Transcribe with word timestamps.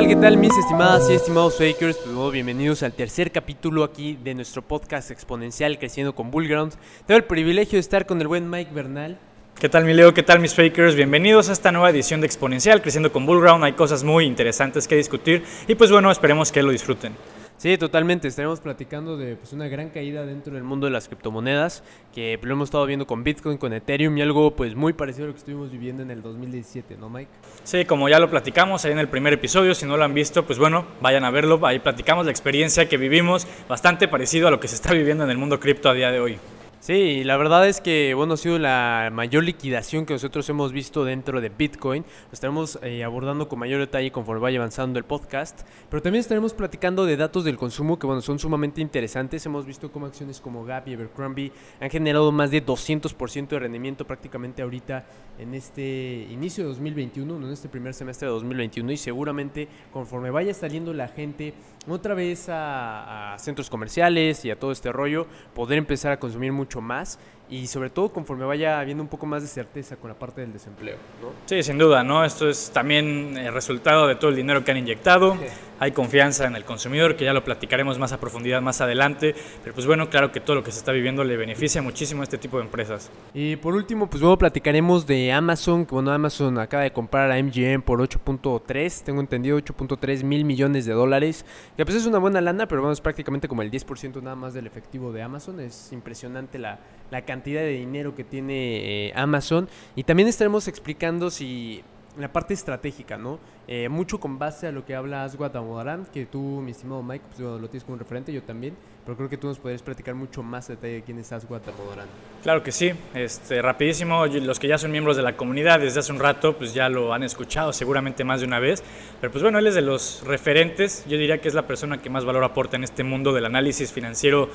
tal? 0.00 0.08
¿Qué 0.08 0.16
tal 0.16 0.36
mis 0.38 0.56
estimadas 0.56 1.10
y 1.10 1.14
estimados 1.14 1.58
fakers? 1.58 1.96
Pues 1.98 2.14
bueno, 2.14 2.30
bienvenidos 2.30 2.82
al 2.82 2.92
tercer 2.92 3.30
capítulo 3.30 3.84
aquí 3.84 4.16
de 4.22 4.34
nuestro 4.34 4.62
podcast 4.62 5.10
exponencial 5.10 5.78
Creciendo 5.78 6.14
con 6.14 6.30
Bullground. 6.30 6.72
Tengo 7.06 7.18
el 7.18 7.24
privilegio 7.24 7.76
de 7.76 7.80
estar 7.80 8.06
con 8.06 8.18
el 8.20 8.26
buen 8.26 8.48
Mike 8.48 8.70
Bernal. 8.72 9.18
¿Qué 9.58 9.68
tal 9.68 9.84
mi 9.84 9.92
Leo? 9.92 10.14
¿Qué 10.14 10.22
tal 10.22 10.40
mis 10.40 10.54
fakers? 10.54 10.94
Bienvenidos 10.94 11.50
a 11.50 11.52
esta 11.52 11.70
nueva 11.70 11.90
edición 11.90 12.22
de 12.22 12.26
Exponencial 12.26 12.80
Creciendo 12.80 13.12
con 13.12 13.26
Bullground. 13.26 13.62
Hay 13.62 13.72
cosas 13.74 14.02
muy 14.02 14.24
interesantes 14.24 14.88
que 14.88 14.96
discutir 14.96 15.44
y 15.68 15.74
pues 15.74 15.90
bueno, 15.90 16.10
esperemos 16.10 16.50
que 16.50 16.62
lo 16.62 16.70
disfruten. 16.70 17.12
Sí, 17.60 17.76
totalmente. 17.76 18.26
Estaremos 18.26 18.58
platicando 18.58 19.18
de 19.18 19.36
pues, 19.36 19.52
una 19.52 19.68
gran 19.68 19.90
caída 19.90 20.24
dentro 20.24 20.54
del 20.54 20.62
mundo 20.62 20.86
de 20.86 20.92
las 20.92 21.08
criptomonedas, 21.08 21.84
que 22.14 22.38
lo 22.40 22.54
hemos 22.54 22.68
estado 22.68 22.86
viendo 22.86 23.06
con 23.06 23.22
Bitcoin, 23.22 23.58
con 23.58 23.74
Ethereum 23.74 24.16
y 24.16 24.22
algo 24.22 24.56
pues 24.56 24.74
muy 24.74 24.94
parecido 24.94 25.24
a 25.24 25.26
lo 25.26 25.34
que 25.34 25.40
estuvimos 25.40 25.70
viviendo 25.70 26.02
en 26.02 26.10
el 26.10 26.22
2017, 26.22 26.96
¿no, 26.96 27.10
Mike? 27.10 27.30
Sí, 27.64 27.84
como 27.84 28.08
ya 28.08 28.18
lo 28.18 28.30
platicamos 28.30 28.86
ahí 28.86 28.92
en 28.92 28.98
el 28.98 29.08
primer 29.08 29.34
episodio, 29.34 29.74
si 29.74 29.84
no 29.84 29.98
lo 29.98 30.04
han 30.04 30.14
visto, 30.14 30.46
pues 30.46 30.58
bueno, 30.58 30.86
vayan 31.02 31.22
a 31.24 31.30
verlo. 31.30 31.60
Ahí 31.66 31.80
platicamos 31.80 32.24
la 32.24 32.30
experiencia 32.30 32.88
que 32.88 32.96
vivimos, 32.96 33.46
bastante 33.68 34.08
parecido 34.08 34.48
a 34.48 34.50
lo 34.50 34.58
que 34.58 34.66
se 34.66 34.76
está 34.76 34.94
viviendo 34.94 35.24
en 35.24 35.30
el 35.30 35.36
mundo 35.36 35.60
cripto 35.60 35.90
a 35.90 35.92
día 35.92 36.10
de 36.10 36.18
hoy. 36.18 36.38
Sí, 36.82 37.24
la 37.24 37.36
verdad 37.36 37.68
es 37.68 37.78
que 37.82 38.14
bueno, 38.14 38.32
ha 38.32 38.36
sido 38.38 38.58
la 38.58 39.10
mayor 39.12 39.44
liquidación 39.44 40.06
que 40.06 40.14
nosotros 40.14 40.48
hemos 40.48 40.72
visto 40.72 41.04
dentro 41.04 41.42
de 41.42 41.50
Bitcoin. 41.50 42.04
Lo 42.04 42.32
estaremos 42.32 42.78
eh, 42.82 43.04
abordando 43.04 43.50
con 43.50 43.58
mayor 43.58 43.80
detalle 43.80 44.10
conforme 44.10 44.40
vaya 44.40 44.58
avanzando 44.58 44.98
el 44.98 45.04
podcast. 45.04 45.60
Pero 45.90 46.00
también 46.00 46.20
estaremos 46.20 46.54
platicando 46.54 47.04
de 47.04 47.18
datos 47.18 47.44
del 47.44 47.58
consumo 47.58 47.98
que 47.98 48.06
bueno, 48.06 48.22
son 48.22 48.38
sumamente 48.38 48.80
interesantes. 48.80 49.44
Hemos 49.44 49.66
visto 49.66 49.92
cómo 49.92 50.06
acciones 50.06 50.40
como 50.40 50.64
Gap 50.64 50.88
y 50.88 50.94
Abercrombie 50.94 51.52
han 51.80 51.90
generado 51.90 52.32
más 52.32 52.50
de 52.50 52.64
200% 52.64 53.48
de 53.48 53.58
rendimiento 53.58 54.06
prácticamente 54.06 54.62
ahorita 54.62 55.04
en 55.38 55.52
este 55.52 56.28
inicio 56.30 56.64
de 56.64 56.70
2021, 56.70 57.46
en 57.46 57.52
este 57.52 57.68
primer 57.68 57.92
semestre 57.92 58.26
de 58.26 58.32
2021. 58.32 58.90
Y 58.90 58.96
seguramente 58.96 59.68
conforme 59.92 60.30
vaya 60.30 60.54
saliendo 60.54 60.94
la 60.94 61.08
gente 61.08 61.52
otra 61.86 62.14
vez 62.14 62.48
a, 62.48 63.34
a 63.34 63.38
centros 63.38 63.68
comerciales 63.68 64.46
y 64.46 64.50
a 64.50 64.58
todo 64.58 64.72
este 64.72 64.90
rollo, 64.92 65.26
poder 65.54 65.76
empezar 65.76 66.12
a 66.12 66.18
consumir 66.18 66.52
mucho 66.52 66.69
más 66.80 67.18
y 67.50 67.66
sobre 67.66 67.90
todo 67.90 68.12
conforme 68.12 68.44
vaya 68.44 68.78
habiendo 68.78 69.02
un 69.02 69.08
poco 69.08 69.26
más 69.26 69.42
de 69.42 69.48
certeza 69.48 69.96
con 69.96 70.08
la 70.08 70.18
parte 70.18 70.40
del 70.40 70.52
desempleo. 70.52 70.96
¿no? 71.20 71.30
Sí, 71.46 71.62
sin 71.62 71.78
duda, 71.78 72.04
¿no? 72.04 72.24
Esto 72.24 72.48
es 72.48 72.70
también 72.70 73.36
el 73.36 73.52
resultado 73.52 74.06
de 74.06 74.14
todo 74.14 74.30
el 74.30 74.36
dinero 74.36 74.64
que 74.64 74.70
han 74.70 74.76
inyectado. 74.76 75.36
Hay 75.80 75.92
confianza 75.92 76.46
en 76.46 76.54
el 76.56 76.64
consumidor, 76.64 77.16
que 77.16 77.24
ya 77.24 77.32
lo 77.32 77.42
platicaremos 77.42 77.98
más 77.98 78.12
a 78.12 78.20
profundidad 78.20 78.60
más 78.60 78.82
adelante. 78.82 79.34
Pero 79.62 79.74
pues 79.74 79.86
bueno, 79.86 80.10
claro 80.10 80.30
que 80.30 80.38
todo 80.38 80.56
lo 80.56 80.62
que 80.62 80.70
se 80.70 80.78
está 80.78 80.92
viviendo 80.92 81.24
le 81.24 81.36
beneficia 81.36 81.80
muchísimo 81.80 82.20
a 82.20 82.24
este 82.24 82.38
tipo 82.38 82.58
de 82.58 82.64
empresas. 82.64 83.10
Y 83.32 83.56
por 83.56 83.74
último, 83.74 84.08
pues 84.08 84.20
luego 84.20 84.36
platicaremos 84.36 85.06
de 85.06 85.32
Amazon, 85.32 85.86
que 85.86 85.94
bueno, 85.94 86.12
Amazon 86.12 86.58
acaba 86.58 86.82
de 86.82 86.92
comprar 86.92 87.32
a 87.32 87.42
MGM 87.42 87.82
por 87.82 87.98
8.3, 88.00 89.02
tengo 89.02 89.20
entendido 89.20 89.58
8.3 89.58 90.22
mil 90.22 90.44
millones 90.44 90.84
de 90.84 90.92
dólares. 90.92 91.46
Que 91.76 91.84
pues 91.84 91.96
es 91.96 92.06
una 92.06 92.18
buena 92.18 92.42
lana, 92.42 92.68
pero 92.68 92.82
bueno, 92.82 92.92
es 92.92 93.00
prácticamente 93.00 93.48
como 93.48 93.62
el 93.62 93.70
10% 93.70 94.22
nada 94.22 94.36
más 94.36 94.52
del 94.52 94.66
efectivo 94.66 95.12
de 95.12 95.22
Amazon. 95.22 95.60
Es 95.60 95.92
impresionante 95.92 96.58
la, 96.58 96.78
la 97.10 97.24
cantidad 97.24 97.60
de 97.60 97.70
dinero 97.70 98.14
que 98.14 98.24
tiene 98.24 99.08
eh, 99.08 99.12
Amazon. 99.14 99.68
Y 99.96 100.04
también 100.04 100.28
estaremos 100.28 100.68
explicando 100.68 101.30
si 101.30 101.82
la 102.18 102.32
parte 102.32 102.54
estratégica, 102.54 103.16
¿no? 103.16 103.38
Eh, 103.68 103.88
mucho 103.88 104.18
con 104.18 104.38
base 104.38 104.66
a 104.66 104.72
lo 104.72 104.84
que 104.84 104.94
habla 104.94 105.24
Aswad 105.24 105.56
Amodarán, 105.56 106.06
que 106.06 106.26
tú, 106.26 106.60
mi 106.62 106.72
estimado 106.72 107.02
Mike, 107.02 107.24
pues, 107.28 107.40
lo 107.40 107.68
tienes 107.68 107.84
como 107.84 107.94
un 107.94 108.00
referente, 108.00 108.32
yo 108.32 108.42
también, 108.42 108.74
pero 109.10 109.16
creo 109.16 109.28
que 109.28 109.38
tú 109.38 109.48
nos 109.48 109.58
podrías 109.58 109.82
platicar 109.82 110.14
mucho 110.14 110.40
más 110.40 110.68
detalle 110.68 110.94
de 110.94 111.02
quién 111.02 111.18
es 111.18 111.32
Aswad 111.32 111.62
Amodarán. 111.68 112.06
Claro 112.44 112.62
que 112.62 112.70
sí, 112.70 112.92
este, 113.12 113.60
rapidísimo, 113.60 114.24
los 114.26 114.60
que 114.60 114.68
ya 114.68 114.78
son 114.78 114.92
miembros 114.92 115.16
de 115.16 115.24
la 115.24 115.36
comunidad 115.36 115.80
desde 115.80 115.98
hace 115.98 116.12
un 116.12 116.20
rato, 116.20 116.56
pues 116.56 116.74
ya 116.74 116.88
lo 116.88 117.12
han 117.12 117.24
escuchado 117.24 117.72
seguramente 117.72 118.22
más 118.22 118.38
de 118.38 118.46
una 118.46 118.60
vez, 118.60 118.84
pero 119.20 119.32
pues 119.32 119.42
bueno, 119.42 119.58
él 119.58 119.66
es 119.66 119.74
de 119.74 119.82
los 119.82 120.22
referentes, 120.24 121.04
yo 121.08 121.18
diría 121.18 121.40
que 121.40 121.48
es 121.48 121.54
la 121.54 121.66
persona 121.66 122.00
que 122.00 122.08
más 122.08 122.24
valor 122.24 122.44
aporta 122.44 122.76
en 122.76 122.84
este 122.84 123.02
mundo 123.02 123.32
del 123.32 123.46
análisis 123.46 123.92
financiero 123.92 124.48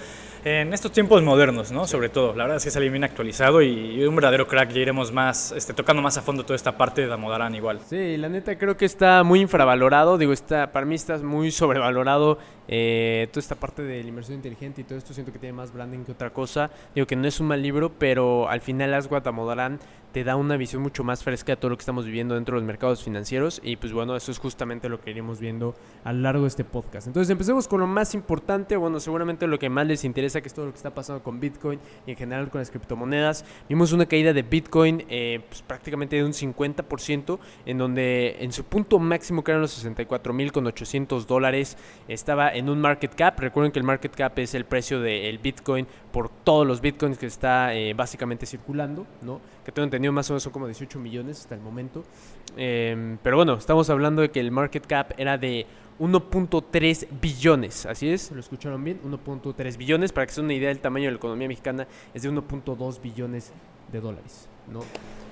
en 0.46 0.74
estos 0.74 0.92
tiempos 0.92 1.24
modernos, 1.24 1.72
¿no? 1.72 1.88
Sobre 1.88 2.08
todo, 2.08 2.36
la 2.36 2.44
verdad 2.44 2.58
es 2.58 2.64
que 2.64 2.70
es 2.70 2.76
alguien 2.76 2.94
bien 2.94 3.04
actualizado 3.04 3.64
y, 3.64 4.06
un 4.06 4.16
verdadero 4.16 4.48
crack, 4.48 4.70
ya 4.70 4.82
iremos 4.82 5.12
más, 5.12 5.52
este, 5.52 5.74
tocando 5.74 6.04
más 6.04 6.18
a 6.18 6.22
fondo 6.22 6.44
toda 6.44 6.56
esta 6.56 6.78
parte 6.78 7.06
de 7.06 7.12
Amodarán 7.12 7.56
igual. 7.56 7.80
Sí, 7.90 8.16
la 8.16 8.30
neta 8.30 8.56
creo 8.56 8.78
que 8.78 8.86
está 8.86 9.24
muy 9.24 9.42
infravalorado, 9.42 10.20
digo, 10.20 10.32
está, 10.32 10.72
para 10.72 10.86
mí 10.86 10.94
está 10.94 11.18
muy 11.18 11.50
sobrevalorado 11.50 12.38
eh, 12.68 13.28
toda 13.32 13.42
esta 13.42 13.56
parte 13.56 13.84
de 13.84 14.02
la 14.02 14.10
inversión 14.10 14.36
inteligente 14.38 14.82
y 14.82 14.84
todo 14.84 14.98
esto 14.98 15.14
siento 15.14 15.32
que 15.32 15.40
tiene 15.40 15.54
más 15.54 15.74
branding 15.74 16.04
que 16.04 16.12
otra 16.12 16.32
cosa. 16.32 16.72
Digo 16.94 17.08
que 17.08 17.16
no 17.16 17.28
es 17.28 17.40
un 17.40 17.48
mal 17.48 17.62
libro, 17.62 17.92
pero 17.98 18.50
al 18.50 18.62
final 18.62 18.92
las 18.92 19.08
Guatamodarán 19.08 19.80
te 20.16 20.24
da 20.24 20.38
una 20.38 20.56
visión 20.56 20.82
mucho 20.82 21.04
más 21.04 21.26
fresca 21.26 21.52
de 21.52 21.58
todo 21.58 21.72
lo 21.72 21.76
que 21.76 21.82
estamos 21.82 22.06
viviendo 22.06 22.36
dentro 22.36 22.56
de 22.56 22.62
los 22.62 22.66
mercados 22.66 23.04
financieros 23.04 23.60
y 23.62 23.76
pues 23.76 23.92
bueno, 23.92 24.16
eso 24.16 24.32
es 24.32 24.40
justamente 24.40 24.88
lo 24.88 25.02
que 25.02 25.12
iremos 25.12 25.42
viendo 25.42 25.76
a 26.06 26.14
lo 26.14 26.22
largo 26.22 26.44
de 26.44 26.48
este 26.48 26.64
podcast. 26.64 27.08
Entonces 27.08 27.30
empecemos 27.30 27.68
con 27.68 27.82
lo 27.82 27.88
más 27.88 28.16
importante, 28.16 28.78
bueno, 28.78 29.02
seguramente 29.02 29.46
lo 29.46 29.60
que 29.60 29.70
más 29.70 29.86
les 29.86 30.06
interesa 30.06 30.40
que 30.40 30.48
es 30.48 30.54
todo 30.54 30.68
lo 30.68 30.72
que 30.72 30.78
está 30.78 30.96
pasando 30.96 31.22
con 31.22 31.42
Bitcoin 31.42 31.82
y 32.08 32.12
en 32.12 32.16
general 32.16 32.50
con 32.50 32.60
las 32.60 32.72
criptomonedas. 32.72 33.44
Vimos 33.68 33.92
una 33.92 34.06
caída 34.06 34.32
de 34.32 34.42
Bitcoin 34.42 35.04
eh, 35.10 35.42
pues 35.50 35.62
prácticamente 35.64 36.16
de 36.16 36.24
un 36.24 36.32
50% 36.32 37.38
en 37.66 37.78
donde 37.78 38.38
en 38.40 38.54
su 38.54 38.64
punto 38.64 39.00
máximo 39.00 39.44
que 39.44 39.52
eran 39.52 39.64
los 39.64 39.72
64 39.72 40.32
mil 40.32 40.54
con 40.54 40.66
800 40.66 41.28
dólares 41.28 41.78
estaba 42.08 42.54
en 42.54 42.70
un 42.70 42.80
market 42.80 43.14
cap. 43.16 43.38
Recuerden 43.38 43.74
que 43.74 43.80
el 43.80 43.86
market 43.86 44.16
cap 44.16 44.40
es 44.40 44.56
el 44.56 44.64
precio 44.64 45.02
del 45.02 45.40
Bitcoin 45.40 45.86
por 46.16 46.30
todos 46.30 46.66
los 46.66 46.80
Bitcoins 46.80 47.18
que 47.18 47.26
está 47.26 47.76
eh, 47.76 47.94
básicamente 47.94 48.46
circulando, 48.46 49.06
¿no? 49.22 49.42
Que 49.66 49.74
tengo 49.74 49.84
entendido 49.84 50.14
más 50.14 50.30
o 50.30 50.34
menos 50.34 50.44
son 50.44 50.54
como 50.54 50.66
18 50.66 50.98
millones 50.98 51.42
hasta 51.42 51.56
el 51.56 51.60
momento. 51.60 52.06
Em, 52.56 53.18
pero 53.22 53.36
bueno, 53.36 53.56
estamos 53.56 53.90
hablando 53.90 54.22
de 54.22 54.32
que 54.32 54.40
el 54.40 54.50
market 54.50 54.88
cap 54.88 55.12
era 55.18 55.38
de 55.38 55.66
1.3 56.00 57.08
billones, 57.20 57.86
así 57.86 58.08
es, 58.08 58.32
lo 58.32 58.40
escucharon 58.40 58.82
bien, 58.82 59.02
1.3 59.04 59.76
billones, 59.76 60.14
para 60.14 60.26
que 60.26 60.32
se 60.32 60.40
den 60.40 60.46
una 60.46 60.54
idea 60.54 60.70
del 60.70 60.80
tamaño 60.80 61.08
de 61.08 61.12
la 61.12 61.18
economía 61.18 61.50
mexicana, 61.50 61.86
es 62.14 62.22
de 62.22 62.32
1.2 62.32 63.02
billones 63.02 63.52
de 63.92 64.00
dólares, 64.00 64.48
¿no? 64.72 64.84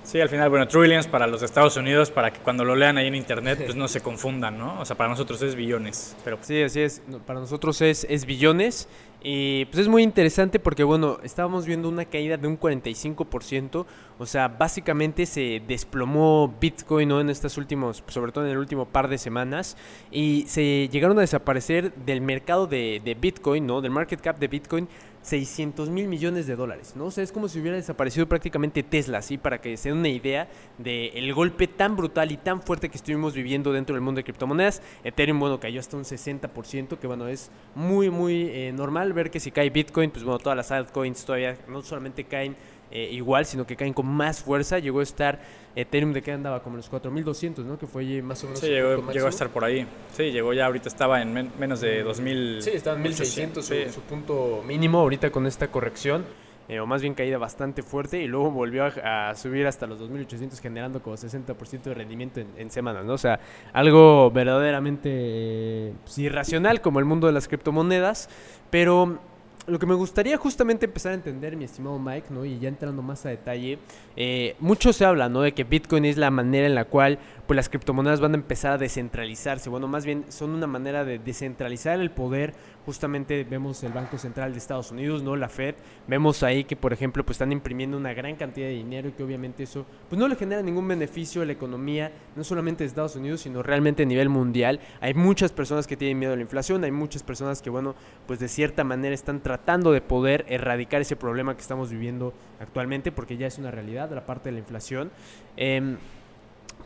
Sí, 0.03 0.19
al 0.19 0.29
final, 0.29 0.49
bueno, 0.49 0.67
trillions 0.67 1.07
para 1.07 1.27
los 1.27 1.41
Estados 1.43 1.77
Unidos, 1.77 2.11
para 2.11 2.31
que 2.31 2.39
cuando 2.39 2.65
lo 2.65 2.75
lean 2.75 2.97
ahí 2.97 3.07
en 3.07 3.15
internet, 3.15 3.61
pues 3.63 3.75
no 3.75 3.87
se 3.87 4.01
confundan, 4.01 4.57
¿no? 4.57 4.79
O 4.79 4.85
sea, 4.85 4.97
para 4.97 5.09
nosotros 5.09 5.41
es 5.41 5.55
billones. 5.55 6.15
Pero... 6.23 6.37
Sí, 6.41 6.61
así 6.61 6.81
es, 6.81 7.01
para 7.25 7.39
nosotros 7.39 7.81
es, 7.81 8.05
es 8.09 8.25
billones 8.25 8.87
y 9.25 9.63
pues 9.65 9.79
es 9.79 9.87
muy 9.87 10.03
interesante 10.03 10.59
porque, 10.59 10.83
bueno, 10.83 11.17
estábamos 11.23 11.65
viendo 11.65 11.87
una 11.87 12.03
caída 12.03 12.35
de 12.35 12.45
un 12.45 12.59
45%. 12.59 13.85
O 14.19 14.25
sea, 14.25 14.49
básicamente 14.49 15.25
se 15.25 15.61
desplomó 15.65 16.53
Bitcoin 16.59 17.07
¿no? 17.07 17.21
en 17.21 17.29
estas 17.29 17.57
últimos, 17.57 18.03
sobre 18.07 18.33
todo 18.33 18.45
en 18.45 18.51
el 18.51 18.57
último 18.57 18.85
par 18.85 19.07
de 19.07 19.17
semanas. 19.17 19.77
Y 20.11 20.43
se 20.47 20.89
llegaron 20.89 21.17
a 21.17 21.21
desaparecer 21.21 21.93
del 21.95 22.19
mercado 22.19 22.67
de, 22.67 23.01
de 23.03 23.15
Bitcoin, 23.15 23.65
¿no? 23.65 23.79
Del 23.79 23.91
market 23.91 24.19
cap 24.19 24.37
de 24.37 24.49
Bitcoin 24.49 24.89
600 25.23 25.89
mil 25.89 26.07
millones 26.07 26.47
de 26.47 26.55
dólares, 26.55 26.93
¿no? 26.95 27.05
O 27.05 27.11
sea, 27.11 27.23
es 27.23 27.31
como 27.31 27.47
si 27.47 27.59
hubiera 27.59 27.77
desaparecido 27.77 28.27
prácticamente 28.27 28.83
Tesla, 28.83 29.21
¿sí? 29.21 29.37
Para 29.37 29.59
que 29.59 29.75
se 29.77 29.89
den 29.89 29.99
una 29.99 30.09
idea 30.09 30.47
del 30.77 31.33
golpe 31.33 31.67
tan 31.67 31.95
brutal 31.95 32.31
y 32.31 32.37
tan 32.37 32.61
fuerte 32.61 32.89
que 32.89 32.97
estuvimos 32.97 33.33
viviendo 33.33 33.71
dentro 33.71 33.95
del 33.95 34.03
mundo 34.03 34.19
de 34.19 34.25
criptomonedas. 34.25 34.81
Ethereum, 35.03 35.39
bueno, 35.39 35.59
cayó 35.59 35.79
hasta 35.79 35.97
un 35.97 36.03
60%, 36.03 36.99
que 36.99 37.07
bueno, 37.07 37.27
es 37.27 37.49
muy, 37.73 38.09
muy 38.09 38.49
eh, 38.49 38.71
normal 38.73 39.13
ver 39.13 39.31
que 39.31 39.39
si 39.39 39.51
cae 39.51 39.69
Bitcoin, 39.69 40.11
pues 40.11 40.23
bueno, 40.23 40.39
todas 40.39 40.57
las 40.57 40.71
altcoins 40.71 41.25
todavía 41.25 41.57
no 41.67 41.81
solamente 41.81 42.25
caen 42.25 42.55
eh, 42.95 43.09
igual, 43.11 43.47
sino 43.47 43.65
que 43.65 43.75
caen 43.75 43.91
con 43.91 44.05
más 44.05 44.43
fuerza. 44.43 44.77
Llegó 44.77 44.99
a 44.99 45.03
estar 45.03 45.41
Ethereum 45.75 46.13
de 46.13 46.21
que 46.21 46.31
andaba 46.31 46.61
como 46.61 46.77
los 46.77 46.87
4200, 46.87 47.65
¿no? 47.65 47.79
Que 47.79 47.87
fue 47.87 48.21
más 48.21 48.43
o 48.43 48.47
menos. 48.47 48.59
Sí, 48.59 48.67
llegó, 48.67 49.25
a 49.25 49.29
estar 49.29 49.49
por 49.49 49.65
ahí. 49.65 49.87
Sí, 50.15 50.31
llegó 50.31 50.53
ya, 50.53 50.67
ahorita 50.67 50.89
estaba 50.89 51.19
en 51.19 51.51
menos 51.57 51.81
de 51.81 52.03
2000. 52.03 52.61
Sí, 52.61 52.69
estaba 52.69 52.95
en 52.95 53.01
1600, 53.01 53.65
su, 53.65 53.73
su, 53.91 54.01
punto 54.01 54.63
mínimo 54.67 54.99
ahorita 54.99 55.31
con 55.31 55.47
esta 55.47 55.71
corrección. 55.71 56.23
Eh, 56.69 56.79
o 56.79 56.85
más 56.85 57.01
bien 57.01 57.13
caída 57.13 57.37
bastante 57.37 57.83
fuerte 57.83 58.21
y 58.21 58.27
luego 58.27 58.49
volvió 58.49 58.85
a, 58.85 59.35
subir 59.35 59.67
hasta 59.67 59.85
los 59.85 59.99
2800 59.99 60.61
generando 60.61 61.01
como 61.01 61.17
60% 61.17 61.81
de 61.81 61.93
rendimiento 61.93 62.39
en, 62.39 62.71
semanas, 62.71 63.03
¿no? 63.03 63.13
O 63.13 63.17
sea, 63.17 63.41
algo 63.73 64.31
verdaderamente 64.31 65.09
eh, 65.11 65.93
pues, 66.03 66.17
irracional 66.19 66.79
como 66.79 66.99
el 66.99 67.05
mundo 67.05 67.27
de 67.27 67.33
las 67.33 67.49
criptomonedas, 67.49 68.29
pero 68.69 69.19
lo 69.65 69.79
que 69.79 69.85
me 69.85 69.93
gustaría 69.93 70.37
justamente 70.37 70.85
empezar 70.85 71.13
a 71.13 71.15
entender, 71.15 71.55
mi 71.55 71.63
estimado 71.63 71.97
Mike, 71.97 72.27
¿no? 72.31 72.43
Y 72.43 72.59
ya 72.59 72.67
entrando 72.67 73.01
más 73.01 73.25
a 73.25 73.29
detalle, 73.29 73.79
eh, 74.15 74.55
mucho 74.59 74.91
se 74.91 75.05
habla, 75.05 75.29
¿no? 75.29 75.41
De 75.41 75.53
que 75.53 75.63
Bitcoin 75.63 76.05
es 76.05 76.17
la 76.17 76.31
manera 76.31 76.67
en 76.67 76.75
la 76.75 76.85
cual 76.85 77.19
pues, 77.47 77.55
las 77.55 77.69
criptomonedas 77.69 78.19
van 78.19 78.33
a 78.33 78.35
empezar 78.35 78.73
a 78.73 78.77
descentralizarse. 78.77 79.69
Bueno, 79.69 79.87
más 79.87 80.05
bien 80.05 80.25
son 80.29 80.51
una 80.51 80.67
manera 80.67 81.05
de 81.05 81.19
descentralizar 81.19 81.99
el 81.99 82.11
poder. 82.11 82.53
Justamente 82.85 83.45
vemos 83.45 83.81
el 83.83 83.93
Banco 83.93 84.17
Central 84.17 84.51
de 84.51 84.57
Estados 84.57 84.91
Unidos, 84.91 85.23
¿no? 85.23 85.35
La 85.35 85.47
Fed. 85.47 85.75
Vemos 86.07 86.43
ahí 86.43 86.65
que, 86.65 86.75
por 86.75 86.91
ejemplo, 86.91 87.23
pues 87.23 87.35
están 87.35 87.51
imprimiendo 87.53 87.95
una 87.95 88.13
gran 88.13 88.35
cantidad 88.35 88.67
de 88.67 88.73
dinero 88.73 89.07
y 89.07 89.13
que 89.13 89.23
obviamente 89.23 89.63
eso 89.63 89.85
pues 90.09 90.19
no 90.19 90.27
le 90.27 90.35
genera 90.35 90.61
ningún 90.61 90.87
beneficio 90.87 91.41
a 91.41 91.45
la 91.45 91.53
economía, 91.53 92.11
no 92.35 92.43
solamente 92.43 92.83
de 92.83 92.89
Estados 92.89 93.15
Unidos, 93.15 93.41
sino 93.41 93.63
realmente 93.63 94.03
a 94.03 94.05
nivel 94.05 94.27
mundial. 94.27 94.81
Hay 94.99 95.13
muchas 95.13 95.51
personas 95.53 95.87
que 95.87 95.95
tienen 95.95 96.19
miedo 96.19 96.33
a 96.33 96.35
la 96.35 96.41
inflación, 96.41 96.83
hay 96.83 96.91
muchas 96.91 97.23
personas 97.23 97.61
que, 97.61 97.69
bueno, 97.69 97.95
pues 98.27 98.39
de 98.39 98.49
cierta 98.49 98.83
manera 98.83 99.15
están 99.15 99.41
tratando 99.41 99.91
de 99.91 100.01
poder 100.01 100.45
erradicar 100.49 101.01
ese 101.01 101.15
problema 101.15 101.55
que 101.55 101.61
estamos 101.61 101.89
viviendo 101.89 102.33
actualmente, 102.59 103.11
porque 103.11 103.37
ya 103.37 103.47
es 103.47 103.57
una 103.57 103.71
realidad, 103.71 104.11
la 104.11 104.25
parte 104.25 104.49
de 104.49 104.53
la 104.53 104.59
inflación. 104.59 105.09
Eh, 105.55 105.95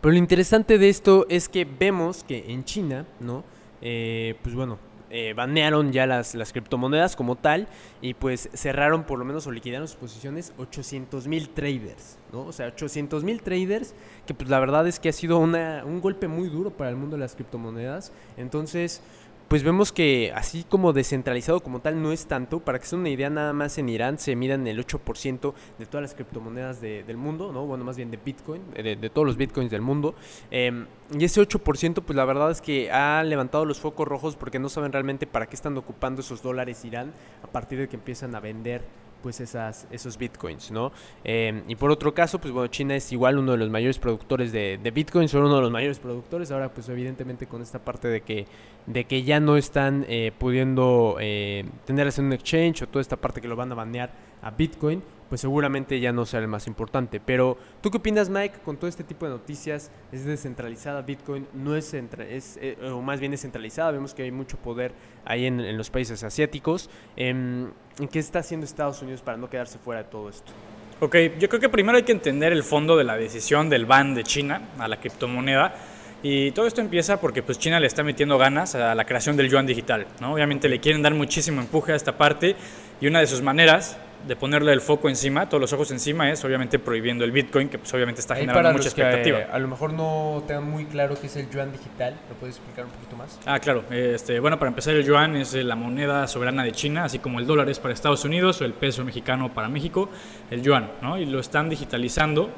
Pero 0.02 0.12
lo 0.12 0.20
interesante 0.20 0.78
de 0.78 0.90
esto 0.90 1.26
es 1.28 1.50
que 1.50 1.66
vemos 1.66 2.24
que 2.24 2.52
en 2.52 2.64
China, 2.66 3.06
¿no? 3.20 3.44
Eh, 3.82 4.36
pues 4.44 4.56
bueno, 4.56 4.78
eh, 5.10 5.34
banearon 5.34 5.92
ya 5.92 6.06
las, 6.06 6.36
las 6.36 6.52
criptomonedas 6.52 7.16
como 7.16 7.36
tal 7.36 7.68
y 8.02 8.14
pues 8.14 8.50
cerraron 8.54 9.04
por 9.04 9.20
lo 9.20 9.26
menos 9.26 9.48
o 9.48 9.52
liquidaron 9.52 9.88
sus 9.88 9.98
posiciones 9.98 10.54
800 10.58 11.28
mil 11.28 11.50
traders, 11.50 12.18
¿no? 12.34 12.42
O 12.42 12.52
sea, 12.52 12.68
800 12.68 13.24
mil 13.24 13.42
traders 13.42 13.94
que 14.26 14.34
pues 14.34 14.50
la 14.50 14.60
verdad 14.60 14.88
es 14.88 15.00
que 15.00 15.10
ha 15.10 15.14
sido 15.14 15.40
una, 15.40 15.84
un 15.86 16.02
golpe 16.02 16.28
muy 16.28 16.50
duro 16.50 16.72
para 16.72 16.90
el 16.90 16.96
mundo 16.96 17.16
de 17.16 17.22
las 17.22 17.36
criptomonedas. 17.36 18.12
Entonces, 18.36 19.02
pues 19.48 19.64
vemos 19.64 19.92
que 19.92 20.34
así 20.36 20.66
como 20.68 20.94
descentralizado 20.94 21.62
como 21.62 21.80
tal 21.80 22.02
no 22.02 22.12
es 22.12 22.28
tanto. 22.28 22.60
Para 22.60 22.80
que 22.80 22.86
sea 22.86 23.00
una 23.00 23.10
idea, 23.10 23.30
nada 23.30 23.54
más 23.54 23.78
en 23.78 23.90
Irán 23.90 24.20
se 24.20 24.36
midan 24.36 24.68
el 24.68 24.86
8% 24.86 25.54
de 25.78 25.86
todas 25.86 26.02
las 26.02 26.14
criptomonedas 26.16 26.82
del 26.82 27.18
mundo, 27.18 27.52
¿no? 27.52 27.66
Bueno, 27.66 27.84
más 27.84 27.98
bien 27.98 28.12
de 28.12 28.18
Bitcoin, 28.18 28.62
de, 28.74 29.10
todos 29.10 29.26
los 29.26 29.38
Bitcoins 29.38 29.72
del 29.72 29.82
mundo. 29.82 30.16
Em, 30.52 30.86
y 31.18 31.24
ese 31.24 31.42
8%, 31.42 32.02
pues 32.02 32.16
la 32.16 32.26
verdad 32.26 32.52
es 32.52 32.62
que 32.62 32.92
ha 32.92 33.24
levantado 33.24 33.66
los 33.66 33.80
focos 33.80 34.08
rojos 34.08 34.36
porque 34.36 34.60
no 34.60 34.70
saben 34.70 34.92
realmente 34.92 35.28
para 35.28 35.46
qué 35.46 35.56
están 35.56 35.78
ocupando 35.78 36.22
esos 36.22 36.42
dólares 36.42 36.84
Irán 36.84 37.14
a 37.44 37.48
partir 37.48 37.80
de 37.80 37.88
que 37.88 37.96
empiezan 37.96 38.36
a 38.36 38.40
vender 38.40 38.84
pues 39.22 39.40
esas, 39.40 39.88
esos 39.92 40.18
bitcoins, 40.18 40.72
¿no? 40.72 40.92
Em, 41.24 41.64
y 41.68 41.76
por 41.76 41.92
otro 41.92 42.14
caso, 42.14 42.40
pues 42.40 42.54
bueno, 42.54 42.68
China 42.68 42.96
es 42.96 43.12
igual 43.12 43.38
uno 43.38 43.54
de 43.54 43.58
los 43.58 43.70
mayores 43.70 44.00
productores 44.00 44.52
de, 44.52 44.80
de 44.82 44.92
bitcoins, 44.92 45.32
son 45.32 45.46
uno 45.46 45.56
de 45.56 45.62
los 45.62 45.72
mayores 45.72 46.00
productores, 46.00 46.52
ahora 46.52 46.70
pues 46.70 46.90
evidentemente 46.90 47.48
con 47.48 47.62
esta 47.62 47.80
parte 47.80 48.08
de 48.08 48.22
que, 48.22 48.46
de 48.86 49.06
que 49.06 49.24
ya 49.24 49.40
no 49.40 49.58
están 49.58 50.06
eh, 50.08 50.32
pudiendo 50.38 51.18
eh, 51.20 51.66
tener 51.86 52.08
un 52.18 52.34
exchange 52.34 52.84
o 52.84 52.88
toda 52.88 53.02
esta 53.02 53.18
parte 53.18 53.42
que 53.42 53.48
lo 53.48 53.56
van 53.56 53.72
a 53.72 53.76
banear 53.76 54.12
a 54.42 54.52
bitcoin, 54.52 55.02
pues 55.30 55.42
seguramente 55.42 56.00
ya 56.00 56.12
no 56.12 56.26
será 56.26 56.44
el 56.44 56.48
más 56.48 56.68
importante. 56.68 57.20
Pero, 57.20 57.58
¿tú 57.82 57.92
qué 57.92 57.98
opinas, 57.98 58.30
Mike, 58.30 58.60
con 58.64 58.78
todo 58.78 58.88
este 58.88 59.04
tipo 59.04 59.26
de 59.26 59.32
noticias? 59.32 59.92
¿Es 60.12 60.26
descentralizada 60.26 61.02
Bitcoin? 61.02 61.48
¿No 61.54 61.76
es, 61.76 61.94
es 61.94 62.58
eh, 62.62 62.78
o 62.92 63.02
más 63.02 63.20
bien 63.20 63.32
descentralizada? 63.32 63.92
Vemos 63.92 64.14
que 64.14 64.24
hay 64.24 64.32
mucho 64.32 64.58
poder 64.58 64.94
ahí 65.26 65.46
en, 65.46 65.78
los 65.78 65.90
países 65.90 66.24
asiáticos. 66.24 66.90
Em, 67.16 67.72
¿Qué 68.12 68.20
está 68.20 68.40
haciendo 68.40 68.66
Estados 68.66 69.02
Unidos 69.02 69.22
para 69.22 69.38
no 69.38 69.50
quedarse 69.50 69.78
fuera 69.80 70.04
de 70.04 70.10
todo 70.10 70.30
esto? 70.30 70.52
Ok, 71.00 71.16
yo 71.40 71.48
creo 71.48 71.62
que 71.62 71.70
primero 71.70 71.98
hay 71.98 72.04
que 72.04 72.12
entender 72.12 72.52
el 72.54 72.64
fondo 72.64 72.98
de 72.98 73.04
la 73.04 73.18
decisión 73.18 73.70
del 73.70 73.86
ban 73.86 74.16
de 74.16 74.24
China 74.24 74.70
a 74.80 74.88
la 74.88 75.00
criptomoneda. 75.00 75.76
Y 76.24 76.52
todo 76.52 76.66
esto 76.66 76.82
empieza 76.82 77.22
porque 77.22 77.44
pues 77.44 77.60
China 77.60 77.80
le 77.80 77.86
está 77.86 78.04
metiendo 78.04 78.40
ganas 78.40 78.74
a 78.74 78.96
la 78.96 79.06
creación 79.06 79.38
del 79.38 79.50
yuan 79.50 79.68
digital. 79.68 80.08
¿no? 80.20 80.34
Obviamente 80.34 80.68
le 80.68 80.80
quieren 80.80 81.04
dar 81.04 81.14
muchísimo 81.14 81.62
empuje 81.62 81.94
a 81.94 81.96
esta 81.96 82.18
parte 82.18 82.56
y 83.00 83.08
una 83.08 83.20
de 83.20 83.28
sus 83.28 83.42
maneras 83.42 83.98
de 84.28 84.36
ponerle 84.36 84.74
el 84.74 84.82
foco 84.82 85.10
encima, 85.10 85.48
todos 85.48 85.62
los 85.62 85.74
ojos 85.74 85.92
encima, 85.92 86.30
es 86.32 86.44
obviamente 86.44 86.80
prohibiendo 86.80 87.24
el 87.24 87.32
Bitcoin, 87.32 87.70
que 87.70 87.78
pues 87.78 87.94
obviamente 87.94 88.22
está 88.22 88.36
generando 88.36 88.74
mucha 88.74 88.90
expectativa. 88.90 89.40
a 89.52 89.60
lo 89.60 89.68
mejor 89.68 89.94
no 89.94 90.44
tengan 90.48 90.70
muy 90.70 90.86
claro 90.86 91.16
qué 91.20 91.28
es 91.28 91.36
el 91.36 91.50
yuan 91.50 91.72
digital, 91.72 92.16
¿lo 92.30 92.36
puedes 92.36 92.56
explicar 92.56 92.86
un 92.86 92.92
poquito 92.92 93.16
más? 93.16 93.40
Ah, 93.46 93.60
claro. 93.60 93.84
Este, 93.92 94.40
bueno, 94.40 94.58
para 94.58 94.70
empezar, 94.70 94.96
el 94.96 95.06
yuan 95.06 95.36
es 95.36 95.54
la 95.54 95.76
moneda 95.76 96.28
soberana 96.28 96.64
de 96.64 96.72
China, 96.72 97.06
así 97.06 97.20
como 97.20 97.40
el 97.40 97.46
dólar 97.46 97.70
es 97.70 97.80
para 97.80 97.94
Estados 97.94 98.26
Unidos 98.26 98.60
o 98.62 98.66
el 98.66 98.74
peso 98.74 99.04
mexicano 99.06 99.54
para 99.54 99.70
México, 99.70 100.10
el 100.52 100.62
yuan, 100.62 100.92
¿no? 101.02 101.18
Y 101.18 101.26
lo 101.26 101.40
están 101.40 101.70
digitalizando 101.70 102.50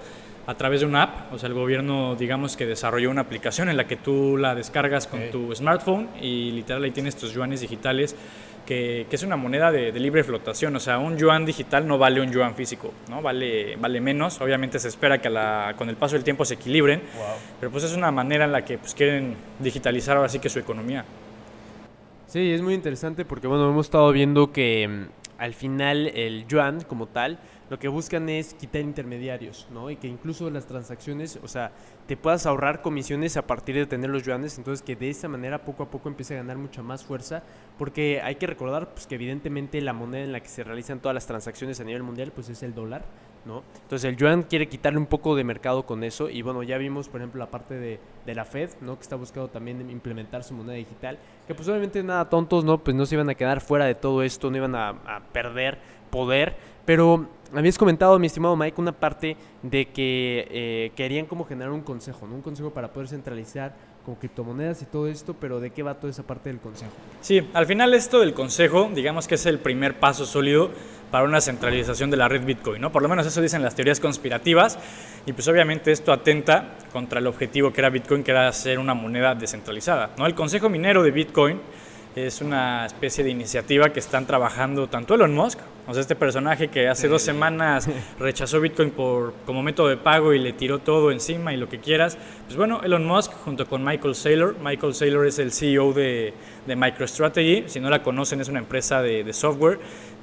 a 0.47 0.56
través 0.56 0.80
de 0.80 0.88
una 0.88 1.03
app, 1.03 1.33
o 1.33 1.38
sea, 1.38 1.47
el 1.47 1.53
gobierno 1.53 2.15
digamos 2.15 2.57
que 2.57 2.65
desarrolló 2.65 3.12
una 3.12 3.21
aplicación 3.21 3.69
en 3.69 3.77
la 3.77 3.85
que 3.85 3.97
tú 3.97 4.35
la 4.35 4.56
descargas 4.56 5.06
con 5.06 5.30
tu 5.30 5.53
smartphone 5.53 6.09
y 6.19 6.50
literal 6.50 6.83
ahí 6.83 6.89
tienes 6.89 7.15
tus 7.15 7.33
yuanes 7.33 7.62
digitales 7.62 8.15
que, 8.69 9.07
es 9.10 9.24
una 9.24 9.36
moneda 9.36 9.71
de, 9.71 9.92
libre 9.94 10.24
flotación, 10.24 10.75
o 10.75 10.80
sea, 10.80 11.00
un 11.00 11.18
yuan 11.18 11.44
digital 11.44 11.88
no 11.88 11.98
vale 11.98 12.21
un 12.21 12.31
yuan 12.31 12.54
físico, 12.54 12.94
¿no? 13.10 13.19
Vale, 13.19 13.75
vale 13.77 14.00
menos, 14.00 14.39
obviamente 14.42 14.77
se 14.77 14.89
espera 14.89 15.19
que 15.19 15.30
con 15.75 15.89
el 15.89 15.95
paso 15.95 16.13
del 16.13 16.24
tiempo 16.24 16.45
se 16.45 16.54
equilibren, 16.54 17.01
pero 17.60 17.71
pues 17.71 17.83
es 17.86 17.95
una 17.95 18.12
manera 18.12 18.45
en 18.45 18.51
la 18.51 18.63
que 18.63 18.77
pues, 18.77 18.94
quieren 18.94 19.36
digitalizar 19.57 20.18
ahora 20.18 20.30
sí 20.30 20.38
que 20.38 20.50
su 20.50 20.60
economía. 20.60 21.04
Sí, 22.27 22.51
es 22.51 22.62
muy 22.62 22.75
interesante 22.75 23.25
porque, 23.25 23.48
bueno, 23.48 23.68
hemos 23.68 23.88
estado 23.88 24.12
viendo 24.12 24.51
que 24.51 24.88
mm, 24.88 25.42
al 25.42 25.56
final 25.56 26.06
el 26.13 26.45
yuan 26.45 26.81
como 26.81 27.07
tal 27.07 27.39
lo 27.69 27.77
que 27.77 27.88
buscan 27.88 28.30
es 28.30 28.54
quitar 28.56 28.81
intermediarios, 28.81 29.68
¿no? 29.71 29.89
Y 29.89 29.95
que 29.95 30.07
incluso 30.07 30.50
las 30.50 30.66
transacciones, 30.66 31.39
o 31.44 31.48
sea, 31.48 31.71
te 32.07 32.18
puedas 32.18 32.45
ahorrar 32.45 32.81
comisiones 32.81 33.38
a 33.38 33.45
partir 33.45 33.75
de 33.75 33.86
tener 33.86 34.10
los 34.10 34.24
yuanes, 34.24 34.57
entonces 34.57 34.83
que 34.83 34.95
de 34.95 35.10
esa 35.10 35.27
manera 35.27 35.63
poco 35.63 35.83
a 35.83 35.92
poco 35.92 36.10
empiece 36.10 36.33
a 36.33 36.38
ganar 36.38 36.57
mucha 36.57 36.81
más 36.81 37.04
fuerza, 37.04 37.44
porque 37.77 38.21
hay 38.24 38.36
que 38.36 38.48
recordar 38.48 38.89
pues, 38.94 39.06
que 39.06 39.16
evidentemente 39.16 39.80
la 39.81 39.94
moneda 39.94 40.24
en 40.24 40.31
la 40.31 40.39
que 40.39 40.50
se 40.50 40.63
realizan 40.63 41.00
todas 41.00 41.13
las 41.13 41.27
transacciones 41.27 41.80
a 41.80 41.83
nivel 41.83 42.01
mundial 42.01 42.31
pues 42.33 42.50
es 42.50 42.63
el 42.63 42.74
dólar, 42.74 43.06
¿no? 43.45 43.63
Entonces 43.83 44.10
el 44.10 44.18
yuan 44.18 44.44
quiere 44.44 44.68
quitarle 44.68 44.98
un 44.98 45.06
poco 45.06 45.36
de 45.36 45.44
mercado 45.44 45.86
con 45.86 46.04
eso 46.04 46.30
y 46.30 46.42
bueno, 46.42 46.63
ya 46.63 46.77
vimos 46.80 47.07
por 47.07 47.21
ejemplo 47.21 47.39
la 47.39 47.51
parte 47.51 47.75
de, 47.75 48.00
de 48.25 48.36
la 48.36 48.45
Fed, 48.45 48.71
¿no? 48.81 48.95
Que 48.95 49.04
está 49.04 49.16
buscando 49.16 49.50
también 49.50 49.89
implementar 49.92 50.44
su 50.44 50.56
moneda 50.56 50.75
digital, 50.75 51.19
que 51.48 51.54
pues 51.54 51.68
obviamente 51.68 52.01
nada 52.01 52.30
tontos, 52.30 52.63
¿no? 52.63 52.80
Pues 52.83 52.95
no 52.95 53.06
se 53.06 53.16
iban 53.16 53.30
a 53.30 53.36
quedar 53.36 53.62
fuera 53.62 53.86
de 53.86 53.94
todo 53.95 54.24
esto, 54.24 54.50
no 54.50 54.57
iban 54.57 54.75
a, 54.75 54.89
a 54.89 55.19
perder 55.31 55.77
poder, 56.10 56.56
pero 56.89 57.27
habías 57.53 57.77
comentado, 57.77 58.18
mi 58.18 58.25
estimado 58.25 58.56
Mike, 58.56 58.81
una 58.81 58.91
parte 58.91 59.38
de 59.62 59.89
que 59.89 60.47
eh, 60.50 60.91
querían 60.95 61.27
como 61.27 61.45
generar 61.45 61.71
un 61.71 61.81
consejo, 61.81 62.25
¿no? 62.25 62.33
Un 62.33 62.41
consejo 62.41 62.71
para 62.71 62.91
poder 62.91 63.07
centralizar 63.07 63.75
como 64.03 64.18
criptomonedas 64.18 64.81
y 64.81 64.86
todo 64.86 65.07
esto, 65.07 65.36
pero 65.39 65.59
¿de 65.59 65.69
qué 65.69 65.83
va 65.83 65.94
toda 65.94 66.09
esa 66.09 66.24
parte 66.24 66.50
del 66.50 66.57
consejo? 66.57 66.91
Sí, 67.21 67.47
al 67.53 67.68
final 67.68 67.94
esto 67.94 68.21
del 68.21 68.33
consejo, 68.33 68.89
digamos 68.91 69.27
que 69.27 69.36
es 69.36 69.45
el 69.45 69.59
primer 69.59 70.00
paso 70.00 70.25
sólido 70.25 70.71
para 71.12 71.25
una 71.25 71.41
centralización 71.41 72.09
de 72.09 72.18
la 72.18 72.27
red 72.27 72.44
Bitcoin, 72.44 72.81
¿no? 72.81 72.92
Por 72.92 73.03
lo 73.03 73.07
menos 73.07 73.27
eso 73.27 73.39
dicen 73.39 73.62
las 73.62 73.75
teorías 73.75 74.00
conspirativas 74.00 74.80
y 75.27 75.33
pues 75.33 75.47
obviamente 75.47 75.92
esto 75.92 76.12
atenta 76.12 76.75
contra 76.92 77.19
el 77.19 77.27
objetivo 77.27 77.71
que 77.71 77.81
era 77.81 77.92
Bitcoin, 77.92 78.24
que 78.24 78.31
era 78.31 78.51
ser 78.51 78.80
una 78.80 78.95
moneda 78.95 79.35
descentralizada, 79.35 80.09
¿no? 80.18 80.25
El 80.25 80.33
consejo 80.33 80.69
minero 80.69 81.03
de 81.03 81.12
Bitcoin 81.12 81.62
es 82.15 82.41
una 82.41 82.85
especie 82.85 83.23
de 83.23 83.29
iniciativa 83.29 83.94
que 83.94 84.00
están 84.00 84.25
trabajando 84.25 84.88
tanto 84.88 85.15
Elon 85.15 85.33
Musk, 85.33 85.59
o 85.88 85.94
sea, 85.94 86.01
este 86.01 86.15
personaje 86.15 86.67
que 86.67 86.88
hace 86.88 87.07
dos 87.07 87.21
semanas 87.21 87.89
rechazó 88.19 88.61
Bitcoin 88.61 88.91
por, 88.91 89.33
como 89.45 89.63
método 89.63 89.88
de 89.88 89.97
pago 89.97 90.33
y 90.33 90.39
le 90.39 90.53
tiró 90.53 90.79
todo 90.79 91.11
encima 91.11 91.51
y 91.51 91.57
lo 91.57 91.67
que 91.67 91.79
quieras. 91.79 92.17
Pues 92.45 92.57
bueno, 92.57 92.81
Elon 92.83 93.06
Musk 93.06 93.31
junto 93.44 93.65
con 93.67 93.83
Michael 93.83 94.13
Saylor. 94.13 94.56
Michael 94.63 94.94
Saylor 94.94 95.25
es 95.25 95.39
el 95.39 95.51
CEO 95.51 95.94
de, 95.94 96.33
de 96.69 96.77
MicroStrategy. 96.77 97.66
Si 97.68 97.81
no 97.81 97.89
la 97.89 98.01
conocen, 98.01 98.39
es 98.39 98.48
una 98.48 98.60
empresa 98.60 99.01
de, 99.01 99.25
de 99.25 99.33
software 99.33 99.80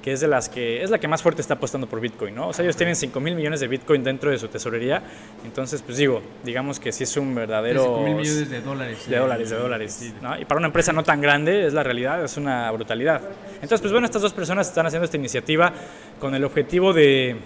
que 0.06 0.12
es 0.12 0.20
de 0.20 0.28
las 0.28 0.48
que 0.48 0.84
es 0.84 0.90
la 0.90 1.00
que 1.00 1.08
más 1.08 1.20
fuerte 1.20 1.40
está 1.40 1.54
apostando 1.54 1.88
por 1.88 2.00
Bitcoin, 2.00 2.32
¿no? 2.32 2.46
O 2.46 2.53
sea, 2.53 2.65
ellos 2.65 2.76
tienen 2.76 2.94
5 2.94 3.19
mil 3.19 3.34
millones 3.34 3.58
de 3.58 3.67
Bitcoin 3.67 4.05
dentro 4.05 4.31
de 4.31 4.38
su 4.38 4.46
tesorería, 4.46 5.03
entonces, 5.44 5.82
pues 5.82 5.98
digo, 5.98 6.22
digamos 6.44 6.79
que 6.79 6.93
sí 6.93 7.03
es 7.03 7.17
un 7.17 7.34
verdadero... 7.34 7.82
5 7.82 8.00
mil 8.03 8.15
millones 8.15 8.48
de 8.48 8.60
dólares. 8.60 9.08
De 9.08 9.17
dólares, 9.17 9.50
de 9.50 9.56
dólares, 9.56 10.15
¿no? 10.22 10.38
Y 10.38 10.44
para 10.44 10.58
una 10.58 10.69
empresa 10.69 10.93
no 10.93 11.03
tan 11.03 11.20
grande, 11.20 11.67
es 11.67 11.74
la 11.74 11.82
realidad, 11.82 12.22
es 12.22 12.36
una 12.36 12.70
brutalidad. 12.70 13.20
Entonces, 13.55 13.81
pues 13.81 13.91
bueno, 13.91 14.05
estas 14.05 14.22
dos 14.22 14.32
personas 14.32 14.69
están 14.69 14.86
haciendo 14.86 15.06
esta 15.06 15.17
iniciativa 15.17 15.72
con 16.20 16.36
el 16.36 16.44
objetivo 16.44 16.93
de, 16.93 17.38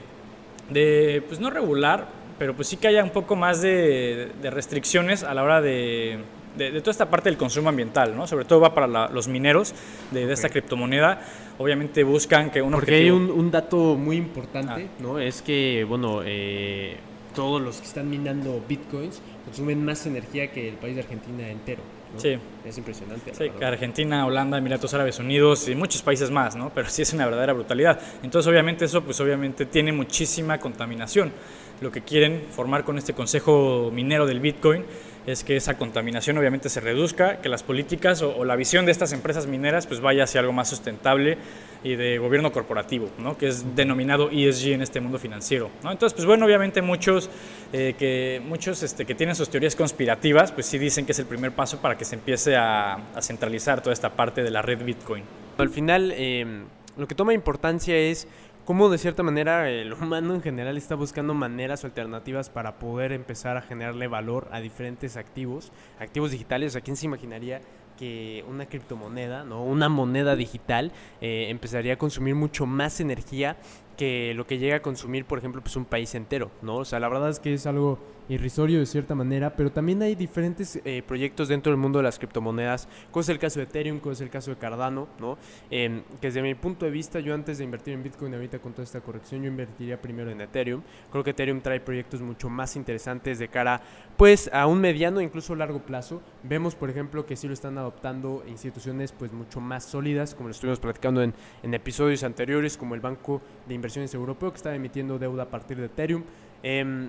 de 0.68 1.22
pues 1.26 1.40
no 1.40 1.48
regular, 1.48 2.08
pero 2.38 2.54
pues 2.54 2.68
sí 2.68 2.76
que 2.76 2.88
haya 2.88 3.02
un 3.02 3.08
poco 3.08 3.36
más 3.36 3.62
de, 3.62 4.32
de 4.42 4.50
restricciones 4.50 5.22
a 5.22 5.32
la 5.32 5.42
hora 5.44 5.62
de 5.62 6.18
de, 6.56 6.80
toda 6.80 6.90
esta 6.90 7.10
parte 7.10 7.28
del 7.28 7.38
consumo 7.38 7.68
ambiental, 7.68 8.16
¿no? 8.16 8.26
Sobre 8.26 8.44
todo 8.44 8.60
va 8.60 8.74
para 8.74 9.08
los 9.08 9.28
mineros 9.28 9.74
de, 10.10 10.30
esta 10.32 10.48
criptomoneda. 10.48 11.20
Obviamente 11.58 12.04
buscan 12.04 12.50
que 12.50 12.62
uno... 12.62 12.78
Porque 12.78 12.94
hay 12.94 13.10
un, 13.10 13.50
dato 13.50 13.96
muy 13.96 14.16
importante, 14.16 14.88
ah. 14.88 15.02
¿no? 15.02 15.18
Es 15.18 15.42
que, 15.42 15.84
bueno, 15.88 16.20
eh, 16.24 16.96
todos 17.34 17.60
los 17.60 17.78
que 17.78 17.86
están 17.86 18.08
minando 18.08 18.62
bitcoins 18.68 19.22
consumen 19.44 19.84
más 19.84 20.06
energía 20.06 20.50
que 20.50 20.68
el 20.68 20.74
país 20.74 20.94
de 20.94 21.02
Argentina 21.02 21.48
entero. 21.48 21.82
Sí. 22.16 22.36
Es 22.64 22.76
impresionante. 22.76 23.32
Sí, 23.34 23.50
que 23.56 23.64
Argentina, 23.64 24.26
Holanda, 24.26 24.58
Emiratos 24.58 24.92
Árabes 24.94 25.18
Unidos 25.18 25.68
y 25.68 25.74
muchos 25.74 26.02
países 26.02 26.30
más, 26.30 26.56
¿no? 26.56 26.70
Pero 26.74 26.88
sí 26.88 27.02
es 27.02 27.12
una 27.12 27.24
verdadera 27.24 27.52
brutalidad. 27.52 28.00
Entonces, 28.22 28.50
obviamente, 28.50 28.84
eso, 28.84 29.02
pues 29.02 29.20
obviamente 29.20 29.64
tiene 29.66 29.92
muchísima 29.92 30.58
contaminación. 30.58 31.32
Lo 31.80 31.90
que 31.90 32.02
quieren 32.02 32.42
formar 32.50 32.84
con 32.84 32.98
este 32.98 33.14
consejo 33.14 33.90
minero 33.92 34.26
del 34.26 34.40
Bitcoin 34.40 34.84
es 35.32 35.44
que 35.44 35.56
esa 35.56 35.76
contaminación 35.76 36.36
obviamente 36.38 36.68
se 36.68 36.80
reduzca, 36.80 37.40
que 37.40 37.48
las 37.48 37.62
políticas 37.62 38.22
o, 38.22 38.44
la 38.44 38.56
visión 38.56 38.86
de 38.86 38.92
estas 38.92 39.12
empresas 39.12 39.46
mineras 39.46 39.86
pues 39.86 40.00
vaya 40.00 40.24
hacia 40.24 40.40
algo 40.40 40.52
más 40.52 40.68
sustentable 40.68 41.38
y 41.82 41.96
de 41.96 42.18
gobierno 42.18 42.52
corporativo, 42.52 43.08
¿no? 43.18 43.38
que 43.38 43.48
es 43.48 43.74
denominado 43.74 44.30
ESG 44.30 44.72
en 44.72 44.82
este 44.82 45.00
mundo 45.00 45.18
financiero. 45.18 45.70
¿no? 45.82 45.92
Entonces, 45.92 46.14
pues 46.14 46.26
bueno, 46.26 46.46
obviamente 46.46 46.82
muchos, 46.82 47.30
eh, 47.72 47.94
que, 47.98 48.42
muchos 48.46 48.82
este, 48.82 49.04
que 49.04 49.14
tienen 49.14 49.34
sus 49.34 49.48
teorías 49.48 49.76
conspirativas, 49.76 50.52
pues 50.52 50.66
sí 50.66 50.78
dicen 50.78 51.06
que 51.06 51.12
es 51.12 51.18
el 51.18 51.26
primer 51.26 51.52
paso 51.52 51.80
para 51.80 51.96
que 51.96 52.04
se 52.04 52.16
empiece 52.16 52.56
a, 52.56 52.98
centralizar 53.20 53.82
toda 53.82 53.92
esta 53.92 54.10
parte 54.10 54.42
de 54.42 54.50
la 54.50 54.62
red 54.62 54.82
Bitcoin. 54.84 55.24
Al 55.58 55.68
final, 55.68 56.12
eh, 56.16 56.64
lo 56.96 57.06
que 57.06 57.14
toma 57.14 57.32
importancia 57.32 57.96
es 57.96 58.26
cómo 58.64 58.88
de 58.88 58.98
cierta 58.98 59.22
manera 59.22 59.68
el 59.70 59.92
humano 59.92 60.34
en 60.34 60.42
general 60.42 60.76
está 60.76 60.94
buscando 60.94 61.34
maneras 61.34 61.84
alternativas 61.84 62.50
para 62.50 62.78
poder 62.78 63.12
empezar 63.12 63.56
a 63.56 63.62
generarle 63.62 64.08
valor 64.08 64.48
a 64.52 64.60
diferentes 64.60 65.16
activos, 65.16 65.72
activos 65.98 66.30
digitales. 66.30 66.76
¿A 66.76 66.80
quién 66.80 66.96
se 66.96 67.06
imaginaría 67.06 67.60
que 67.98 68.44
una 68.48 68.66
criptomoneda, 68.66 69.44
¿no? 69.44 69.62
una 69.62 69.90
moneda 69.90 70.34
digital, 70.34 70.90
eh, 71.20 71.48
empezaría 71.50 71.94
a 71.94 71.96
consumir 71.96 72.34
mucho 72.34 72.64
más 72.64 72.98
energía 73.00 73.58
que 73.98 74.32
lo 74.34 74.46
que 74.46 74.56
llega 74.56 74.76
a 74.76 74.82
consumir, 74.82 75.26
por 75.26 75.38
ejemplo, 75.38 75.60
pues 75.60 75.76
un 75.76 75.84
país 75.84 76.14
entero, 76.14 76.50
¿no? 76.62 76.76
O 76.76 76.84
sea, 76.86 76.98
la 76.98 77.10
verdad 77.10 77.28
es 77.28 77.38
que 77.38 77.52
es 77.52 77.66
algo 77.66 77.98
irrisorio 78.30 78.78
de 78.78 78.86
cierta 78.86 79.14
manera, 79.14 79.54
pero 79.56 79.70
también 79.70 80.00
hay 80.02 80.14
diferentes 80.14 80.80
eh, 80.84 81.02
proyectos 81.06 81.48
dentro 81.48 81.72
del 81.72 81.80
mundo 81.80 81.98
de 81.98 82.04
las 82.04 82.18
criptomonedas, 82.18 82.88
como 83.10 83.20
es 83.20 83.28
el 83.28 83.38
caso 83.38 83.58
de 83.58 83.64
Ethereum, 83.64 83.98
como 83.98 84.12
es 84.12 84.20
el 84.20 84.30
caso 84.30 84.50
de 84.50 84.56
Cardano, 84.56 85.08
¿no? 85.18 85.36
Que 85.68 86.02
desde 86.20 86.42
mi 86.42 86.54
punto 86.54 86.84
de 86.84 86.90
vista, 86.90 87.20
yo 87.20 87.34
antes 87.34 87.58
de 87.58 87.64
invertir 87.64 87.94
en 87.94 88.02
Bitcoin 88.02 88.32
ahorita 88.34 88.60
con 88.60 88.72
toda 88.72 88.84
esta 88.84 89.00
corrección, 89.00 89.42
yo 89.42 89.48
invertiría 89.48 90.00
primero 90.00 90.30
en 90.30 90.40
Ethereum. 90.40 90.82
Creo 91.10 91.24
que 91.24 91.30
Ethereum 91.30 91.60
trae 91.60 91.80
proyectos 91.80 92.20
mucho 92.20 92.48
más 92.48 92.76
interesantes 92.76 93.38
de 93.38 93.48
cara, 93.48 93.80
pues, 94.16 94.48
a 94.52 94.66
un 94.66 94.80
mediano, 94.80 95.20
incluso 95.20 95.54
largo 95.54 95.80
plazo. 95.80 96.22
Vemos, 96.42 96.74
por 96.74 96.90
ejemplo, 96.90 97.26
que 97.26 97.36
sí 97.36 97.46
lo 97.46 97.54
están 97.54 97.78
adoptando 97.78 98.44
instituciones, 98.46 99.12
pues, 99.12 99.32
mucho 99.32 99.60
más 99.60 99.84
sólidas, 99.84 100.34
como 100.34 100.48
lo 100.48 100.52
estuvimos 100.52 100.78
platicando 100.78 101.22
en, 101.22 101.34
en 101.62 101.74
episodios 101.74 102.22
anteriores, 102.22 102.76
como 102.76 102.94
el 102.94 103.00
Banco 103.00 103.42
de 103.66 103.74
Inversiones 103.74 104.14
Europeo, 104.14 104.50
que 104.50 104.56
está 104.56 104.74
emitiendo 104.74 105.18
deuda 105.18 105.44
a 105.44 105.50
partir 105.50 105.76
de 105.78 105.86
Ethereum. 105.86 106.22
Eh, 106.62 107.08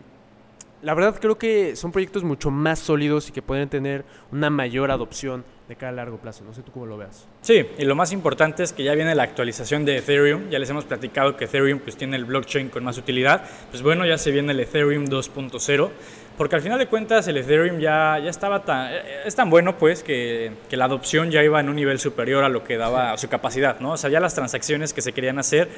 la 0.82 0.94
verdad 0.94 1.16
creo 1.20 1.38
que 1.38 1.76
son 1.76 1.92
proyectos 1.92 2.24
mucho 2.24 2.52
más 2.52 2.80
sólidos 2.80 3.30
y 3.30 3.32
que 3.32 3.42
pueden 3.42 3.70
tener 3.70 4.04
una 4.32 4.50
mayor 4.50 4.92
adopción 4.92 5.44
de 5.68 5.76
cara 5.76 5.92
a 5.92 5.96
largo 5.96 6.18
plazo. 6.18 6.44
No 6.44 6.54
sé 6.54 6.64
tú 6.64 6.72
cómo 6.72 6.86
lo 6.86 6.98
veas. 6.98 7.28
Sí, 7.42 7.66
y 7.78 7.86
lo 7.86 7.96
más 7.96 8.12
importante 8.12 8.64
es 8.64 8.74
que 8.74 8.84
ya 8.84 8.94
viene 8.94 9.16
la 9.16 9.24
actualización 9.24 9.86
de 9.86 9.98
Ethereum. 9.98 10.50
Ya 10.50 10.60
les 10.60 10.70
hemos 10.70 10.86
platicado 10.86 11.38
que 11.38 11.46
Ethereum 11.46 11.80
pues, 11.80 11.96
tiene 11.96 12.18
el 12.18 12.26
blockchain 12.26 12.70
con 12.70 12.84
más 12.84 12.98
utilidad. 12.98 13.46
Pues 13.70 13.82
bueno, 13.82 14.06
ya 14.06 14.18
se 14.18 14.32
viene 14.32 14.52
el 14.52 14.60
Ethereum 14.60 15.06
2.0. 15.06 15.90
Porque 16.38 16.56
al 16.56 16.62
final 16.62 16.80
de 16.80 16.88
cuentas 16.88 17.28
el 17.28 17.38
Ethereum 17.38 17.80
ya, 17.80 18.20
ya 18.20 18.30
estaba 18.30 18.64
tan... 18.64 18.92
Es 19.26 19.36
tan 19.36 19.50
bueno 19.50 19.78
pues 19.78 20.04
que, 20.04 20.52
que, 20.70 20.76
la 20.76 20.86
adopción 20.86 21.30
ya 21.30 21.44
iba 21.44 21.60
en 21.60 21.70
un 21.70 21.76
nivel 21.76 22.00
superior 22.00 22.44
a 22.44 22.50
lo 22.50 22.64
que 22.64 22.78
daba 22.78 23.16
su 23.18 23.30
capacidad, 23.30 23.80
¿no? 23.80 23.92
O 23.92 23.98
sea, 23.98 24.10
ya 24.10 24.20
las 24.20 24.34
transacciones 24.34 24.94
que 24.94 25.02
se 25.02 25.14
querían 25.14 25.40
hacer 25.40 25.70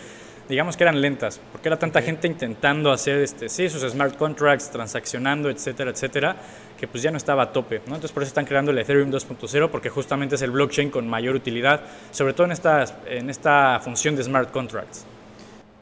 digamos 0.49 0.77
que 0.77 0.83
eran 0.83 1.01
lentas, 1.01 1.39
porque 1.51 1.69
era 1.69 1.77
tanta 1.77 2.01
gente 2.01 2.27
intentando 2.27 2.91
hacer 2.91 3.19
este, 3.19 3.49
sí, 3.49 3.69
sus 3.69 3.81
smart 3.89 4.17
contracts, 4.17 4.69
transaccionando, 4.69 5.49
etcétera, 5.49 5.91
etcétera, 5.91 6.35
que 6.77 6.87
pues 6.87 7.03
ya 7.03 7.11
no 7.11 7.17
estaba 7.17 7.43
a 7.43 7.51
tope. 7.51 7.77
¿no? 7.79 7.95
Entonces 7.95 8.11
por 8.11 8.23
eso 8.23 8.29
están 8.29 8.45
creando 8.45 8.71
el 8.71 8.77
Ethereum 8.77 9.11
2.0, 9.11 9.69
porque 9.69 9.89
justamente 9.89 10.35
es 10.35 10.41
el 10.41 10.51
blockchain 10.51 10.89
con 10.89 11.07
mayor 11.07 11.35
utilidad, 11.35 11.81
sobre 12.11 12.33
todo 12.33 12.45
en 12.45 12.51
esta, 12.51 12.85
en 13.07 13.29
esta 13.29 13.79
función 13.81 14.15
de 14.15 14.23
smart 14.23 14.51
contracts. 14.51 15.05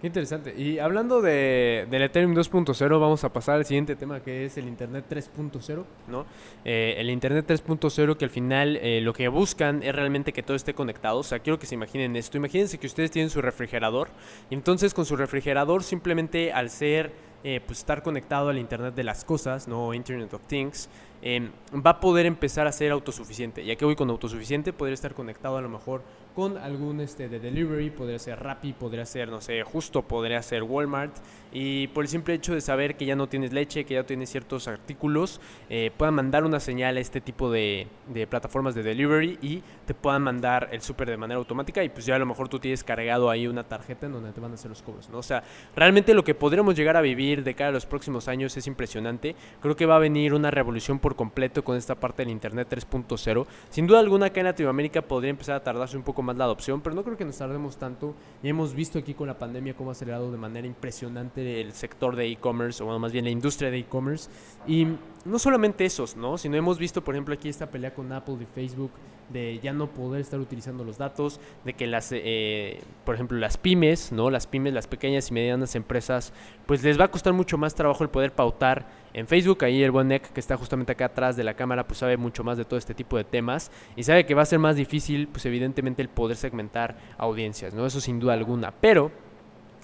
Qué 0.02 0.08
interesante. 0.08 0.56
Y 0.58 0.80
hablando 0.80 1.22
de, 1.22 1.86
del 1.92 2.02
Ethereum 2.02 2.34
2.0, 2.34 3.00
vamos 3.00 3.24
a 3.24 3.32
pasar 3.32 3.58
al 3.58 3.66
siguiente 3.66 3.96
tema 3.96 4.20
que 4.20 4.46
es 4.46 4.58
el 4.58 4.68
Internet 4.68 5.06
3.0, 5.08 5.84
¿no? 6.08 6.26
Eh, 6.66 6.96
el 6.98 7.12
Internet 7.12 7.46
3.0 7.48 8.18
que 8.18 8.26
al 8.26 8.32
final 8.32 8.78
eh, 8.78 9.00
lo 9.02 9.14
que 9.14 9.28
buscan 9.28 9.84
es 9.84 9.94
realmente 9.94 10.34
que 10.34 10.42
todo 10.42 10.58
esté 10.58 10.74
conectado. 10.74 11.20
O 11.20 11.24
sea, 11.24 11.38
quiero 11.38 11.60
que 11.60 11.68
se 11.68 11.76
imaginen 11.76 12.16
esto. 12.16 12.38
Imagínense 12.38 12.80
que 12.80 12.88
ustedes 12.88 13.12
tienen 13.12 13.30
su 13.30 13.44
refrigerador. 13.44 14.10
Y 14.50 14.56
entonces 14.56 14.96
con 14.96 15.06
su 15.06 15.16
refrigerador 15.16 15.84
simplemente 15.84 16.52
al 16.52 16.72
ser, 16.72 17.12
eh, 17.44 17.62
pues 17.64 17.78
estar 17.78 18.02
conectado 18.02 18.50
al 18.50 18.58
Internet 18.58 18.96
de 18.96 19.04
las 19.04 19.24
cosas, 19.24 19.68
¿no? 19.68 19.94
Internet 19.94 20.34
of 20.34 20.42
Things, 20.48 20.90
em, 21.22 21.52
va 21.74 21.92
a 21.92 22.00
poder 22.00 22.26
empezar 22.26 22.68
a 22.68 22.72
ser 22.72 22.92
autosuficiente. 22.92 23.64
Ya 23.66 23.76
que 23.76 23.86
voy 23.86 23.96
con 23.96 24.10
autosuficiente, 24.10 24.74
poder 24.74 24.94
estar 24.94 25.14
conectado 25.14 25.58
a 25.58 25.62
lo 25.62 25.70
mejor 25.70 26.02
con 26.36 26.58
algún 26.58 27.02
este 27.02 27.28
de 27.28 27.40
delivery, 27.40 27.90
podría 27.90 28.18
ser 28.18 28.40
Rappi, 28.40 28.74
podría 28.74 29.06
ser, 29.06 29.30
no 29.30 29.42
sé, 29.42 29.64
justo 29.64 30.02
podría 30.02 30.42
ser 30.42 30.64
Walmart. 30.64 31.14
Y 31.54 31.88
por 31.88 32.06
el 32.06 32.08
simple 32.08 32.34
hecho 32.34 32.54
de 32.54 32.62
saber 32.62 32.96
que 32.96 33.06
ya 33.06 33.16
no 33.18 33.28
tienes 33.28 33.52
leche, 33.52 33.84
que 33.84 33.96
ya 33.96 34.06
tienes 34.06 34.30
ciertos 34.30 34.70
artículos, 34.70 35.42
eh, 35.70 35.92
puedan 35.98 36.14
mandar 36.14 36.46
una 36.46 36.62
señal 36.62 36.96
a 36.96 37.02
este 37.02 37.20
tipo 37.20 37.52
de, 37.52 37.88
de, 38.08 38.26
plataformas 38.26 38.74
de 38.74 38.84
delivery 38.84 39.38
y 39.42 39.62
te 39.86 39.94
puedan 39.94 40.22
mandar 40.22 40.70
el 40.72 40.82
súper 40.82 41.10
de 41.10 41.18
manera 41.18 41.38
automática. 41.38 41.84
Y 41.84 41.90
pues 41.90 42.06
ya 42.06 42.16
a 42.16 42.20
lo 42.20 42.26
mejor 42.26 42.48
tú 42.48 42.60
tienes 42.60 42.86
cargado 42.86 43.30
ahí 43.30 43.48
una 43.48 43.66
tarjeta 43.66 44.06
en 44.06 44.14
donde 44.14 44.32
te 44.32 44.40
van 44.40 44.52
a 44.52 44.54
hacer 44.54 44.70
los 44.70 44.82
cobros, 44.82 45.10
¿no? 45.10 45.18
O 45.18 45.24
sea, 45.24 45.44
realmente 45.76 46.14
lo 46.14 46.24
que 46.24 46.36
podremos 46.36 46.74
llegar 46.76 46.96
a 46.96 47.02
vivir 47.02 47.44
de 47.44 47.54
cara 47.54 47.70
a 47.70 47.74
los 47.74 47.86
próximos 47.86 48.30
años 48.30 48.56
es 48.56 48.66
impresionante. 48.68 49.36
Creo 49.60 49.76
que 49.76 49.86
va 49.86 49.98
a 49.98 50.00
venir 50.00 50.34
una 50.34 50.52
revolución 50.52 51.00
por 51.00 51.11
completo 51.16 51.64
con 51.64 51.78
esta 51.78 51.96
parte 51.96 52.24
del 52.24 52.32
Internet 52.32 52.68
3.0. 52.70 53.46
Sin 53.70 53.88
duda 53.88 54.00
alguna 54.00 54.28
acá 54.28 54.42
en 54.42 54.48
Latinoamérica 54.48 55.02
podría 55.02 55.30
empezar 55.30 55.56
a 55.56 55.64
tardarse 55.64 55.98
un 55.98 56.04
poco 56.04 56.22
más 56.22 56.38
la 56.38 56.46
adopción, 56.46 56.82
pero 56.82 56.96
no 56.96 57.04
creo 57.04 57.18
que 57.18 57.26
nos 57.26 57.38
tardemos 57.38 57.78
tanto. 57.78 58.16
Y 58.44 58.50
hemos 58.50 58.74
visto 58.74 59.00
aquí 59.00 59.14
con 59.14 59.28
la 59.28 59.38
pandemia 59.38 59.76
cómo 59.76 59.90
ha 59.90 59.94
acelerado 59.94 60.32
de 60.32 60.38
manera 60.38 60.68
impresionante 60.68 61.62
el 61.62 61.74
sector 61.74 62.16
de 62.16 62.28
e-commerce, 62.28 62.84
o 62.84 63.00
más 63.00 63.12
bien 63.12 63.26
la 63.26 63.32
industria 63.32 63.72
de 63.72 63.80
e-commerce. 63.80 64.30
Y 64.68 64.88
no 65.26 65.40
solamente 65.40 65.86
esos, 65.86 66.16
¿no? 66.16 66.38
Sino 66.38 66.58
hemos 66.58 66.78
visto, 66.78 67.04
por 67.04 67.16
ejemplo, 67.16 67.34
aquí 67.34 67.50
esta 67.50 67.70
pelea 67.70 67.94
con 67.94 68.12
Apple 68.12 68.38
y 68.42 68.46
Facebook 68.46 68.92
de 69.32 69.60
ya 69.60 69.74
no 69.74 69.88
poder 69.88 70.22
estar 70.22 70.40
utilizando 70.40 70.84
los 70.84 70.98
datos, 70.98 71.40
de 71.64 71.74
que 71.74 71.88
las, 71.88 72.10
eh, 72.12 72.82
por 73.06 73.16
ejemplo, 73.16 73.38
las 73.38 73.58
pymes, 73.58 74.12
¿no? 74.12 74.30
Las 74.30 74.48
pymes, 74.48 74.74
las 74.74 74.88
pequeñas 74.88 75.30
y 75.32 75.34
medianas 75.34 75.76
empresas, 75.76 76.34
pues 76.66 76.84
les 76.84 77.00
va 77.00 77.06
a 77.06 77.12
costar 77.12 77.34
mucho 77.34 77.58
más 77.58 77.76
trabajo 77.76 78.04
el 78.04 78.10
poder 78.10 78.34
pautar 78.34 79.01
en 79.14 79.28
Facebook. 79.28 79.64
Ahí 79.64 79.84
el 79.84 79.92
buen 79.92 80.08
Nick, 80.08 80.32
que 80.32 80.40
está 80.40 80.58
justamente 80.58 80.92
acá 80.92 81.06
atrás 81.06 81.36
de 81.36 81.44
la 81.44 81.54
cámara, 81.54 81.86
pues 81.88 82.00
sabe 82.00 82.18
mucho 82.18 82.44
más 82.44 82.58
de 82.58 82.66
todo 82.66 82.78
este 82.78 82.94
tipo 82.94 83.18
de 83.18 83.24
temas 83.24 83.72
y 83.96 84.04
sabe 84.04 84.26
que 84.26 84.34
va 84.34 84.42
a 84.42 84.46
ser 84.46 84.60
más 84.60 84.76
difícil, 84.76 85.28
pues 85.28 85.46
evidentemente, 85.46 86.02
el 86.02 86.10
poder 86.10 86.38
segmentar 86.38 86.98
audiencias, 87.18 87.74
¿no? 87.74 87.86
Eso 87.86 88.02
sin 88.02 88.20
duda 88.20 88.34
alguna. 88.34 88.72
Pero 88.72 89.12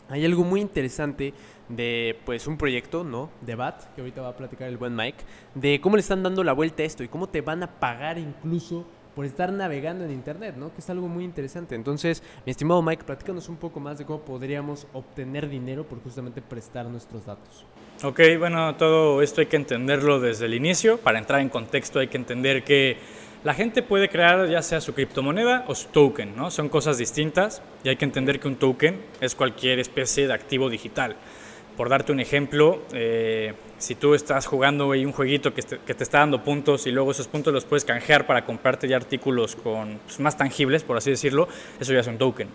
hay 0.09 0.25
algo 0.25 0.43
muy 0.43 0.61
interesante 0.61 1.33
de 1.69 2.17
pues 2.25 2.47
un 2.47 2.57
proyecto, 2.57 3.03
¿no? 3.03 3.29
De 3.41 3.55
BAT, 3.55 3.93
que 3.93 4.01
ahorita 4.01 4.21
va 4.21 4.29
a 4.29 4.37
platicar 4.37 4.69
el 4.69 4.77
buen 4.77 4.95
Mike, 4.95 5.23
de 5.55 5.81
cómo 5.81 5.97
le 5.97 6.01
están 6.01 6.23
dando 6.23 6.43
la 6.43 6.53
vuelta 6.53 6.83
a 6.83 6.85
esto 6.85 7.03
y 7.03 7.07
cómo 7.07 7.27
te 7.27 7.41
van 7.41 7.63
a 7.63 7.67
pagar 7.67 8.17
incluso 8.17 8.85
por 9.17 9.25
estar 9.25 9.51
navegando 9.51 10.05
en 10.05 10.11
internet, 10.11 10.53
¿no? 10.57 10.71
Que 10.71 10.79
es 10.79 10.87
algo 10.91 11.07
muy 11.07 11.23
interesante. 11.23 11.73
Entonces, 11.73 12.21
mi 12.45 12.51
estimado 12.51 12.83
Mike, 12.83 13.03
platícanos 13.03 13.49
un 13.49 13.55
poco 13.55 13.79
más 13.79 13.97
de 13.97 14.05
cómo 14.05 14.19
podríamos 14.19 14.85
obtener 14.93 15.49
dinero 15.49 15.85
por 15.85 15.99
justamente 16.03 16.39
prestar 16.39 16.85
nuestros 16.85 17.25
datos. 17.25 17.65
Ok, 18.03 18.19
bueno, 18.37 18.75
todo 18.75 19.23
esto 19.23 19.41
hay 19.41 19.47
que 19.47 19.55
entenderlo 19.55 20.19
desde 20.19 20.45
el 20.45 20.53
inicio. 20.53 20.99
Para 20.99 21.17
entrar 21.17 21.41
en 21.41 21.49
contexto 21.49 21.97
hay 21.97 22.09
que 22.09 22.17
entender 22.17 22.63
que 22.63 22.97
la 23.43 23.55
gente 23.55 23.81
puede 23.81 24.07
crear 24.07 24.47
ya 24.49 24.61
sea 24.61 24.81
su 24.81 24.93
criptomoneda 24.93 25.65
o 25.67 25.73
su 25.73 25.87
token, 25.87 26.35
¿no? 26.35 26.51
Son 26.51 26.69
cosas 26.69 26.99
distintas 26.99 27.63
y 27.83 27.89
hay 27.89 27.95
que 27.95 28.05
entender 28.05 28.39
que 28.39 28.47
un 28.47 28.57
token 28.57 29.01
es 29.19 29.33
cualquier 29.33 29.79
especie 29.79 30.27
de 30.27 30.33
activo 30.33 30.69
digital. 30.69 31.15
Por 31.77 31.89
darte 31.89 32.11
un 32.11 32.19
ejemplo, 32.19 32.81
eh, 32.91 33.53
si 33.77 33.93
tú 33.93 34.15
estás 34.15 34.47
jugando 34.47 34.87
un 34.87 35.11
jueguito 35.11 35.53
que 35.53 35.61
te, 35.61 36.03
está 36.03 36.17
dando 36.17 36.43
puntos 36.43 36.87
y 36.87 36.91
luego 36.91 37.11
esos 37.11 37.27
puntos 37.27 37.53
los 37.53 37.65
puedes 37.65 37.85
canjear 37.85 38.25
para 38.25 38.45
comprarte 38.45 38.87
ya 38.87 38.95
artículos 38.95 39.55
con, 39.55 39.99
pues, 40.03 40.19
más 40.19 40.35
tangibles, 40.35 40.83
por 40.83 40.97
así 40.97 41.11
decirlo, 41.11 41.47
eso 41.79 41.93
ya 41.93 41.99
es 41.99 42.07
un 42.07 42.17
token. 42.17 42.47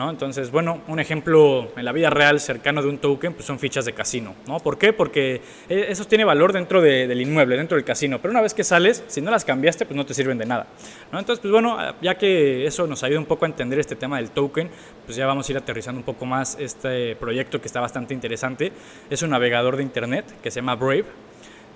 ¿No? 0.00 0.08
Entonces, 0.08 0.50
bueno, 0.50 0.80
un 0.88 0.98
ejemplo 0.98 1.68
en 1.76 1.84
la 1.84 1.92
vida 1.92 2.08
real 2.08 2.40
cercano 2.40 2.80
de 2.80 2.88
un 2.88 2.96
token 2.96 3.34
pues 3.34 3.44
son 3.44 3.58
fichas 3.58 3.84
de 3.84 3.92
casino. 3.92 4.34
¿no? 4.46 4.58
¿Por 4.58 4.78
qué? 4.78 4.94
Porque 4.94 5.42
e, 5.68 5.86
eso 5.90 6.06
tiene 6.06 6.24
valor 6.24 6.54
dentro 6.54 6.80
de, 6.80 7.06
del 7.06 7.20
inmueble, 7.20 7.58
dentro 7.58 7.76
del 7.76 7.84
casino, 7.84 8.18
pero 8.18 8.32
una 8.32 8.40
vez 8.40 8.54
que 8.54 8.64
sales, 8.64 9.04
si 9.08 9.20
no 9.20 9.30
las 9.30 9.44
cambiaste, 9.44 9.84
pues 9.84 9.94
no 9.94 10.06
te 10.06 10.14
sirven 10.14 10.38
de 10.38 10.46
nada. 10.46 10.68
¿no? 11.12 11.18
Entonces, 11.18 11.40
pues 11.42 11.52
bueno, 11.52 11.76
ya 12.00 12.16
que 12.16 12.64
eso 12.64 12.86
nos 12.86 13.02
ayuda 13.02 13.18
un 13.18 13.26
poco 13.26 13.44
a 13.44 13.48
entender 13.48 13.78
este 13.78 13.94
tema 13.94 14.16
del 14.16 14.30
token, 14.30 14.70
pues 15.04 15.16
ya 15.16 15.26
vamos 15.26 15.46
a 15.46 15.52
ir 15.52 15.58
aterrizando 15.58 15.98
un 15.98 16.04
poco 16.04 16.24
más 16.24 16.56
este 16.58 17.14
proyecto 17.16 17.60
que 17.60 17.66
está 17.66 17.80
bastante 17.80 18.14
interesante. 18.14 18.72
Es 19.10 19.20
un 19.20 19.28
navegador 19.28 19.76
de 19.76 19.82
internet 19.82 20.24
que 20.42 20.50
se 20.50 20.60
llama 20.60 20.76
Brave, 20.76 21.04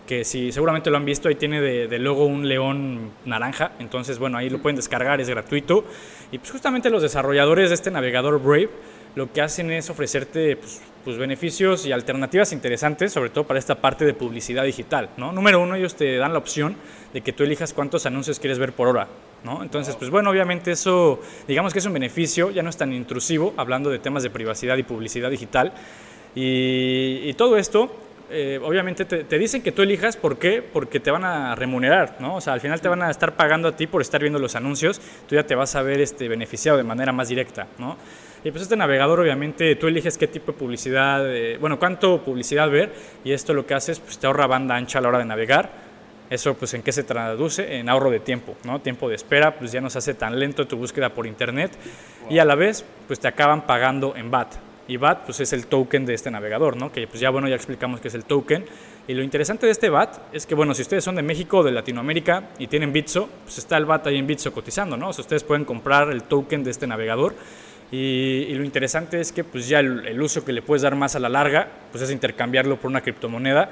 que 0.06 0.25
si 0.25 0.52
seguramente 0.52 0.90
lo 0.90 0.96
han 0.96 1.04
visto, 1.04 1.28
ahí 1.28 1.34
tiene 1.34 1.61
de, 1.61 1.88
de, 1.88 1.99
logo 1.99 2.26
un 2.26 2.46
león 2.46 3.11
naranja, 3.25 3.73
entonces 3.78 4.18
bueno, 4.18 4.37
ahí 4.37 4.50
lo 4.50 4.61
pueden 4.61 4.76
descargar, 4.76 5.20
es 5.20 5.28
gratuito. 5.28 5.84
Y 6.30 6.38
pues 6.38 6.50
justamente 6.50 6.90
los 6.90 7.02
desarrolladores 7.02 7.70
de 7.70 7.75
este 7.75 7.90
navegador 7.90 8.40
Brave 8.40 8.70
lo 9.14 9.32
que 9.32 9.40
hacen 9.40 9.70
es 9.70 9.90
ofrecerte 9.90 10.56
pues, 10.56 10.80
pues, 11.04 11.16
beneficios 11.16 11.87
y 11.87 11.92
alternativas 11.92 12.52
interesantes, 12.52 13.12
sobre 13.12 13.30
todo 13.30 13.44
para 13.44 13.58
esta 13.58 13.76
parte 13.76 14.04
de 14.04 14.14
publicidad 14.14 14.64
digital. 14.64 15.11
¿no? 15.16 15.32
Número 15.32 15.61
uno, 15.61 15.76
ellos 15.76 15.94
te 15.94 16.16
dan 16.16 16.32
la 16.32 16.38
opción 16.38 16.76
de 17.12 17.20
que 17.20 17.32
tú 17.32 17.44
elijas 17.44 17.73
cuántos 17.73 18.06
anuncios 18.06 18.40
quieres 18.40 18.58
ver 18.58 18.73
por 18.73 18.88
hora. 18.88 19.06
¿no? 19.44 19.62
Entonces, 19.62 19.94
pues 19.96 20.11
bueno, 20.11 20.30
obviamente 20.30 20.73
eso, 20.73 21.20
digamos 21.46 21.73
que 21.73 21.78
es 21.78 21.87
un 21.87 21.92
beneficio, 21.92 22.50
ya 22.50 22.62
no 22.62 22.70
es 22.70 22.76
tan 22.76 22.92
intrusivo, 22.92 23.54
hablando 23.56 23.90
de 23.90 23.99
temas 23.99 24.23
de 24.23 24.30
privacidad 24.30 24.76
y 24.78 24.82
publicidad 24.82 25.30
digital. 25.30 25.73
Y, 26.34 27.20
y 27.25 27.34
todo 27.34 27.56
esto 27.56 27.94
eh, 28.31 28.59
obviamente 28.62 29.04
te, 29.04 29.38
dicen 29.38 29.62
que 29.62 29.73
tú 29.73 29.83
elijas, 29.83 30.16
¿por 30.16 30.38
qué? 30.38 30.62
Porque 30.62 31.00
te 31.00 31.11
van 31.11 31.25
a 31.25 31.54
remunerar, 31.54 32.16
¿no? 32.21 32.37
O 32.37 32.40
sea, 32.40 32.54
al 32.54 32.61
final 32.61 32.81
te 32.81 32.88
van 32.88 33.02
a 33.02 33.11
estar 33.11 33.35
pagando 33.35 33.69
a 33.69 33.76
ti 33.76 33.87
por 33.87 34.00
estar 34.00 34.21
viendo 34.21 34.38
los 34.38 34.54
anuncios, 34.54 35.00
tú 35.28 35.35
ya 35.35 35.45
te 35.45 35.54
vas 35.54 35.75
a 35.76 35.83
ver 35.83 36.00
este, 36.00 36.28
beneficiado 36.28 36.78
de 36.78 36.85
manera 36.85 37.12
más 37.12 37.28
directa, 37.28 37.66
¿no? 37.78 37.97
Y 38.43 38.50
pues 38.50 38.62
este 38.62 38.76
navegador, 38.76 39.21
obviamente, 39.21 39.75
tú 39.76 39.87
eliges 39.87 40.19
qué 40.19 40.26
tipo 40.26 40.52
de 40.52 40.59
publicidad, 40.59 41.35
eh, 41.35 41.57
bueno, 41.59 41.78
cuánto 41.78 42.23
publicidad 42.23 42.69
ver, 42.69 42.93
y 43.25 43.33
esto 43.33 43.54
lo 43.54 43.66
que 43.66 43.75
haces, 43.75 44.00
pues 44.00 44.19
te 44.19 44.26
ahorra 44.26 44.47
banda 44.47 44.76
ancha 44.76 44.99
a 44.99 45.02
la 45.02 45.09
hora 45.09 45.19
de 45.19 45.25
navegar. 45.25 45.71
Eso, 46.28 46.54
pues, 46.54 46.75
¿en 46.75 46.83
qué 46.83 46.93
se 46.93 47.04
traduce? 47.04 47.76
En 47.76 47.88
ahorro 47.88 48.11
de 48.11 48.21
tiempo, 48.21 48.54
¿no? 48.64 48.81
Tiempo 48.81 49.09
de 49.09 49.14
espera, 49.14 49.54
pues 49.54 49.73
ya 49.73 49.81
no 49.81 49.88
se 49.88 49.99
hace 49.99 50.14
tan 50.14 50.38
lento 50.38 50.66
tu 50.66 50.76
búsqueda 50.76 51.11
por 51.11 51.26
internet, 51.26 51.73
y 52.28 52.38
a 52.38 52.45
la 52.45 52.54
vez, 52.54 52.85
pues 53.07 53.21
te 53.21 53.28
acaban 53.28 53.66
pagando 53.66 54.14
en 54.16 54.31
BAT, 54.31 54.54
y 54.87 54.97
BAT 54.97 55.25
pues 55.25 55.41
es 55.41 55.53
el 55.53 55.67
token 55.67 56.05
de 56.07 56.14
este 56.14 56.31
navegador, 56.31 56.76
¿no? 56.76 56.93
Que 56.93 57.07
pues 57.07 57.21
ya 57.21 57.31
bueno, 57.31 57.49
ya 57.49 57.55
explicamos 57.55 58.00
que 58.00 58.09
es 58.09 58.14
el 58.14 58.25
token. 58.25 58.64
Y 59.07 59.14
lo 59.14 59.23
interesante 59.23 59.67
de 59.67 59.73
este 59.73 59.91
BAT 59.91 60.35
es 60.35 60.47
que 60.47 60.55
bueno, 60.55 60.75
si 60.75 60.83
ustedes 60.83 61.05
son 61.05 61.17
de 61.17 61.23
México 61.23 61.62
de 61.62 61.73
Latinoamérica 61.73 62.50
y 62.59 62.67
tienen 62.67 62.93
Bitso, 62.93 63.29
pues 63.45 63.59
está 63.59 63.76
el 63.76 63.85
BAT 63.85 64.09
ahí 64.09 64.19
en 64.19 64.26
Bitso 64.26 64.53
cotizando, 64.53 64.97
¿no? 64.97 65.09
O 65.09 65.12
sea, 65.12 65.23
ustedes 65.23 65.45
pueden 65.45 65.64
comprar 65.64 66.11
el 66.11 66.25
token 66.25 66.64
de 66.64 66.71
este 66.71 66.87
navegador 66.87 67.35
Y, 67.91 68.55
lo 68.55 68.64
interesante 68.64 69.21
es 69.21 69.31
que 69.33 69.45
pues 69.45 69.69
ya 69.69 69.81
el, 69.81 70.07
el, 70.07 70.21
uso 70.21 70.45
que 70.45 70.53
le 70.53 70.62
puedes 70.62 70.83
dar 70.83 70.97
más 70.97 71.17
a 71.17 71.19
la 71.19 71.29
larga, 71.29 71.69
pues 71.93 72.03
es 72.03 72.11
intercambiarlo 72.11 72.76
por 72.76 72.91
una 72.91 73.03
criptomoneda 73.03 73.71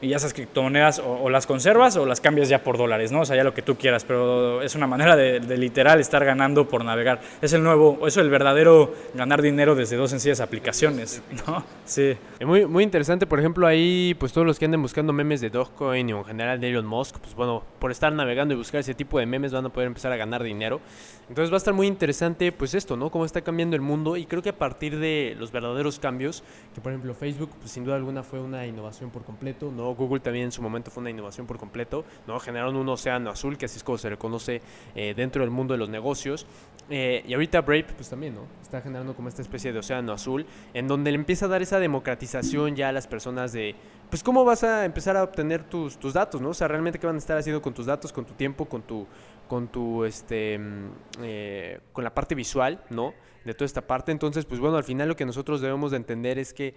y 0.00 0.08
ya 0.08 0.16
esas 0.16 0.32
criptomonedas 0.32 1.00
o, 1.04 1.28
las 1.28 1.46
conservas 1.46 1.96
o 1.96 2.06
las 2.06 2.20
cambias 2.20 2.48
ya 2.48 2.62
por 2.62 2.78
dólares, 2.78 3.12
¿no? 3.12 3.20
O 3.20 3.24
sea, 3.24 3.36
ya 3.36 3.44
lo 3.44 3.54
que 3.54 3.62
tú 3.62 3.76
quieras, 3.76 4.04
pero 4.04 4.62
es 4.62 4.74
una 4.74 4.86
manera 4.86 5.16
de, 5.16 5.40
literal 5.56 6.00
estar 6.00 6.24
ganando 6.24 6.68
por 6.68 6.84
navegar. 6.84 7.20
Es 7.42 7.52
el 7.52 7.62
nuevo, 7.62 7.98
eso 8.06 8.20
es 8.20 8.24
el 8.24 8.30
verdadero 8.30 8.94
ganar 9.14 9.42
dinero 9.42 9.74
desde 9.74 9.96
dos 9.96 10.10
sencillas 10.10 10.40
aplicaciones, 10.40 11.22
¿no? 11.46 11.64
Sí. 11.84 12.16
Muy, 12.44 12.66
muy 12.66 12.84
interesante, 12.84 13.26
por 13.26 13.40
ejemplo, 13.40 13.66
ahí, 13.66 14.14
pues 14.18 14.32
todos 14.32 14.46
los 14.46 14.58
que 14.58 14.66
anden 14.66 14.82
buscando 14.82 15.12
memes 15.12 15.40
de 15.40 15.50
Dogecoin 15.50 16.12
o 16.12 16.18
en 16.18 16.24
general 16.24 16.60
de 16.60 16.68
Elon 16.68 16.86
Musk, 16.86 17.18
pues 17.18 17.34
bueno, 17.34 17.62
por 17.78 17.90
estar 17.90 18.12
navegando 18.12 18.54
y 18.54 18.56
buscar 18.56 18.80
ese 18.80 18.94
tipo 18.94 19.18
de 19.18 19.26
memes 19.26 19.52
van 19.52 19.66
a 19.66 19.68
poder 19.70 19.88
empezar 19.88 20.12
a 20.12 20.16
ganar 20.16 20.42
dinero. 20.42 20.80
Entonces 21.28 21.50
va 21.50 21.56
a 21.56 21.58
estar 21.58 21.74
muy 21.74 21.86
interesante, 21.86 22.52
pues 22.52 22.74
esto, 22.74 22.96
¿no? 22.96 23.10
Cómo 23.10 23.26
está 23.26 23.42
cambiando 23.42 23.76
el 23.76 23.82
mundo 23.82 24.16
y 24.16 24.24
creo 24.24 24.42
que 24.42 24.48
a 24.48 24.56
partir 24.56 24.98
de 24.98 25.36
los 25.38 25.52
verdaderos 25.52 25.98
cambios, 25.98 26.42
que 26.74 26.80
por 26.80 26.92
ejemplo 26.92 27.12
Facebook, 27.14 27.50
pues 27.58 27.70
sin 27.70 27.84
duda 27.84 27.96
alguna 27.96 28.22
fue 28.22 28.40
una 28.40 28.66
innovación 28.66 29.10
por 29.10 29.24
completo, 29.24 29.70
¿no? 29.70 29.87
Google 29.94 30.20
también 30.20 30.46
en 30.46 30.52
su 30.52 30.62
momento 30.62 30.90
fue 30.90 31.00
una 31.00 31.10
innovación 31.10 31.46
por 31.46 31.58
completo, 31.58 32.04
¿no? 32.26 32.38
Generaron 32.40 32.76
un 32.76 32.88
océano 32.88 33.30
azul, 33.30 33.56
que 33.56 33.66
así 33.66 33.78
es 33.78 33.84
como 33.84 33.98
se 33.98 34.10
le 34.10 34.16
conoce 34.16 34.62
eh, 34.94 35.14
dentro 35.16 35.42
del 35.42 35.50
mundo 35.50 35.74
de 35.74 35.78
los 35.78 35.88
negocios. 35.88 36.46
Eh, 36.90 37.22
y 37.26 37.34
ahorita 37.34 37.60
Brave, 37.60 37.86
pues 37.96 38.08
también, 38.08 38.34
¿no? 38.34 38.42
Está 38.62 38.80
generando 38.80 39.14
como 39.14 39.28
esta 39.28 39.42
especie 39.42 39.72
de 39.72 39.78
océano 39.78 40.12
azul, 40.12 40.46
en 40.72 40.88
donde 40.88 41.10
le 41.10 41.16
empieza 41.16 41.46
a 41.46 41.48
dar 41.48 41.60
esa 41.60 41.78
democratización 41.78 42.76
ya 42.76 42.88
a 42.88 42.92
las 42.92 43.06
personas 43.06 43.52
de, 43.52 43.74
pues 44.08 44.22
cómo 44.22 44.44
vas 44.44 44.64
a 44.64 44.84
empezar 44.84 45.16
a 45.16 45.22
obtener 45.22 45.64
tus, 45.64 45.98
tus 45.98 46.14
datos, 46.14 46.40
¿no? 46.40 46.50
O 46.50 46.54
sea, 46.54 46.68
realmente 46.68 46.98
qué 46.98 47.06
van 47.06 47.16
a 47.16 47.18
estar 47.18 47.36
haciendo 47.36 47.60
con 47.60 47.74
tus 47.74 47.86
datos, 47.86 48.12
con 48.12 48.24
tu 48.24 48.32
tiempo, 48.34 48.64
con 48.64 48.82
tu, 48.82 49.06
con 49.48 49.68
tu, 49.68 50.04
este, 50.04 50.58
mm, 50.58 50.90
eh, 51.22 51.80
con 51.92 52.04
la 52.04 52.14
parte 52.14 52.34
visual, 52.34 52.82
¿no? 52.90 53.12
De 53.44 53.54
toda 53.54 53.66
esta 53.66 53.86
parte. 53.86 54.12
Entonces, 54.12 54.44
pues 54.44 54.60
bueno, 54.60 54.76
al 54.76 54.84
final 54.84 55.08
lo 55.08 55.16
que 55.16 55.26
nosotros 55.26 55.60
debemos 55.60 55.90
de 55.90 55.98
entender 55.98 56.38
es 56.38 56.54
que 56.54 56.74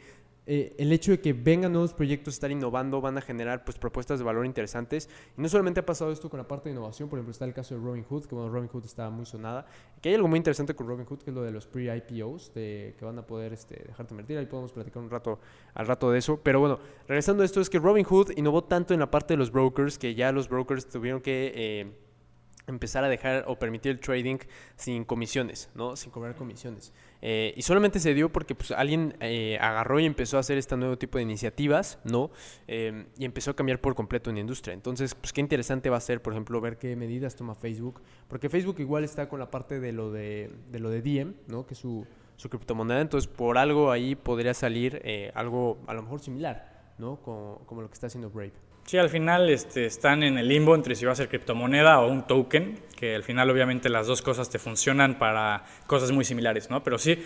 eh, 0.48 0.76
el 0.80 0.92
hecho 0.92 1.12
de 1.12 1.20
que 1.20 1.34
vengan 1.34 1.72
nuevos 1.72 1.94
proyectos, 1.94 2.34
estar 2.34 2.50
innovando, 2.50 3.00
van 3.00 3.18
a 3.18 3.22
generar 3.22 3.64
pues 3.64 3.78
propuestas 3.78 4.20
de 4.20 4.26
valor 4.26 4.46
interesantes. 4.46 5.08
Y 5.38 5.42
no 5.42 5.48
solamente 5.48 5.82
ha 5.82 5.86
pasado 5.86 6.12
esto 6.12 6.30
con 6.30 6.40
la 6.40 6.48
parte 6.48 6.70
de 6.70 6.74
innovación, 6.76 7.10
por 7.10 7.20
ejemplo 7.20 7.32
está 7.32 7.46
el 7.46 7.54
caso 7.54 7.76
de 7.76 7.82
Robin 7.82 8.04
Hood, 8.04 8.26
que 8.26 8.34
bueno, 8.36 8.50
Robin 8.50 8.68
Hood 8.68 8.86
está 8.86 9.10
muy 9.10 9.26
sonada. 9.26 9.68
Que 10.02 10.10
hay 10.10 10.16
algo 10.16 10.28
muy 10.28 10.38
interesante 10.38 10.74
con 10.74 10.88
Robin 10.88 11.06
Hood, 11.06 11.20
que 11.20 11.30
es 11.30 11.36
lo 11.36 11.44
de 11.44 11.52
los 11.52 11.68
pre-IPOs, 11.68 12.50
que 12.50 12.96
van 13.02 13.20
a 13.20 13.28
poder 13.28 13.54
este, 13.54 13.84
dejarte 13.88 14.14
invertir. 14.14 14.38
Ahí 14.38 14.48
podemos 14.48 14.72
platicar 14.72 15.04
un 15.04 15.10
rato 15.10 15.40
al 15.76 15.86
rato 15.86 16.12
de 16.12 16.18
eso. 16.18 16.40
Pero 16.42 16.60
bueno, 16.60 16.80
regresando 17.08 17.44
a 17.44 17.46
esto, 17.46 17.62
es 17.62 17.70
que 17.70 17.78
Robin 17.78 18.04
Hood 18.04 18.32
innovó 18.36 18.64
tanto 18.64 18.94
en 18.94 19.00
la 19.00 19.12
parte 19.12 19.36
de 19.36 19.38
los 19.38 19.52
brokers 19.52 20.00
que 20.00 20.16
ya 20.16 20.32
los 20.32 20.50
brokers 20.50 20.88
tuvieron 20.88 21.22
que... 21.22 21.52
Eh, 21.56 21.92
empezar 22.68 23.04
a 23.04 23.10
dejar 23.10 23.46
o 23.48 23.58
permitir 23.58 23.92
el 23.92 24.00
trading 24.00 24.38
sin 24.76 25.04
comisiones, 25.04 25.70
¿no? 25.76 25.96
Sin 25.96 26.12
cobrar 26.12 26.36
comisiones. 26.36 26.94
Eh, 27.22 27.54
y 27.56 27.62
solamente 27.62 28.00
se 28.00 28.14
dio 28.14 28.32
porque 28.32 28.56
pues, 28.56 28.72
alguien 28.72 29.16
eh, 29.20 29.58
agarró 29.62 30.00
y 30.00 30.06
empezó 30.06 30.38
a 30.38 30.40
hacer 30.40 30.58
este 30.58 30.76
nuevo 30.76 30.98
tipo 30.98 31.18
de 31.18 31.24
iniciativas, 31.24 32.00
¿no? 32.04 32.32
Em, 32.68 33.06
y 33.18 33.26
empezó 33.26 33.52
a 33.52 33.56
cambiar 33.56 33.80
por 33.80 33.96
completo 33.96 34.30
en 34.30 34.38
la 34.38 34.42
industria. 34.42 34.74
Entonces, 34.74 35.14
pues 35.16 35.32
qué 35.32 35.42
interesante 35.42 35.90
va 35.90 35.98
a 35.98 36.02
ser, 36.02 36.22
por 36.22 36.34
ejemplo, 36.34 36.60
ver 36.62 36.78
qué 36.78 36.96
medidas 36.96 37.36
toma 37.36 37.56
Facebook, 37.56 38.02
porque 38.28 38.50
Facebook 38.50 38.80
igual 38.80 39.04
está 39.04 39.30
con 39.30 39.40
la 39.40 39.52
parte 39.52 39.80
de 39.80 39.92
lo 39.92 40.12
de, 40.12 40.52
lo 40.74 40.90
de 40.90 41.02
Diem, 41.02 41.36
¿no? 41.48 41.66
Que 41.66 41.76
es 41.76 41.80
su, 41.80 42.06
su 42.38 42.50
criptomoneda. 42.50 43.02
Entonces, 43.02 43.30
por 43.30 43.58
algo 43.58 43.92
ahí 43.92 44.16
podría 44.16 44.54
salir 44.54 45.02
eh, 45.04 45.32
algo 45.36 45.78
a 45.88 45.94
lo 45.94 46.02
mejor 46.02 46.20
similar, 46.20 46.94
¿no? 46.98 47.18
Como, 47.22 47.62
como 47.66 47.82
lo 47.82 47.88
que 47.88 47.94
está 47.94 48.08
haciendo 48.08 48.30
Brave. 48.30 48.71
Sí, 48.92 48.98
al 48.98 49.10
final 49.10 49.50
este, 49.50 49.86
están 49.86 50.22
en 50.22 50.38
el 50.38 50.50
limbo 50.50 50.76
entre 50.76 50.96
si 50.96 51.06
va 51.06 51.14
a 51.14 51.16
ser 51.16 51.30
criptomoneda 51.30 52.02
o 52.02 52.12
un 52.12 52.28
token, 52.28 52.78
que 52.98 53.16
al 53.16 53.24
final 53.24 53.50
obviamente 53.50 53.88
las 53.88 54.06
dos 54.06 54.22
cosas 54.22 54.50
te 54.50 54.60
funcionan 54.60 55.18
para 55.18 55.64
cosas 55.88 56.12
muy 56.12 56.26
similares, 56.26 56.70
¿no? 56.70 56.84
Pero 56.84 56.98
sí, 56.98 57.18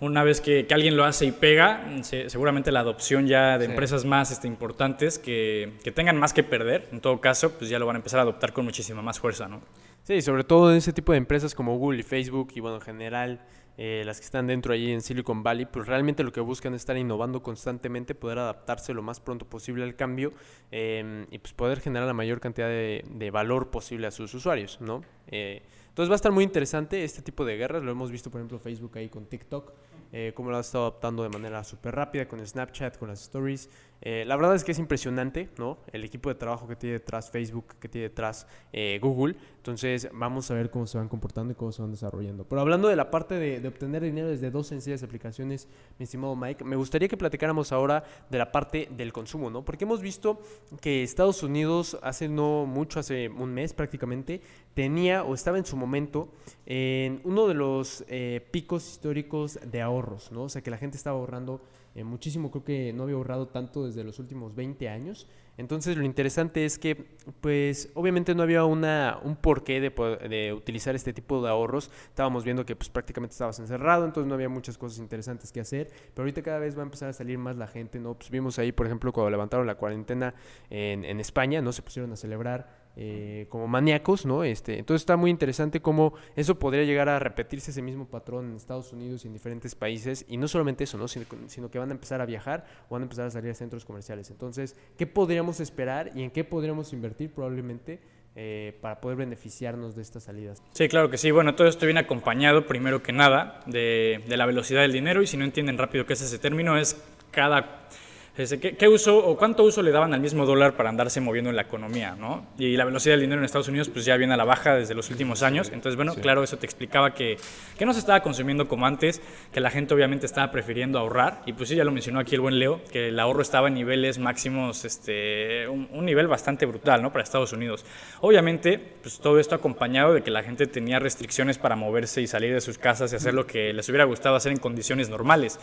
una 0.00 0.24
vez 0.24 0.40
que, 0.40 0.66
alguien 0.70 0.96
lo 0.96 1.04
hace 1.04 1.26
y 1.26 1.32
pega, 1.32 1.86
seguramente 2.00 2.72
la 2.72 2.80
adopción 2.80 3.26
ya 3.26 3.58
de 3.58 3.66
empresas 3.66 4.06
más 4.06 4.30
este, 4.30 4.48
importantes 4.48 5.18
que, 5.18 5.74
que, 5.84 5.92
tengan 5.92 6.16
más 6.16 6.32
que 6.32 6.42
perder, 6.42 6.88
en 6.90 7.02
todo 7.02 7.20
caso, 7.20 7.52
pues 7.52 7.68
ya 7.68 7.78
lo 7.78 7.84
van 7.84 7.96
a 7.96 7.98
empezar 7.98 8.20
a 8.20 8.22
adoptar 8.22 8.54
con 8.54 8.64
muchísima 8.64 9.02
más 9.02 9.20
fuerza, 9.20 9.46
¿no? 9.46 9.60
Sí, 10.04 10.22
sobre 10.22 10.42
todo 10.42 10.70
en 10.70 10.78
ese 10.78 10.94
tipo 10.94 11.12
de 11.12 11.18
empresas 11.18 11.54
como 11.54 11.76
Google 11.76 12.00
y 12.00 12.02
Facebook 12.02 12.52
y 12.54 12.60
bueno, 12.60 12.76
en 12.76 12.82
general 12.82 13.40
eh, 13.76 14.02
las 14.04 14.18
que 14.18 14.24
están 14.24 14.46
dentro 14.46 14.72
allí 14.72 14.90
en 14.92 15.00
Silicon 15.00 15.42
Valley, 15.42 15.66
pues 15.66 15.86
realmente 15.86 16.22
lo 16.22 16.32
que 16.32 16.40
buscan 16.40 16.74
es 16.74 16.82
estar 16.82 16.96
innovando 16.96 17.42
constantemente, 17.42 18.14
poder 18.14 18.38
adaptarse 18.38 18.92
lo 18.92 19.02
más 19.02 19.20
pronto 19.20 19.46
posible 19.46 19.84
al 19.84 19.96
cambio 19.96 20.32
em, 20.70 21.26
y 21.30 21.38
pues 21.38 21.52
poder 21.52 21.80
generar 21.80 22.06
la 22.06 22.14
mayor 22.14 22.40
cantidad 22.40 22.68
de, 22.68 23.30
valor 23.32 23.70
posible 23.70 24.06
a 24.06 24.10
sus 24.10 24.34
usuarios, 24.34 24.80
¿no? 24.80 25.02
Eh, 25.28 25.62
entonces 25.88 26.10
va 26.10 26.14
a 26.14 26.16
estar 26.16 26.32
muy 26.32 26.44
interesante 26.44 27.04
este 27.04 27.20
tipo 27.22 27.44
de 27.44 27.56
guerras, 27.56 27.82
lo 27.82 27.90
hemos 27.90 28.10
visto 28.10 28.30
por 28.30 28.40
ejemplo 28.40 28.58
Facebook 28.58 28.96
ahí 28.96 29.08
con 29.08 29.26
TikTok, 29.26 29.72
eh, 30.12 30.32
cómo 30.34 30.50
lo 30.50 30.56
ha 30.56 30.60
estado 30.60 30.84
adaptando 30.86 31.22
de 31.22 31.28
manera 31.28 31.62
súper 31.64 31.94
rápida 31.94 32.26
con 32.26 32.44
Snapchat, 32.44 32.98
con 32.98 33.08
las 33.08 33.22
stories, 33.22 33.68
eh, 34.02 34.24
la 34.26 34.36
verdad 34.36 34.54
es 34.54 34.64
que 34.64 34.72
es 34.72 34.78
impresionante, 34.78 35.50
¿no? 35.58 35.78
El 35.92 36.04
equipo 36.04 36.30
de 36.30 36.34
trabajo 36.34 36.66
que 36.66 36.76
tiene 36.76 36.94
detrás 36.94 37.30
Facebook, 37.30 37.76
que 37.78 37.88
tiene 37.88 38.08
detrás 38.08 38.46
eh, 38.72 38.98
Google. 39.02 39.36
Entonces, 39.56 40.08
vamos 40.12 40.50
a 40.50 40.54
ver 40.54 40.70
cómo 40.70 40.86
se 40.86 40.96
van 40.96 41.08
comportando 41.08 41.52
y 41.52 41.54
cómo 41.54 41.70
se 41.70 41.82
van 41.82 41.90
desarrollando. 41.90 42.44
Pero 42.44 42.62
hablando 42.62 42.88
de 42.88 42.96
la 42.96 43.10
parte 43.10 43.34
de, 43.34 43.66
obtener 43.68 44.02
dinero 44.02 44.28
desde 44.28 44.50
dos 44.50 44.68
sencillas 44.68 45.02
aplicaciones, 45.02 45.68
mi 45.98 46.04
estimado 46.04 46.34
Mike, 46.34 46.64
me 46.64 46.76
gustaría 46.76 47.08
que 47.08 47.16
platicáramos 47.16 47.72
ahora 47.72 48.02
de 48.30 48.38
la 48.38 48.50
parte 48.50 48.88
del 48.96 49.12
consumo, 49.12 49.50
¿no? 49.50 49.64
Porque 49.64 49.84
hemos 49.84 50.00
visto 50.00 50.40
que 50.80 51.02
Estados 51.02 51.42
Unidos 51.42 51.98
hace 52.02 52.28
no 52.28 52.64
mucho, 52.64 53.00
hace 53.00 53.28
un 53.28 53.52
mes 53.52 53.74
prácticamente, 53.74 54.40
tenía 54.72 55.24
o 55.24 55.34
estaba 55.34 55.58
en 55.58 55.66
su 55.66 55.76
momento 55.76 56.30
en 56.64 57.20
uno 57.24 57.46
de 57.46 57.54
los 57.54 58.04
eh, 58.08 58.46
picos 58.50 58.88
históricos 58.88 59.58
de 59.62 59.82
ahorros, 59.82 60.32
¿no? 60.32 60.44
O 60.44 60.48
sea, 60.48 60.62
que 60.62 60.70
la 60.70 60.78
gente 60.78 60.96
estaba 60.96 61.18
ahorrando 61.18 61.60
eh, 61.94 62.04
muchísimo, 62.04 62.50
creo 62.50 62.62
que 62.62 62.92
no 62.92 63.02
había 63.02 63.16
ahorrado 63.16 63.48
tanto 63.48 63.84
desde 63.84 64.04
los 64.04 64.18
últimos 64.20 64.54
20 64.54 64.88
años. 64.88 65.26
Entonces 65.56 65.96
lo 65.96 66.04
interesante 66.04 66.64
es 66.64 66.78
que, 66.78 66.94
pues 67.40 67.90
obviamente 67.94 68.34
no 68.34 68.42
había 68.42 68.64
una, 68.64 69.18
un 69.22 69.36
porqué 69.36 69.80
de, 69.80 69.90
de 69.90 70.52
utilizar 70.54 70.94
este 70.94 71.12
tipo 71.12 71.42
de 71.42 71.50
ahorros. 71.50 71.90
Estábamos 72.08 72.44
viendo 72.44 72.64
que 72.64 72.76
pues 72.76 72.88
prácticamente 72.88 73.32
estabas 73.32 73.58
encerrado, 73.58 74.04
entonces 74.04 74.28
no 74.28 74.34
había 74.34 74.48
muchas 74.48 74.78
cosas 74.78 75.00
interesantes 75.00 75.52
que 75.52 75.60
hacer. 75.60 75.88
Pero 76.14 76.22
ahorita 76.22 76.42
cada 76.42 76.60
vez 76.60 76.76
va 76.76 76.80
a 76.80 76.84
empezar 76.84 77.10
a 77.10 77.12
salir 77.12 77.36
más 77.36 77.56
la 77.56 77.66
gente, 77.66 77.98
¿no? 77.98 78.14
Pues 78.14 78.30
vimos 78.30 78.58
ahí, 78.58 78.72
por 78.72 78.86
ejemplo, 78.86 79.12
cuando 79.12 79.30
levantaron 79.30 79.66
la 79.66 79.74
cuarentena 79.74 80.34
en, 80.70 81.04
en 81.04 81.20
España, 81.20 81.60
¿no? 81.60 81.72
Se 81.72 81.82
pusieron 81.82 82.12
a 82.12 82.16
celebrar 82.16 82.79
eh, 82.96 83.46
como 83.48 83.68
maníacos, 83.68 84.26
¿no? 84.26 84.42
Este, 84.42 84.78
entonces 84.78 85.02
está 85.02 85.16
muy 85.16 85.30
interesante 85.30 85.80
cómo 85.80 86.12
eso 86.34 86.58
podría 86.58 86.84
llegar 86.84 87.08
a 87.08 87.18
repetirse 87.18 87.70
ese 87.70 87.82
mismo 87.82 88.06
patrón 88.06 88.50
en 88.50 88.56
Estados 88.56 88.92
Unidos 88.92 89.24
y 89.24 89.28
en 89.28 89.32
diferentes 89.32 89.74
países. 89.74 90.24
Y 90.28 90.36
no 90.36 90.48
solamente 90.48 90.84
eso, 90.84 90.98
¿no? 90.98 91.06
Sino, 91.08 91.70
que 91.70 91.78
van 91.78 91.90
a 91.90 91.92
empezar 91.92 92.20
a 92.20 92.26
viajar 92.26 92.66
o 92.88 92.94
van 92.94 93.02
a 93.02 93.04
empezar 93.04 93.26
a 93.26 93.30
salir 93.30 93.50
a 93.50 93.54
centros 93.54 93.84
comerciales. 93.84 94.30
Entonces, 94.30 94.76
¿qué 94.98 95.06
podríamos 95.06 95.60
esperar 95.60 96.10
y 96.14 96.22
en 96.22 96.30
qué 96.30 96.44
podríamos 96.44 96.92
invertir 96.92 97.30
probablemente? 97.32 98.00
Eh, 98.36 98.78
para 98.80 99.00
poder 99.00 99.18
beneficiarnos 99.18 99.96
de 99.96 100.02
estas 100.02 100.22
salidas. 100.22 100.62
Sí, 100.70 100.88
claro 100.88 101.10
que 101.10 101.18
sí. 101.18 101.32
Bueno, 101.32 101.56
todo 101.56 101.66
esto 101.66 101.84
viene 101.84 101.98
acompañado, 101.98 102.64
primero 102.64 103.02
que 103.02 103.12
nada, 103.12 103.60
de, 103.66 104.22
de 104.28 104.36
la 104.36 104.46
velocidad 104.46 104.82
del 104.82 104.92
dinero 104.92 105.20
y 105.20 105.26
si 105.26 105.36
no 105.36 105.44
entienden 105.44 105.76
rápido 105.76 106.06
qué 106.06 106.12
es 106.12 106.22
ese 106.22 106.38
término, 106.38 106.78
es 106.78 106.96
cada 107.32 107.88
¿Qué, 108.36 108.88
uso 108.88 109.18
o 109.18 109.36
cuánto 109.36 109.64
uso 109.64 109.82
le 109.82 109.90
daban 109.90 110.14
al 110.14 110.20
mismo 110.20 110.46
dólar 110.46 110.74
para 110.76 110.88
andarse 110.88 111.20
moviendo 111.20 111.50
en 111.50 111.56
la 111.56 111.62
economía? 111.62 112.14
¿no? 112.18 112.46
Y 112.58 112.76
la 112.76 112.84
velocidad 112.84 113.14
del 113.14 113.22
dinero 113.22 113.40
en 113.40 113.44
Estados 113.44 113.68
Unidos 113.68 113.88
pues 113.88 114.04
ya 114.04 114.16
viene 114.16 114.34
a 114.34 114.36
la 114.36 114.44
baja 114.44 114.76
desde 114.76 114.94
los 114.94 115.10
últimos 115.10 115.42
años. 115.42 115.70
Entonces, 115.72 115.96
bueno, 115.96 116.14
claro, 116.14 116.42
eso 116.44 116.56
te 116.56 116.64
explicaba 116.64 117.12
que, 117.12 117.36
que, 117.76 117.84
no 117.84 117.92
se 117.92 117.98
estaba 117.98 118.20
consumiendo 118.20 118.68
como 118.68 118.86
antes, 118.86 119.20
que 119.52 119.60
la 119.60 119.68
gente 119.70 119.94
obviamente 119.94 120.26
estaba 120.26 120.50
prefiriendo 120.52 120.98
ahorrar. 120.98 121.42
Y 121.44 121.54
pues 121.54 121.68
sí, 121.68 121.74
ya 121.74 121.84
lo 121.84 121.90
mencionó 121.90 122.20
aquí 122.20 122.36
el 122.36 122.40
buen 122.40 122.58
Leo, 122.58 122.80
que 122.92 123.08
el 123.08 123.18
ahorro 123.18 123.42
estaba 123.42 123.68
en 123.68 123.74
niveles 123.74 124.18
máximos, 124.18 124.84
este, 124.84 125.66
un, 125.68 125.88
un 125.92 126.06
nivel 126.06 126.28
bastante 126.28 126.66
brutal 126.66 127.02
¿no? 127.02 127.12
para 127.12 127.24
Estados 127.24 127.52
Unidos. 127.52 127.84
Obviamente, 128.20 128.78
pues 129.02 129.18
todo 129.18 129.40
esto 129.40 129.56
acompañado 129.56 130.14
de 130.14 130.22
que 130.22 130.30
la 130.30 130.44
gente 130.44 130.66
tenía 130.66 131.00
restricciones 131.00 131.58
para 131.58 131.74
moverse 131.74 132.22
y 132.22 132.28
salir 132.28 132.54
de 132.54 132.60
sus 132.60 132.78
casas 132.78 133.12
y 133.12 133.16
hacer 133.16 133.34
lo 133.34 133.46
que 133.46 133.72
les 133.72 133.88
hubiera 133.88 134.04
gustado 134.04 134.36
hacer 134.36 134.52
en 134.52 134.58
condiciones 134.58 135.10
normales. 135.10 135.58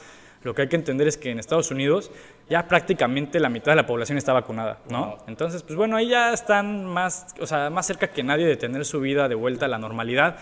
Lo 0.47 0.55
que 0.55 0.61
hay 0.61 0.69
que 0.69 0.77
entender 0.77 1.09
es 1.09 1.17
que 1.17 1.29
en 1.29 1.39
Estados 1.39 1.71
Unidos 1.71 2.09
ya 2.49 2.69
prácticamente 2.69 3.37
la 3.41 3.49
mitad 3.49 3.73
de 3.73 3.75
la 3.75 3.85
población 3.85 4.17
está 4.17 4.31
vacunada, 4.31 4.79
¿no? 4.89 5.17
Entonces, 5.27 5.61
pues 5.61 5.75
bueno, 5.75 5.97
ahí 5.97 6.07
ya 6.07 6.31
están 6.31 6.85
más, 6.85 7.35
o 7.41 7.45
sea, 7.45 7.69
más 7.69 7.85
cerca 7.85 8.07
que 8.07 8.23
nadie 8.23 8.45
de 8.45 8.55
tener 8.55 8.85
su 8.85 9.01
vida 9.01 9.27
de 9.27 9.35
vuelta 9.35 9.65
a 9.65 9.67
la 9.67 9.77
normalidad. 9.77 10.37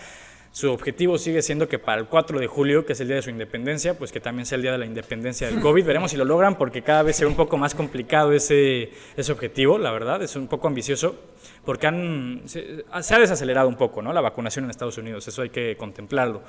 Su 0.52 0.70
objetivo 0.70 1.18
sigue 1.18 1.42
siendo 1.42 1.68
que 1.68 1.80
para 1.80 2.00
el 2.00 2.06
4 2.06 2.38
de 2.38 2.46
julio, 2.46 2.86
que 2.86 2.92
es 2.92 3.00
el 3.00 3.08
día 3.08 3.16
de 3.16 3.22
su 3.22 3.30
independencia, 3.30 3.98
pues 3.98 4.12
que 4.12 4.20
también 4.20 4.46
sea 4.46 4.54
el 4.54 4.62
día 4.62 4.70
de 4.70 4.78
la 4.78 4.86
independencia 4.86 5.48
del 5.48 5.58
COVID. 5.58 5.84
Veremos 5.84 6.12
si 6.12 6.16
lo 6.16 6.24
logran 6.24 6.56
porque 6.56 6.82
cada 6.82 7.02
vez 7.02 7.16
se 7.16 7.24
ve 7.24 7.28
un 7.28 7.36
poco 7.36 7.56
más 7.58 7.74
complicado 7.74 8.32
ese, 8.32 8.92
ese 9.16 9.32
objetivo, 9.32 9.76
la 9.76 9.90
verdad, 9.90 10.22
es 10.22 10.36
un 10.36 10.46
poco 10.46 10.68
ambicioso, 10.68 11.16
porque 11.64 11.88
han, 11.88 12.42
se, 12.44 12.84
se 13.00 13.12
ha 13.12 13.18
desacelerado 13.18 13.68
un 13.68 13.74
poco 13.74 14.02
¿no? 14.02 14.12
la 14.12 14.20
vacunación 14.20 14.66
en 14.66 14.70
Estados 14.70 14.98
Unidos, 14.98 15.26
eso 15.26 15.42
hay 15.42 15.50
que 15.50 15.76
contemplarlo. 15.76 16.42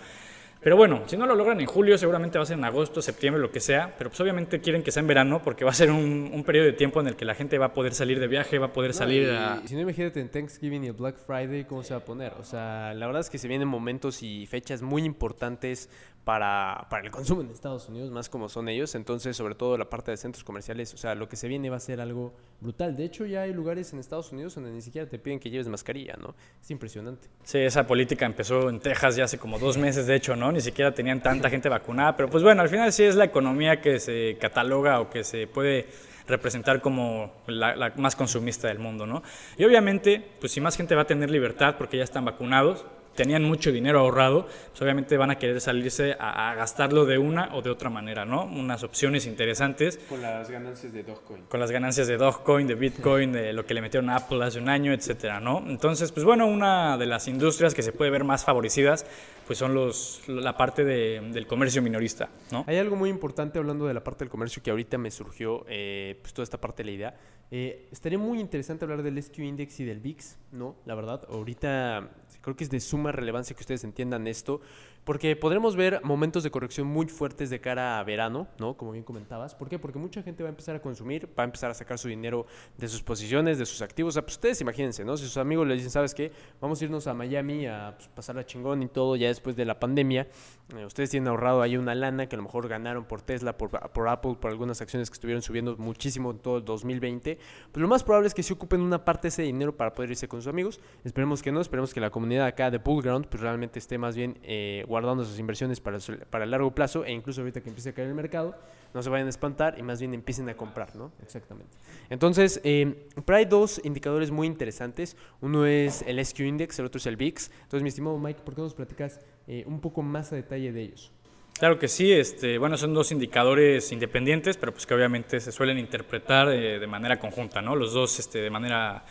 Pero 0.61 0.75
bueno, 0.75 1.03
si 1.05 1.17
no 1.17 1.25
lo 1.25 1.35
logran 1.35 1.59
en 1.59 1.67
julio, 1.67 1.97
seguramente 1.97 2.37
va 2.37 2.43
a 2.43 2.45
ser 2.45 2.57
en 2.57 2.65
agosto, 2.65 3.01
septiembre, 3.01 3.41
lo 3.41 3.51
que 3.51 3.59
sea. 3.59 3.93
Pero 3.97 4.09
pues 4.09 4.19
obviamente 4.21 4.59
quieren 4.59 4.83
que 4.83 4.91
sea 4.91 5.01
en 5.01 5.07
verano 5.07 5.41
porque 5.43 5.63
va 5.63 5.71
a 5.71 5.73
ser 5.73 5.91
un, 5.91 6.31
un 6.33 6.43
periodo 6.43 6.65
de 6.65 6.73
tiempo 6.73 6.99
en 6.99 7.07
el 7.07 7.15
que 7.15 7.25
la 7.25 7.35
gente 7.35 7.57
va 7.57 7.67
a 7.67 7.73
poder 7.73 7.93
salir 7.93 8.19
de 8.19 8.27
viaje, 8.27 8.57
va 8.59 8.67
a 8.67 8.73
poder 8.73 8.93
salir 8.93 9.29
a... 9.29 9.61
si 9.65 9.75
no, 9.75 9.81
imagínate 9.81 10.19
en 10.19 10.29
Thanksgiving 10.29 10.83
y 10.83 10.87
el 10.87 10.93
Black 10.93 11.17
Friday, 11.17 11.65
¿cómo 11.65 11.83
se 11.83 11.93
va 11.93 11.99
a 11.99 12.05
poner? 12.05 12.33
O 12.39 12.43
sea, 12.43 12.93
la 12.93 13.05
verdad 13.05 13.21
es 13.21 13.29
que 13.29 13.37
se 13.37 13.47
vienen 13.47 13.67
momentos 13.67 14.23
y 14.23 14.45
fechas 14.47 14.81
muy 14.81 15.03
importantes 15.03 15.89
para, 16.27 16.87
para 16.89 17.05
el 17.05 17.09
consumo 17.09 17.39
en 17.39 17.49
Estados 17.51 17.87
Unidos, 17.87 18.11
más 18.11 18.27
como 18.27 18.49
son 18.49 18.67
ellos. 18.67 18.95
Entonces, 18.95 19.37
sobre 19.37 19.55
todo 19.55 19.77
la 19.77 19.89
parte 19.89 20.11
de 20.11 20.17
centros 20.17 20.43
comerciales, 20.43 20.93
o 20.93 20.97
sea, 20.97 21.15
lo 21.15 21.29
que 21.29 21.37
se 21.37 21.47
viene 21.47 21.69
va 21.69 21.77
a 21.77 21.79
ser 21.79 22.01
algo 22.01 22.33
brutal. 22.59 22.97
De 22.97 23.05
hecho, 23.05 23.25
ya 23.25 23.43
hay 23.43 23.53
lugares 23.53 23.93
en 23.93 23.99
Estados 23.99 24.33
Unidos 24.33 24.55
donde 24.55 24.71
ni 24.71 24.81
siquiera 24.81 25.07
te 25.07 25.19
piden 25.19 25.39
que 25.39 25.49
lleves 25.49 25.69
mascarilla, 25.69 26.17
¿no? 26.19 26.35
Es 26.61 26.69
impresionante. 26.69 27.29
Sí, 27.45 27.59
esa 27.59 27.87
política 27.87 28.25
empezó 28.25 28.67
en 28.67 28.81
Texas 28.81 29.15
ya 29.15 29.23
hace 29.23 29.37
como 29.37 29.57
dos 29.57 29.77
meses, 29.77 30.05
de 30.05 30.15
hecho, 30.15 30.35
¿no? 30.35 30.51
Ni 30.51 30.59
siquiera 30.59 30.93
tenían 30.93 31.23
tanta 31.23 31.49
gente 31.49 31.69
vacunada, 31.69 32.17
pero 32.17 32.29
pues 32.29 32.43
bueno, 32.43 32.61
al 32.61 32.67
final 32.67 32.91
sí 32.91 33.05
es 33.05 33.15
la 33.15 33.23
economía 33.23 33.79
que 33.79 33.97
se 33.97 34.37
cataloga 34.37 34.99
o 34.99 35.09
que 35.09 35.23
se 35.23 35.47
puede 35.47 35.87
representar 36.27 36.81
como 36.81 37.31
la, 37.47 37.73
la, 37.77 37.93
más 37.95 38.17
consumista 38.17 38.67
del 38.67 38.79
mundo, 38.79 39.07
¿no? 39.07 39.23
Y 39.57 39.63
obviamente, 39.63 40.21
pues 40.41 40.51
si 40.51 40.59
más 40.59 40.75
gente 40.75 40.93
va 40.93 41.03
a 41.03 41.07
tener 41.07 41.31
libertad 41.31 41.75
porque 41.77 41.95
ya 41.95 42.03
están 42.03 42.25
vacunados, 42.25 42.85
tenían 43.17 43.43
mucho 43.43 43.71
dinero 43.71 43.99
ahorrado, 43.99 44.45
pues 44.45 44.81
obviamente 44.81 45.17
van 45.17 45.31
a 45.31 45.37
querer 45.37 45.59
salirse 45.59 46.15
a, 46.17 46.51
a, 46.51 46.55
gastarlo 46.55 47.05
de 47.05 47.17
una 47.17 47.53
o 47.55 47.61
de 47.61 47.71
otra 47.71 47.89
manera, 47.89 48.23
¿no? 48.23 48.45
Unas 48.45 48.83
opciones 48.83 49.25
interesantes. 49.25 49.99
Con 50.07 50.21
las 50.21 50.49
ganancias 50.49 50.93
de 50.93 51.03
Dogecoin. 51.03 51.43
Con 51.49 51.59
las 51.59 51.71
ganancias 51.71 52.07
de 52.07 52.15
Dogecoin, 52.15 52.67
de 52.67 52.75
Bitcoin, 52.75 53.33
de 53.33 53.53
lo 53.53 53.65
que 53.65 53.73
le 53.73 53.81
metieron 53.81 54.09
a 54.11 54.17
Apple 54.17 54.43
hace 54.45 54.59
un 54.59 54.69
año, 54.69 54.93
etcétera, 54.93 55.39
¿no? 55.39 55.63
Entonces, 55.67 56.11
pues 56.11 56.23
bueno, 56.25 56.45
una 56.45 56.97
de 56.97 57.07
las 57.07 57.27
industrias 57.27 57.73
que 57.73 57.81
se 57.81 57.91
puede 57.91 58.11
ver 58.11 58.23
más 58.23 58.45
favorecidas, 58.45 59.05
pues 59.47 59.57
son 59.57 59.73
los, 59.73 60.21
la 60.27 60.55
parte 60.55 60.85
de, 60.85 61.19
del 61.33 61.47
comercio 61.47 61.81
minorista, 61.81 62.29
¿no? 62.51 62.65
Hay 62.67 62.77
algo 62.77 62.95
muy 62.95 63.09
importante 63.09 63.57
hablando 63.57 63.87
de 63.87 63.95
la 63.95 64.03
parte 64.03 64.25
del 64.25 64.29
comercio 64.29 64.61
que 64.61 64.69
ahorita 64.69 64.99
me 64.99 65.09
surgió, 65.09 65.65
eh, 65.67 66.19
pues 66.21 66.33
toda 66.33 66.43
esta 66.43 66.59
parte 66.59 66.83
de 66.83 66.91
la 66.91 66.95
idea. 66.95 67.15
Eh, 67.49 67.87
estaría 67.91 68.19
muy 68.19 68.39
interesante 68.39 68.83
hablar 68.83 69.03
del 69.03 69.21
SQ 69.21 69.39
Index 69.39 69.79
y 69.79 69.85
del 69.85 70.01
VIX, 70.01 70.37
¿no? 70.51 70.75
La 70.85 70.95
verdad, 70.95 71.25
ahorita 71.29 72.09
creo 72.47 72.55
que 72.55 72.63
es 72.63 72.69
de 72.69 72.79
suma 72.79 73.11
relevancia 73.11 73.53
que 73.53 73.59
ustedes 73.59 73.83
entiendan 73.83 74.25
esto, 74.25 74.61
porque 75.03 75.35
podremos 75.35 75.75
ver 75.75 75.99
momentos 76.01 76.43
de 76.43 76.49
corrección 76.49 76.87
muy 76.87 77.07
fuertes 77.07 77.49
de 77.49 77.59
cara 77.59 77.99
a 77.99 78.03
verano, 78.05 78.47
¿no? 78.57 78.77
Como 78.77 78.93
bien 78.93 79.03
comentabas. 79.03 79.53
¿Por 79.53 79.67
qué? 79.67 79.77
Porque 79.77 79.99
mucha 79.99 80.23
gente 80.23 80.43
va 80.43 80.47
a 80.47 80.51
empezar 80.51 80.73
a 80.73 80.81
consumir, 80.81 81.27
va 81.37 81.43
a 81.43 81.45
empezar 81.45 81.71
a 81.71 81.73
sacar 81.73 81.99
su 81.99 82.07
dinero 82.07 82.45
de 82.77 82.87
sus 82.87 83.03
posiciones, 83.03 83.59
de 83.59 83.65
sus 83.65 83.81
activos. 83.81 84.13
O 84.13 84.15
sea, 84.15 84.21
pues 84.21 84.35
ustedes 84.35 84.61
imagínense, 84.61 85.03
¿no? 85.03 85.17
Si 85.17 85.25
sus 85.25 85.35
amigos 85.35 85.67
le 85.67 85.73
dicen, 85.73 85.89
¿sabes 85.89 86.15
qué? 86.15 86.31
Vamos 86.61 86.79
a 86.79 86.85
irnos 86.85 87.05
a 87.07 87.13
Miami 87.13 87.67
a 87.67 87.95
pues, 87.97 88.07
pasar 88.07 88.37
la 88.37 88.45
chingón 88.45 88.81
y 88.81 88.87
todo 88.87 89.17
ya 89.17 89.27
después 89.27 89.57
de 89.57 89.65
la 89.65 89.77
pandemia. 89.77 90.29
Eh, 90.75 90.85
ustedes 90.85 91.09
tienen 91.09 91.29
ahorrado 91.29 91.61
ahí 91.61 91.77
una 91.77 91.95
lana 91.95 92.27
que 92.27 92.35
a 92.35 92.37
lo 92.37 92.43
mejor 92.43 92.67
ganaron 92.67 93.05
por 93.05 93.21
Tesla, 93.21 93.57
por, 93.57 93.69
por 93.69 94.09
Apple, 94.09 94.35
por 94.39 94.51
algunas 94.51 94.81
acciones 94.81 95.09
que 95.09 95.13
estuvieron 95.13 95.41
subiendo 95.41 95.77
muchísimo 95.77 96.31
en 96.31 96.39
todo 96.39 96.57
el 96.57 96.65
2020. 96.65 97.37
Pues 97.71 97.81
lo 97.81 97.87
más 97.87 98.03
probable 98.03 98.27
es 98.27 98.33
que 98.33 98.43
se 98.43 98.51
ocupen 98.53 98.81
una 98.81 99.05
parte 99.05 99.23
de 99.23 99.29
ese 99.29 99.43
dinero 99.43 99.77
para 99.77 99.93
poder 99.93 100.11
irse 100.11 100.27
con 100.27 100.41
sus 100.41 100.49
amigos. 100.49 100.81
Esperemos 101.05 101.41
que 101.41 101.53
no, 101.53 101.61
esperemos 101.61 101.93
que 101.93 102.01
la 102.01 102.09
comunidad 102.09 102.47
acá 102.47 102.69
de 102.69 102.79
Bullground 102.79 103.27
pues 103.27 103.41
realmente 103.41 103.79
esté 103.79 103.97
más 103.97 104.17
bien 104.17 104.39
eh, 104.43 104.83
guardando 104.89 105.23
sus 105.23 105.39
inversiones 105.39 105.79
para, 105.79 105.99
para 106.29 106.43
el 106.43 106.51
largo 106.51 106.75
plazo 106.75 107.05
e 107.05 107.13
incluso 107.13 107.41
ahorita 107.41 107.61
que 107.61 107.69
empiece 107.69 107.91
a 107.91 107.93
caer 107.93 108.09
el 108.09 108.15
mercado, 108.15 108.53
no 108.93 109.01
se 109.01 109.09
vayan 109.09 109.27
a 109.27 109.29
espantar 109.29 109.75
y 109.77 109.83
más 109.83 110.01
bien 110.01 110.13
empiecen 110.13 110.49
a 110.49 110.57
comprar, 110.57 110.95
¿no? 110.97 111.13
Exactamente. 111.21 111.77
Entonces, 112.09 112.59
eh, 112.65 113.07
pero 113.23 113.37
hay 113.37 113.45
dos 113.45 113.79
indicadores 113.85 114.31
muy 114.31 114.47
interesantes. 114.47 115.15
Uno 115.39 115.65
es 115.65 116.01
el 116.01 116.23
SQ 116.23 116.39
Index, 116.41 116.79
el 116.79 116.87
otro 116.87 116.97
es 116.97 117.05
el 117.05 117.15
VIX. 117.15 117.51
Entonces, 117.63 117.83
mi 117.83 117.89
estimado 117.89 118.17
Mike, 118.17 118.41
¿por 118.43 118.53
qué 118.53 118.61
nos 118.61 118.73
platicas 118.73 119.21
eh, 119.47 119.63
un 119.65 119.79
poco 119.79 120.01
más 120.01 120.31
a 120.31 120.35
detalle 120.35 120.71
de 120.71 120.81
ellos? 120.83 121.11
Claro 121.57 121.79
que 121.79 121.87
sí, 121.87 122.11
este, 122.11 122.59
bueno, 122.59 122.77
son 122.77 122.93
dos 122.93 123.11
indicadores 123.11 123.91
independientes, 123.91 124.57
pero 124.57 124.71
pues 124.71 124.85
que 124.85 124.93
obviamente 124.93 125.39
se 125.39 125.51
suelen 125.51 125.79
interpretar 125.79 126.49
eh, 126.49 126.77
de 126.77 126.87
manera 126.87 127.19
conjunta, 127.19 127.61
¿no? 127.61 127.75
Los 127.75 127.93
dos 127.93 128.19
este, 128.19 128.39
de 128.39 128.49
manera 128.51 129.03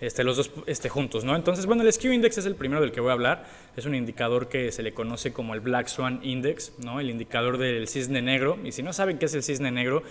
este, 0.00 0.22
los 0.22 0.36
dos 0.36 0.50
este, 0.66 0.88
juntos, 0.88 1.24
¿no? 1.24 1.34
Entonces, 1.34 1.64
bueno, 1.66 1.82
el 1.82 1.92
SQ 1.92 2.04
Index 2.06 2.38
es 2.38 2.46
el 2.46 2.56
primero 2.56 2.82
del 2.82 2.92
que 2.92 3.00
voy 3.00 3.10
a 3.10 3.14
hablar. 3.14 3.46
Es 3.76 3.86
un 3.86 3.94
indicador 3.94 4.48
que 4.48 4.70
se 4.70 4.82
le 4.82 4.92
conoce 4.92 5.32
como 5.32 5.54
el 5.54 5.60
Black 5.60 5.86
Swan 5.86 6.20
Index, 6.22 6.74
¿no? 6.84 7.00
El 7.00 7.08
indicador 7.08 7.56
del 7.56 7.88
cisne 7.88 8.20
negro. 8.20 8.58
Y 8.64 8.72
si 8.72 8.82
no 8.82 8.92
saben 8.92 9.18
qué 9.18 9.26
es 9.26 9.34
el 9.34 9.42
cisne 9.42 9.70
negro, 9.70 10.02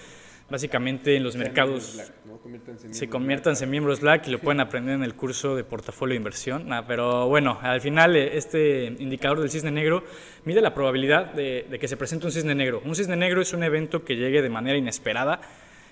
básicamente 0.49 1.15
en 1.15 1.23
los 1.23 1.35
mercados 1.35 1.93
Black, 1.95 2.11
¿no? 2.25 2.37
Conviértanse 2.37 2.93
se 2.93 3.09
conviértanse 3.09 3.63
en 3.63 3.71
miembros 3.71 4.01
Black 4.01 4.27
y 4.27 4.31
lo 4.31 4.39
pueden 4.39 4.59
aprender 4.59 4.95
en 4.95 5.03
el 5.03 5.15
curso 5.15 5.55
de 5.55 5.63
portafolio 5.63 6.13
de 6.13 6.17
inversión. 6.17 6.67
Nah, 6.67 6.83
pero 6.83 7.27
bueno, 7.27 7.59
al 7.61 7.81
final 7.81 8.15
eh, 8.15 8.37
este 8.37 8.85
indicador 8.85 9.39
del 9.39 9.49
cisne 9.49 9.71
negro 9.71 10.03
mide 10.45 10.61
la 10.61 10.73
probabilidad 10.73 11.33
de, 11.33 11.67
de 11.69 11.79
que 11.79 11.87
se 11.87 11.97
presente 11.97 12.25
un 12.25 12.31
cisne 12.31 12.55
negro. 12.55 12.81
Un 12.85 12.95
cisne 12.95 13.15
negro 13.15 13.41
es 13.41 13.53
un 13.53 13.63
evento 13.63 14.03
que 14.03 14.15
llegue 14.15 14.41
de 14.41 14.49
manera 14.49 14.77
inesperada 14.77 15.41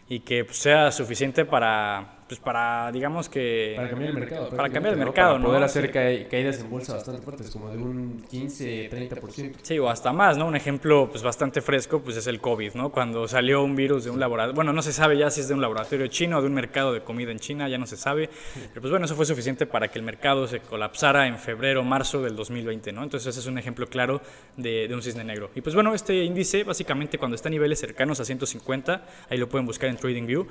y 0.09 0.19
que 0.19 0.43
pues, 0.43 0.57
sea 0.57 0.91
suficiente 0.91 1.45
para, 1.45 2.20
pues, 2.31 2.39
para 2.39 2.89
digamos 2.93 3.27
que... 3.27 3.73
Para 3.75 3.89
cambiar 3.89 4.11
el 4.11 4.17
mercado. 4.17 4.49
Para 4.51 4.69
cambiar 4.69 4.93
el 4.93 4.99
¿no? 5.01 5.05
mercado, 5.05 5.31
Para 5.33 5.39
¿no? 5.43 5.47
poder 5.49 5.63
hacer 5.63 5.91
ca- 5.91 6.29
caídas 6.29 6.61
en 6.61 6.69
bolsa 6.69 6.93
bastante 6.93 7.21
fuertes, 7.21 7.49
como 7.51 7.69
de 7.69 7.77
un 7.77 8.23
15, 8.29 8.89
30%. 8.89 9.55
Sí, 9.61 9.77
o 9.79 9.89
hasta 9.89 10.13
más, 10.13 10.37
¿no? 10.37 10.45
Un 10.45 10.55
ejemplo 10.55 11.09
pues 11.11 11.23
bastante 11.23 11.61
fresco 11.61 11.99
pues 12.01 12.15
es 12.15 12.27
el 12.27 12.39
COVID, 12.39 12.75
¿no? 12.75 12.89
Cuando 12.89 13.27
salió 13.27 13.61
un 13.65 13.75
virus 13.75 14.05
de 14.05 14.11
un 14.11 14.19
laboratorio, 14.21 14.55
bueno, 14.55 14.71
no 14.71 14.81
se 14.81 14.93
sabe 14.93 15.17
ya 15.17 15.29
si 15.29 15.41
es 15.41 15.49
de 15.49 15.55
un 15.55 15.59
laboratorio 15.61 16.07
chino 16.07 16.37
o 16.37 16.41
de 16.41 16.47
un 16.47 16.53
mercado 16.53 16.93
de 16.93 17.01
comida 17.01 17.33
en 17.33 17.39
China, 17.39 17.67
ya 17.67 17.77
no 17.77 17.85
se 17.85 17.97
sabe, 17.97 18.29
pero 18.69 18.79
pues 18.79 18.91
bueno, 18.91 19.03
eso 19.07 19.15
fue 19.17 19.25
suficiente 19.25 19.65
para 19.65 19.89
que 19.89 19.99
el 19.99 20.05
mercado 20.05 20.47
se 20.47 20.61
colapsara 20.61 21.27
en 21.27 21.37
febrero, 21.37 21.83
marzo 21.83 22.21
del 22.21 22.37
2020, 22.37 22.93
¿no? 22.93 23.03
Entonces 23.03 23.27
ese 23.27 23.41
es 23.41 23.45
un 23.45 23.57
ejemplo 23.57 23.87
claro 23.87 24.21
de, 24.55 24.87
de 24.87 24.95
un 24.95 25.01
cisne 25.01 25.25
negro. 25.25 25.51
Y 25.53 25.59
pues 25.59 25.75
bueno, 25.75 25.93
este 25.93 26.23
índice 26.23 26.63
básicamente 26.63 27.17
cuando 27.17 27.35
está 27.35 27.49
a 27.49 27.51
niveles 27.51 27.77
cercanos 27.77 28.21
a 28.21 28.25
150, 28.25 29.05
ahí 29.29 29.37
lo 29.37 29.49
pueden 29.49 29.65
buscar 29.65 29.89
en 29.89 29.97
TradingView, 29.97 30.47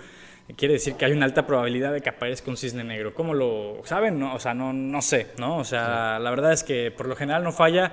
quiere 0.56 0.74
decir 0.74 0.94
que 0.94 1.04
hay 1.04 1.12
una 1.12 1.26
alta 1.26 1.46
probabilidad 1.46 1.92
de 1.92 2.00
que 2.00 2.08
aparezca 2.08 2.50
un 2.50 2.56
cisne 2.56 2.84
negro. 2.84 3.14
¿Cómo 3.14 3.34
lo 3.34 3.80
saben? 3.84 4.18
No, 4.18 4.34
o 4.34 4.38
sea, 4.38 4.54
no, 4.54 4.72
no 4.72 5.02
sé, 5.02 5.28
¿no? 5.38 5.58
O 5.58 5.64
sea, 5.64 6.18
la 6.18 6.30
verdad 6.30 6.52
es 6.52 6.64
que 6.64 6.90
por 6.90 7.06
lo 7.06 7.16
general 7.16 7.42
no 7.44 7.52
falla. 7.52 7.92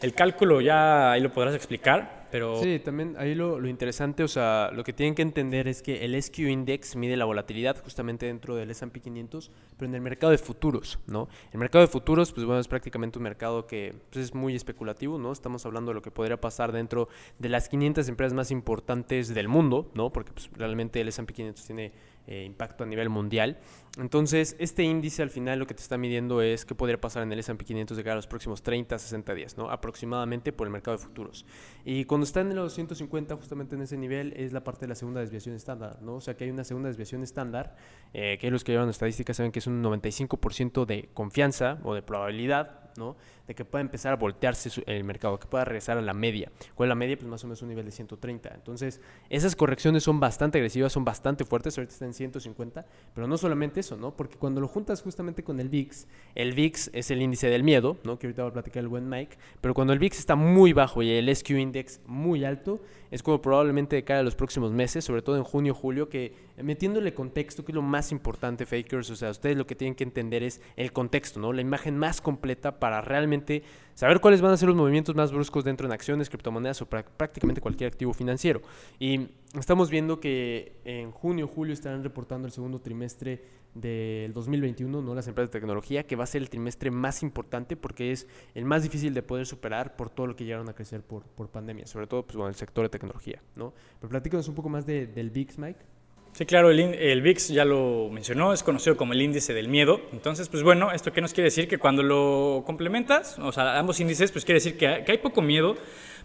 El 0.00 0.14
cálculo 0.14 0.60
ya 0.60 1.12
ahí 1.12 1.20
lo 1.20 1.32
podrás 1.32 1.54
explicar, 1.54 2.21
pero 2.32 2.62
Sí, 2.62 2.78
también 2.78 3.14
ahí 3.18 3.34
lo, 3.34 3.60
lo 3.60 3.68
interesante, 3.68 4.24
o 4.24 4.28
sea, 4.28 4.70
lo 4.72 4.84
que 4.84 4.94
tienen 4.94 5.14
que 5.14 5.20
entender 5.20 5.68
es 5.68 5.82
que 5.82 6.02
el 6.02 6.20
SQ 6.20 6.38
Index 6.38 6.96
mide 6.96 7.14
la 7.14 7.26
volatilidad 7.26 7.76
justamente 7.84 8.24
dentro 8.24 8.56
del 8.56 8.70
S&P 8.70 9.00
500, 9.00 9.50
pero 9.76 9.86
en 9.86 9.94
el 9.94 10.00
mercado 10.00 10.30
de 10.30 10.38
futuros, 10.38 10.98
¿no? 11.06 11.28
El 11.52 11.58
mercado 11.58 11.84
de 11.84 11.88
futuros, 11.88 12.32
pues 12.32 12.46
bueno, 12.46 12.58
es 12.58 12.68
prácticamente 12.68 13.18
un 13.18 13.24
mercado 13.24 13.66
que 13.66 13.94
pues, 14.10 14.24
es 14.24 14.34
muy 14.34 14.56
especulativo, 14.56 15.18
¿no? 15.18 15.30
Estamos 15.30 15.66
hablando 15.66 15.90
de 15.90 15.96
lo 15.96 16.00
que 16.00 16.10
podría 16.10 16.40
pasar 16.40 16.72
dentro 16.72 17.10
de 17.38 17.50
las 17.50 17.68
500 17.68 18.08
empresas 18.08 18.32
más 18.32 18.50
importantes 18.50 19.34
del 19.34 19.48
mundo, 19.48 19.90
¿no? 19.92 20.10
Porque 20.10 20.32
pues, 20.32 20.48
realmente 20.54 21.02
el 21.02 21.08
S&P 21.08 21.34
500 21.34 21.66
tiene 21.66 21.92
eh, 22.26 22.44
impacto 22.44 22.84
a 22.84 22.86
nivel 22.86 23.08
mundial. 23.08 23.58
Entonces, 23.98 24.56
este 24.58 24.84
índice 24.84 25.22
al 25.22 25.30
final 25.30 25.58
lo 25.58 25.66
que 25.66 25.74
te 25.74 25.82
está 25.82 25.98
midiendo 25.98 26.40
es 26.40 26.64
qué 26.64 26.74
podría 26.74 27.00
pasar 27.00 27.22
en 27.24 27.32
el 27.32 27.38
S&P 27.38 27.64
500 27.64 27.96
de 27.96 28.02
cara 28.02 28.14
a 28.14 28.16
los 28.16 28.26
próximos 28.26 28.62
30, 28.62 28.98
60 28.98 29.34
días, 29.34 29.58
¿no? 29.58 29.70
Aproximadamente 29.70 30.52
por 30.52 30.66
el 30.66 30.72
mercado 30.72 30.96
de 30.96 31.02
futuros. 31.02 31.44
Y 31.84 32.04
cuando 32.06 32.24
está 32.24 32.40
en 32.40 32.54
los 32.54 32.72
150, 32.72 33.36
justamente 33.36 33.76
en 33.76 33.82
ese 33.82 33.98
nivel, 33.98 34.32
es 34.34 34.52
la 34.52 34.64
parte 34.64 34.82
de 34.82 34.88
la 34.88 34.94
segunda 34.94 35.20
desviación 35.20 35.54
estándar, 35.54 36.00
¿no? 36.00 36.14
O 36.14 36.20
sea, 36.20 36.36
que 36.36 36.44
hay 36.44 36.50
una 36.50 36.64
segunda 36.64 36.88
desviación 36.88 37.22
estándar, 37.22 37.76
eh, 38.14 38.38
que 38.40 38.50
los 38.50 38.64
que 38.64 38.72
llevan 38.72 38.88
estadísticas 38.88 39.36
saben 39.36 39.52
que 39.52 39.58
es 39.58 39.66
un 39.66 39.82
95% 39.82 40.86
de 40.86 41.10
confianza 41.12 41.78
o 41.82 41.94
de 41.94 42.02
probabilidad, 42.02 42.81
De 43.46 43.54
que 43.54 43.64
pueda 43.64 43.82
empezar 43.82 44.12
a 44.12 44.16
voltearse 44.16 44.82
el 44.86 45.04
mercado, 45.04 45.38
que 45.38 45.46
pueda 45.46 45.64
regresar 45.64 45.98
a 45.98 46.02
la 46.02 46.14
media. 46.14 46.50
¿Cuál 46.74 46.86
es 46.86 46.88
la 46.88 46.94
media? 46.94 47.16
Pues 47.16 47.28
más 47.28 47.42
o 47.44 47.46
menos 47.46 47.62
un 47.62 47.68
nivel 47.68 47.84
de 47.84 47.90
130. 47.90 48.52
Entonces, 48.54 49.00
esas 49.30 49.56
correcciones 49.56 50.02
son 50.02 50.20
bastante 50.20 50.58
agresivas, 50.58 50.92
son 50.92 51.04
bastante 51.04 51.44
fuertes, 51.44 51.76
ahorita 51.76 51.92
está 51.92 52.04
en 52.04 52.14
150, 52.14 52.86
pero 53.14 53.26
no 53.26 53.36
solamente 53.36 53.80
eso, 53.80 53.96
¿no? 53.96 54.16
Porque 54.16 54.36
cuando 54.36 54.60
lo 54.60 54.68
juntas 54.68 55.02
justamente 55.02 55.42
con 55.42 55.60
el 55.60 55.68
VIX, 55.68 56.06
el 56.34 56.52
VIX 56.52 56.90
es 56.92 57.10
el 57.10 57.22
índice 57.22 57.48
del 57.48 57.62
miedo, 57.62 57.96
¿no? 58.04 58.18
Que 58.18 58.26
ahorita 58.26 58.42
va 58.42 58.48
a 58.50 58.52
platicar 58.52 58.82
el 58.82 58.88
buen 58.88 59.08
Mike, 59.08 59.36
pero 59.60 59.74
cuando 59.74 59.92
el 59.92 59.98
VIX 59.98 60.18
está 60.18 60.36
muy 60.36 60.72
bajo 60.72 61.02
y 61.02 61.10
el 61.10 61.34
SQ 61.34 61.50
Index 61.50 62.00
muy 62.06 62.44
alto, 62.44 62.80
es 63.10 63.22
como 63.22 63.42
probablemente 63.42 63.96
de 63.96 64.04
cara 64.04 64.20
a 64.20 64.22
los 64.22 64.34
próximos 64.34 64.72
meses, 64.72 65.04
sobre 65.04 65.20
todo 65.20 65.36
en 65.36 65.44
junio, 65.44 65.74
julio, 65.74 66.08
que 66.08 66.34
metiéndole 66.62 67.12
contexto, 67.12 67.64
que 67.64 67.72
es 67.72 67.76
lo 67.76 67.82
más 67.82 68.10
importante, 68.10 68.64
fakers, 68.64 69.10
o 69.10 69.16
sea, 69.16 69.30
ustedes 69.30 69.56
lo 69.56 69.66
que 69.66 69.74
tienen 69.74 69.94
que 69.94 70.04
entender 70.04 70.42
es 70.42 70.60
el 70.76 70.92
contexto, 70.92 71.38
¿no? 71.38 71.52
La 71.52 71.60
imagen 71.60 71.98
más 71.98 72.20
completa 72.20 72.80
para 72.82 73.00
realmente 73.00 73.62
saber 73.94 74.18
cuáles 74.18 74.40
van 74.40 74.50
a 74.50 74.56
ser 74.56 74.66
los 74.66 74.76
movimientos 74.76 75.14
más 75.14 75.30
bruscos 75.30 75.62
dentro 75.62 75.86
en 75.86 75.92
acciones, 75.92 76.28
criptomonedas 76.28 76.82
o 76.82 76.90
prá- 76.90 77.04
prácticamente 77.16 77.60
cualquier 77.60 77.92
activo 77.92 78.12
financiero. 78.12 78.60
Y 78.98 79.28
estamos 79.56 79.88
viendo 79.88 80.18
que 80.18 80.72
en 80.84 81.12
junio, 81.12 81.46
julio 81.46 81.72
estarán 81.74 82.02
reportando 82.02 82.46
el 82.48 82.52
segundo 82.52 82.80
trimestre 82.80 83.40
del 83.72 84.32
2021, 84.32 85.00
¿no? 85.00 85.14
Las 85.14 85.28
empresas 85.28 85.52
de 85.52 85.60
tecnología, 85.60 86.02
que 86.08 86.16
va 86.16 86.24
a 86.24 86.26
ser 86.26 86.42
el 86.42 86.50
trimestre 86.50 86.90
más 86.90 87.22
importante 87.22 87.76
porque 87.76 88.10
es 88.10 88.26
el 88.56 88.64
más 88.64 88.82
difícil 88.82 89.14
de 89.14 89.22
poder 89.22 89.46
superar 89.46 89.94
por 89.94 90.10
todo 90.10 90.26
lo 90.26 90.34
que 90.34 90.44
llegaron 90.44 90.68
a 90.68 90.72
crecer 90.72 91.02
por, 91.02 91.22
pandemia, 91.50 91.86
sobre 91.86 92.08
todo 92.08 92.26
pues, 92.26 92.36
el 92.48 92.56
sector 92.56 92.82
de 92.84 92.88
tecnología, 92.88 93.40
¿no? 93.54 93.72
Pero 94.00 94.08
platícanos 94.10 94.48
un 94.48 94.56
poco 94.56 94.68
más 94.68 94.86
de- 94.86 95.06
del 95.06 95.30
VIX, 95.30 95.58
Mike. 95.58 95.80
Sí, 96.32 96.46
claro, 96.46 96.70
el, 96.70 96.80
el, 96.80 97.20
VIX 97.20 97.48
ya 97.48 97.66
lo 97.66 98.08
mencionó, 98.10 98.54
es 98.54 98.62
conocido 98.62 98.96
como 98.96 99.12
el 99.12 99.20
índice 99.20 99.52
del 99.52 99.68
miedo. 99.68 100.00
Entonces, 100.12 100.48
pues 100.48 100.62
bueno, 100.62 100.90
¿esto 100.90 101.12
qué 101.12 101.20
nos 101.20 101.34
quiere 101.34 101.48
decir? 101.48 101.68
Que 101.68 101.76
cuando 101.76 102.02
lo 102.02 102.62
complementas, 102.64 103.38
o 103.38 103.52
sea, 103.52 103.78
ambos 103.78 104.00
índices, 104.00 104.32
pues 104.32 104.46
quiere 104.46 104.56
decir 104.56 104.78
que, 104.78 105.02
que 105.04 105.12
hay 105.12 105.18
poco 105.18 105.42
miedo, 105.42 105.76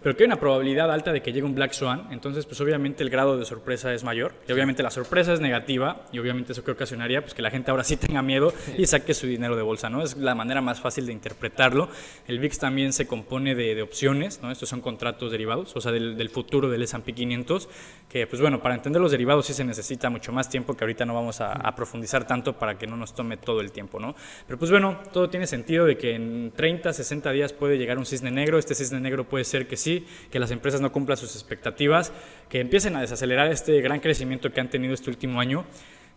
pero 0.01 0.15
que 0.15 0.23
hay 0.23 0.27
una 0.27 0.39
probabilidad 0.39 0.91
alta 0.91 1.11
de 1.11 1.21
que 1.21 1.31
llegue 1.31 1.45
un 1.45 1.55
Black 1.55 1.73
Swan, 1.73 2.07
entonces 2.11 2.45
pues 2.45 2.59
obviamente 2.61 3.03
el 3.03 3.09
grado 3.09 3.37
de 3.37 3.45
sorpresa 3.45 3.93
es 3.93 4.03
mayor, 4.03 4.33
y 4.47 4.51
obviamente 4.51 4.83
la 4.83 4.91
sorpresa 4.91 5.33
es 5.33 5.39
negativa, 5.39 6.05
y 6.11 6.19
obviamente 6.19 6.51
eso 6.51 6.63
que 6.63 6.71
ocasionaría 6.71 7.21
pues 7.21 7.33
que 7.33 7.41
la 7.41 7.51
gente 7.51 7.71
ahora 7.71 7.83
sí 7.83 7.97
tenga 7.97 8.21
miedo 8.21 8.53
y 8.77 8.85
saque 8.85 9.13
su 9.13 9.27
dinero 9.27 9.55
de 9.55 9.61
bolsa, 9.61 9.89
¿no? 9.89 10.03
Es 10.03 10.17
la 10.17 10.35
manera 10.35 10.61
más 10.61 10.79
fácil 10.79 11.05
de 11.05 11.13
interpretarlo. 11.13 11.89
El 12.27 12.39
VIX 12.39 12.59
también 12.59 12.93
se 12.93 13.07
compone 13.07 13.55
de, 13.55 13.81
opciones, 13.81 14.41
¿no? 14.41 14.51
Estos 14.51 14.69
son 14.69 14.81
contratos 14.81 15.31
derivados, 15.31 15.75
o 15.75 15.81
sea, 15.81 15.91
del, 15.91 16.29
futuro 16.29 16.69
del 16.69 16.81
S&P 16.83 17.13
500, 17.13 17.69
que 18.09 18.27
pues 18.27 18.41
bueno, 18.41 18.61
para 18.61 18.75
entender 18.75 19.01
los 19.01 19.11
derivados 19.11 19.45
sí 19.45 19.53
se 19.53 19.63
necesita 19.63 20.09
mucho 20.09 20.31
más 20.31 20.49
tiempo, 20.49 20.75
que 20.75 20.83
ahorita 20.83 21.05
no 21.05 21.13
vamos 21.13 21.41
a, 21.41 21.53
a 21.53 21.75
profundizar 21.75 22.27
tanto 22.27 22.53
para 22.53 22.77
que 22.77 22.87
no 22.87 22.97
nos 22.97 23.13
tome 23.13 23.37
todo 23.37 23.61
el 23.61 23.71
tiempo, 23.71 23.99
¿no? 23.99 24.15
Pero 24.45 24.59
pues 24.59 24.71
bueno, 24.71 24.99
todo 25.13 25.29
tiene 25.29 25.47
sentido 25.47 25.85
de 25.85 25.97
que 25.97 26.15
en 26.15 26.51
30, 26.55 26.93
60 26.93 27.31
días 27.31 27.53
puede 27.53 27.77
llegar 27.77 27.97
un 27.97 28.05
cisne 28.05 28.31
negro, 28.31 28.57
este 28.57 28.75
cisne 28.75 28.99
negro 28.99 29.23
puede 29.23 29.43
ser 29.43 29.67
que 29.67 29.77
sí, 29.77 29.86
que 30.31 30.39
las 30.39 30.51
empresas 30.51 30.81
no 30.81 30.91
cumplan 30.91 31.17
sus 31.17 31.35
expectativas, 31.35 32.11
que 32.49 32.59
empiecen 32.59 32.95
a 32.95 33.01
desacelerar 33.01 33.51
este 33.51 33.81
gran 33.81 33.99
crecimiento 33.99 34.51
que 34.51 34.61
han 34.61 34.69
tenido 34.69 34.93
este 34.93 35.09
último 35.09 35.39
año, 35.39 35.65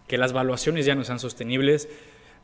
que 0.07 0.19
las 0.19 0.33
valuaciones 0.33 0.87
ya 0.87 0.95
no 0.95 1.05
sean 1.05 1.19
sostenibles, 1.19 1.89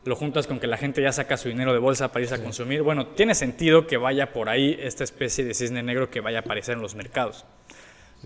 lo 0.04 0.14
juntas 0.14 0.46
con 0.46 0.60
que 0.60 0.66
la 0.66 0.76
gente 0.76 1.02
ya 1.02 1.12
saca 1.12 1.36
su 1.36 1.48
dinero 1.48 1.72
de 1.72 1.78
bolsa 1.78 2.12
para 2.12 2.22
irse 2.22 2.34
a 2.34 2.42
consumir. 2.42 2.82
Bueno, 2.82 3.08
tiene 3.08 3.34
sentido 3.34 3.86
que 3.86 3.96
vaya 3.96 4.32
por 4.32 4.48
ahí 4.48 4.76
esta 4.80 5.04
especie 5.04 5.44
de 5.44 5.54
cisne 5.54 5.82
negro 5.82 6.10
que 6.10 6.20
vaya 6.20 6.38
a 6.38 6.40
aparecer 6.42 6.76
en 6.76 6.82
los 6.82 6.94
mercados. 6.94 7.44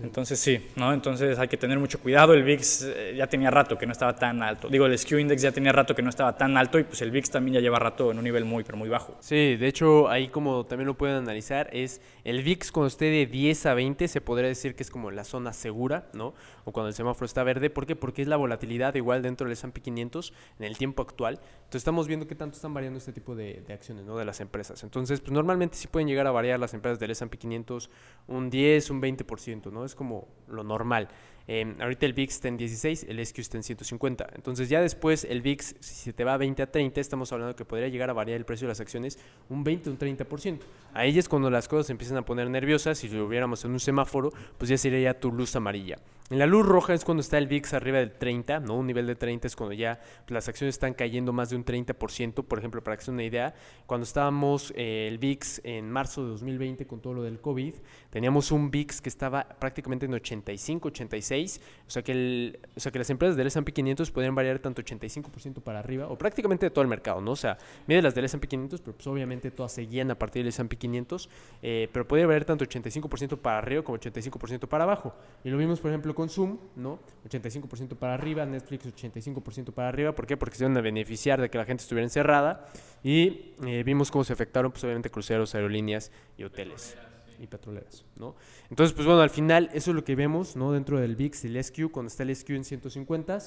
Entonces 0.01 0.39
sí, 0.39 0.67
¿no? 0.75 0.93
Entonces 0.93 1.37
hay 1.37 1.47
que 1.47 1.57
tener 1.57 1.77
mucho 1.77 1.99
cuidado. 1.99 2.33
El 2.33 2.43
VIX 2.43 2.83
eh, 2.83 3.13
ya 3.17 3.27
tenía 3.27 3.51
rato 3.51 3.77
que 3.77 3.85
no 3.85 3.91
estaba 3.91 4.15
tan 4.15 4.41
alto. 4.41 4.67
Digo, 4.69 4.85
el 4.85 4.97
SQ 4.97 5.11
Index 5.13 5.41
ya 5.41 5.51
tenía 5.51 5.71
rato 5.71 5.93
que 5.95 6.01
no 6.01 6.09
estaba 6.09 6.35
tan 6.37 6.57
alto 6.57 6.79
y 6.79 6.83
pues 6.83 7.01
el 7.01 7.11
VIX 7.11 7.29
también 7.29 7.55
ya 7.55 7.59
lleva 7.59 7.77
rato 7.79 8.11
en 8.11 8.17
un 8.17 8.23
nivel 8.23 8.45
muy, 8.45 8.63
pero 8.63 8.77
muy 8.77 8.89
bajo. 8.89 9.15
Sí, 9.19 9.55
de 9.57 9.67
hecho 9.67 10.09
ahí 10.09 10.29
como 10.29 10.65
también 10.65 10.87
lo 10.87 10.95
pueden 10.95 11.17
analizar 11.17 11.69
es 11.71 12.01
el 12.23 12.41
VIX 12.43 12.71
cuando 12.71 12.87
esté 12.87 13.05
de 13.05 13.25
10 13.25 13.65
a 13.65 13.73
20 13.73 14.07
se 14.07 14.21
podría 14.21 14.47
decir 14.47 14.75
que 14.75 14.83
es 14.83 14.89
como 14.89 15.11
la 15.11 15.23
zona 15.23 15.53
segura, 15.53 16.07
¿no? 16.13 16.33
O 16.65 16.71
cuando 16.71 16.89
el 16.89 16.93
semáforo 16.93 17.25
está 17.25 17.43
verde. 17.43 17.69
¿Por 17.69 17.85
qué? 17.85 17.95
Porque 17.95 18.21
es 18.21 18.27
la 18.27 18.37
volatilidad 18.37 18.95
igual 18.95 19.21
dentro 19.21 19.45
del 19.45 19.53
S&P 19.53 19.81
500 19.81 20.33
en 20.59 20.65
el 20.65 20.77
tiempo 20.77 21.01
actual. 21.01 21.35
Entonces 21.35 21.81
estamos 21.81 22.07
viendo 22.07 22.27
qué 22.27 22.35
tanto 22.35 22.55
están 22.55 22.73
variando 22.73 22.97
este 22.97 23.13
tipo 23.13 23.35
de, 23.35 23.63
acciones, 23.69 24.05
¿no? 24.05 24.17
De 24.17 24.25
las 24.25 24.41
empresas. 24.41 24.83
Entonces, 24.83 25.21
pues 25.21 25.31
normalmente 25.31 25.77
sí 25.77 25.87
pueden 25.87 26.07
llegar 26.07 26.27
a 26.27 26.31
variar 26.31 26.59
las 26.59 26.73
empresas 26.73 26.99
del 26.99 27.11
S&P 27.11 27.37
500 27.37 27.89
un 28.27 28.49
10, 28.49 28.89
un 28.89 29.01
20%, 29.01 29.71
¿no? 29.71 29.85
Es 29.85 29.95
como 29.95 30.27
lo 30.47 30.63
normal. 30.63 31.07
Em, 31.47 31.75
ahorita 31.81 32.05
el 32.05 32.13
VIX 32.13 32.33
está 32.33 32.47
en 32.47 32.57
16, 32.57 33.05
el 33.09 33.25
SQ 33.25 33.39
está 33.39 33.57
en 33.57 33.63
150. 33.63 34.29
Entonces 34.35 34.69
ya 34.69 34.81
después 34.81 35.25
el 35.25 35.41
VIX, 35.41 35.75
si 35.79 35.95
se 35.95 36.13
te 36.13 36.23
va 36.23 36.35
a 36.35 36.37
20 36.37 36.61
a 36.63 36.71
30, 36.71 37.01
estamos 37.01 37.31
hablando 37.33 37.55
que 37.55 37.65
podría 37.65 37.87
llegar 37.87 38.09
a 38.09 38.13
variar 38.13 38.37
el 38.37 38.45
precio 38.45 38.67
de 38.67 38.71
las 38.71 38.79
acciones 38.79 39.19
un 39.49 39.63
20 39.63 39.89
o 39.89 39.93
un 39.93 39.99
30%. 39.99 40.59
Ahí 40.93 41.17
es 41.17 41.27
cuando 41.27 41.49
las 41.49 41.67
cosas 41.67 41.87
se 41.87 41.93
empiezan 41.93 42.17
a 42.17 42.25
poner 42.25 42.49
nerviosas. 42.49 42.99
Si 42.99 43.09
lo 43.09 43.25
hubiéramos 43.25 43.65
en 43.65 43.71
un 43.71 43.79
semáforo, 43.79 44.31
pues 44.57 44.69
ya 44.69 44.77
sería 44.77 44.99
ya 44.99 45.19
tu 45.19 45.31
luz 45.31 45.55
amarilla. 45.55 45.97
En 46.31 46.39
la 46.39 46.45
luz 46.45 46.65
roja 46.65 46.93
es 46.93 47.03
cuando 47.03 47.19
está 47.19 47.37
el 47.37 47.47
VIX 47.47 47.73
arriba 47.73 47.97
del 47.97 48.13
30, 48.13 48.61
¿no? 48.61 48.75
Un 48.77 48.87
nivel 48.87 49.05
de 49.05 49.15
30 49.15 49.47
es 49.47 49.55
cuando 49.57 49.73
ya 49.73 49.99
las 50.29 50.47
acciones 50.47 50.75
están 50.75 50.93
cayendo 50.93 51.33
más 51.33 51.49
de 51.49 51.57
un 51.57 51.65
30%. 51.65 52.45
Por 52.45 52.57
ejemplo, 52.57 52.81
para 52.81 52.95
que 52.95 53.03
se 53.03 53.11
una 53.11 53.25
idea, 53.25 53.53
cuando 53.85 54.05
estábamos 54.05 54.71
eh, 54.77 55.09
el 55.11 55.17
VIX 55.17 55.59
en 55.65 55.91
marzo 55.91 56.23
de 56.23 56.29
2020 56.29 56.87
con 56.87 57.01
todo 57.01 57.15
lo 57.15 57.23
del 57.23 57.41
COVID, 57.41 57.73
teníamos 58.11 58.49
un 58.53 58.71
VIX 58.71 59.01
que 59.01 59.09
estaba 59.09 59.43
prácticamente 59.43 60.05
en 60.05 60.13
85, 60.13 60.87
86. 60.87 61.59
O 61.85 61.89
sea 61.89 62.01
que, 62.01 62.13
el, 62.13 62.59
o 62.77 62.79
sea 62.79 62.93
que 62.93 62.99
las 62.99 63.09
empresas 63.09 63.35
del 63.35 63.47
S&P 63.47 63.73
500 63.73 64.09
podrían 64.11 64.33
variar 64.33 64.59
tanto 64.59 64.81
85% 64.81 65.61
para 65.61 65.79
arriba, 65.79 66.07
o 66.07 66.17
prácticamente 66.17 66.65
de 66.65 66.69
todo 66.69 66.83
el 66.83 66.87
mercado, 66.87 67.19
¿no? 67.19 67.31
O 67.31 67.35
sea, 67.35 67.57
mide 67.87 68.01
las 68.01 68.15
del 68.15 68.23
S&P 68.23 68.47
500, 68.47 68.79
pero 68.79 68.95
pues 68.95 69.05
obviamente 69.07 69.51
todas 69.51 69.73
seguían 69.73 70.09
a 70.11 70.15
partir 70.15 70.43
del 70.43 70.47
S&P 70.47 70.77
500, 70.77 71.29
eh, 71.61 71.89
pero 71.91 72.07
podría 72.07 72.25
variar 72.25 72.45
tanto 72.45 72.63
85% 72.63 73.35
para 73.35 73.57
arriba 73.57 73.83
como 73.83 73.97
85% 73.97 74.69
para 74.69 74.85
abajo. 74.85 75.13
Y 75.43 75.49
lo 75.49 75.57
vimos, 75.57 75.81
por 75.81 75.91
ejemplo, 75.91 76.15
con 76.20 76.20
Zoom, 76.29 76.57
¿no? 76.75 76.99
85% 77.27 77.95
para 77.95 78.13
arriba, 78.13 78.45
Netflix 78.45 78.85
85% 78.85 79.71
para 79.71 79.89
arriba. 79.89 80.13
¿Por 80.13 80.25
qué? 80.25 80.37
Porque 80.37 80.55
se 80.55 80.63
iban 80.63 80.77
a 80.77 80.81
beneficiar 80.81 81.39
de 81.41 81.49
que 81.49 81.57
la 81.57 81.65
gente 81.65 81.81
estuviera 81.83 82.05
encerrada. 82.05 82.65
Y 83.03 83.53
eh, 83.65 83.83
vimos 83.83 84.11
cómo 84.11 84.23
se 84.23 84.33
afectaron, 84.33 84.71
pues 84.71 84.83
obviamente, 84.83 85.09
cruceros, 85.09 85.55
aerolíneas 85.55 86.11
y 86.37 86.43
hoteles 86.43 86.97
y 87.39 87.47
petroleras, 87.47 88.05
¿no? 88.17 88.35
Entonces, 88.69 88.93
pues 88.93 89.07
bueno, 89.07 89.21
al 89.21 89.31
final 89.31 89.69
eso 89.73 89.91
es 89.91 89.95
lo 89.95 90.03
que 90.03 90.15
vemos, 90.15 90.55
¿no? 90.55 90.71
Dentro 90.71 90.99
del 90.99 91.15
VIX, 91.15 91.45
el 91.45 91.63
SQ, 91.63 91.91
cuando 91.91 92.07
está 92.07 92.23
el 92.23 92.35
SQ 92.35 92.51
en 92.51 92.63
150 92.63 93.39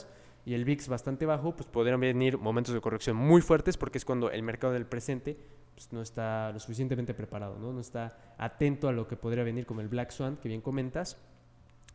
y 0.46 0.54
el 0.54 0.64
VIX 0.64 0.88
bastante 0.88 1.26
bajo, 1.26 1.54
pues 1.54 1.68
podrían 1.68 2.00
venir 2.00 2.36
momentos 2.36 2.74
de 2.74 2.80
corrección 2.80 3.16
muy 3.16 3.40
fuertes 3.40 3.76
porque 3.76 3.98
es 3.98 4.04
cuando 4.04 4.30
el 4.30 4.42
mercado 4.42 4.72
del 4.72 4.84
presente 4.84 5.36
pues, 5.74 5.92
no 5.92 6.02
está 6.02 6.50
lo 6.52 6.58
suficientemente 6.58 7.14
preparado, 7.14 7.58
¿no? 7.58 7.72
No 7.72 7.80
está 7.80 8.34
atento 8.36 8.88
a 8.88 8.92
lo 8.92 9.06
que 9.06 9.16
podría 9.16 9.44
venir 9.44 9.64
como 9.64 9.80
el 9.80 9.88
Black 9.88 10.10
Swan, 10.10 10.36
que 10.36 10.48
bien 10.48 10.60
comentas. 10.60 11.16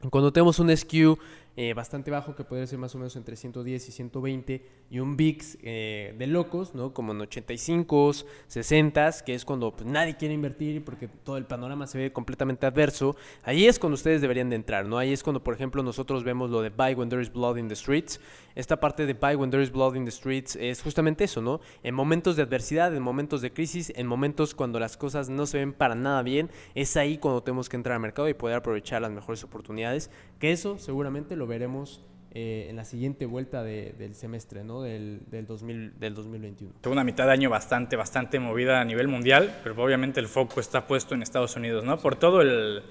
Cuando 0.10 0.32
tenemos 0.32 0.60
un 0.60 0.76
SQ 0.76 1.20
eh, 1.56 1.74
bastante 1.74 2.12
bajo, 2.12 2.36
que 2.36 2.44
puede 2.44 2.66
ser 2.68 2.80
más 2.80 2.96
o 2.96 2.98
menos 2.98 3.16
entre 3.16 3.36
110 3.36 3.90
y 3.90 3.92
120, 3.92 4.66
y 4.90 5.00
un 5.00 5.18
VIX 5.18 5.58
eh, 5.62 6.16
de 6.18 6.28
locos, 6.28 6.74
¿no? 6.74 6.94
Como 6.94 7.12
en 7.12 7.22
85, 7.22 8.12
60, 8.48 9.12
que 9.26 9.36
es 9.36 9.46
cuando 9.46 9.76
pues, 9.76 9.86
nadie 9.86 10.18
quiere 10.18 10.34
invertir 10.34 10.84
porque 10.84 11.08
todo 11.08 11.38
el 11.38 11.46
panorama 11.46 11.86
se 11.88 11.98
ve 11.98 12.12
completamente 12.12 12.66
adverso. 12.66 13.16
Ahí 13.44 13.66
es 13.66 13.78
cuando 13.78 13.96
ustedes 13.96 14.22
deberían 14.22 14.50
de 14.50 14.56
entrar, 14.56 14.86
¿no? 14.86 14.98
Ahí 14.98 15.14
es 15.14 15.24
cuando, 15.24 15.44
por 15.44 15.54
ejemplo, 15.54 15.84
nosotros 15.84 16.24
vemos 16.24 16.50
lo 16.50 16.62
de 16.62 16.70
Buy 16.70 16.94
When 16.94 17.10
There 17.10 17.22
is 17.22 17.32
Blood 17.32 17.58
in 17.58 17.68
the 17.68 17.76
Streets. 17.76 18.20
Esta 18.56 18.80
parte 18.80 19.06
de 19.06 19.14
Buy 19.14 19.36
When 19.36 19.52
There 19.52 19.64
is 19.64 19.72
Blood 19.72 19.96
in 19.96 20.06
the 20.06 20.12
Streets 20.12 20.56
es 20.56 20.82
justamente 20.82 21.24
eso, 21.24 21.42
¿no? 21.42 21.62
En 21.84 21.94
momentos 21.94 22.36
de 22.36 22.44
adversidad, 22.44 22.96
en 22.96 23.04
momentos 23.04 23.42
de 23.42 23.52
crisis, 23.52 23.92
en 23.96 24.08
momentos 24.08 24.56
cuando 24.56 24.80
las 24.80 24.98
cosas 24.98 25.30
no 25.30 25.46
se 25.46 25.60
ven 25.60 25.74
para 25.74 25.96
nada 25.96 26.24
bien, 26.24 26.50
es 26.76 26.98
ahí 26.98 27.18
cuando 27.18 27.44
tenemos 27.44 27.70
que 27.70 27.78
entrar 27.78 27.96
al 27.96 28.02
mercado 28.02 28.28
y 28.28 28.34
poder 28.34 28.58
aprovechar 28.58 29.02
las 29.02 29.12
mejores 29.12 29.44
oportunidades, 29.44 30.10
que 30.40 30.52
eso 30.52 30.78
seguramente 30.78 31.36
lo 31.36 31.48
veremos 31.48 32.02
eh, 32.32 32.68
en 32.70 32.76
la 32.76 32.86
siguiente 32.86 33.26
vuelta 33.26 33.64
del 33.64 34.14
semestre, 34.14 34.64
¿no? 34.64 34.84
Del, 34.84 35.22
del, 35.32 35.48
2000, 35.48 36.00
del 36.00 36.14
2021. 36.14 36.76
Tuvo 36.80 36.94
una 36.94 37.04
mitad 37.04 37.26
de 37.26 37.32
año 37.32 37.50
bastante, 37.50 37.96
bastante 37.96 38.40
movida 38.40 38.80
a 38.80 38.86
nivel 38.86 39.08
mundial, 39.08 39.60
pero 39.64 39.82
obviamente 39.84 40.20
el 40.20 40.28
foco 40.28 40.60
está 40.60 40.86
puesto 40.86 41.16
en 41.16 41.24
Estados 41.24 41.56
Unidos, 41.56 41.84
¿no? 41.84 41.98
Por 41.98 42.18
todo 42.18 42.42
el... 42.42 42.84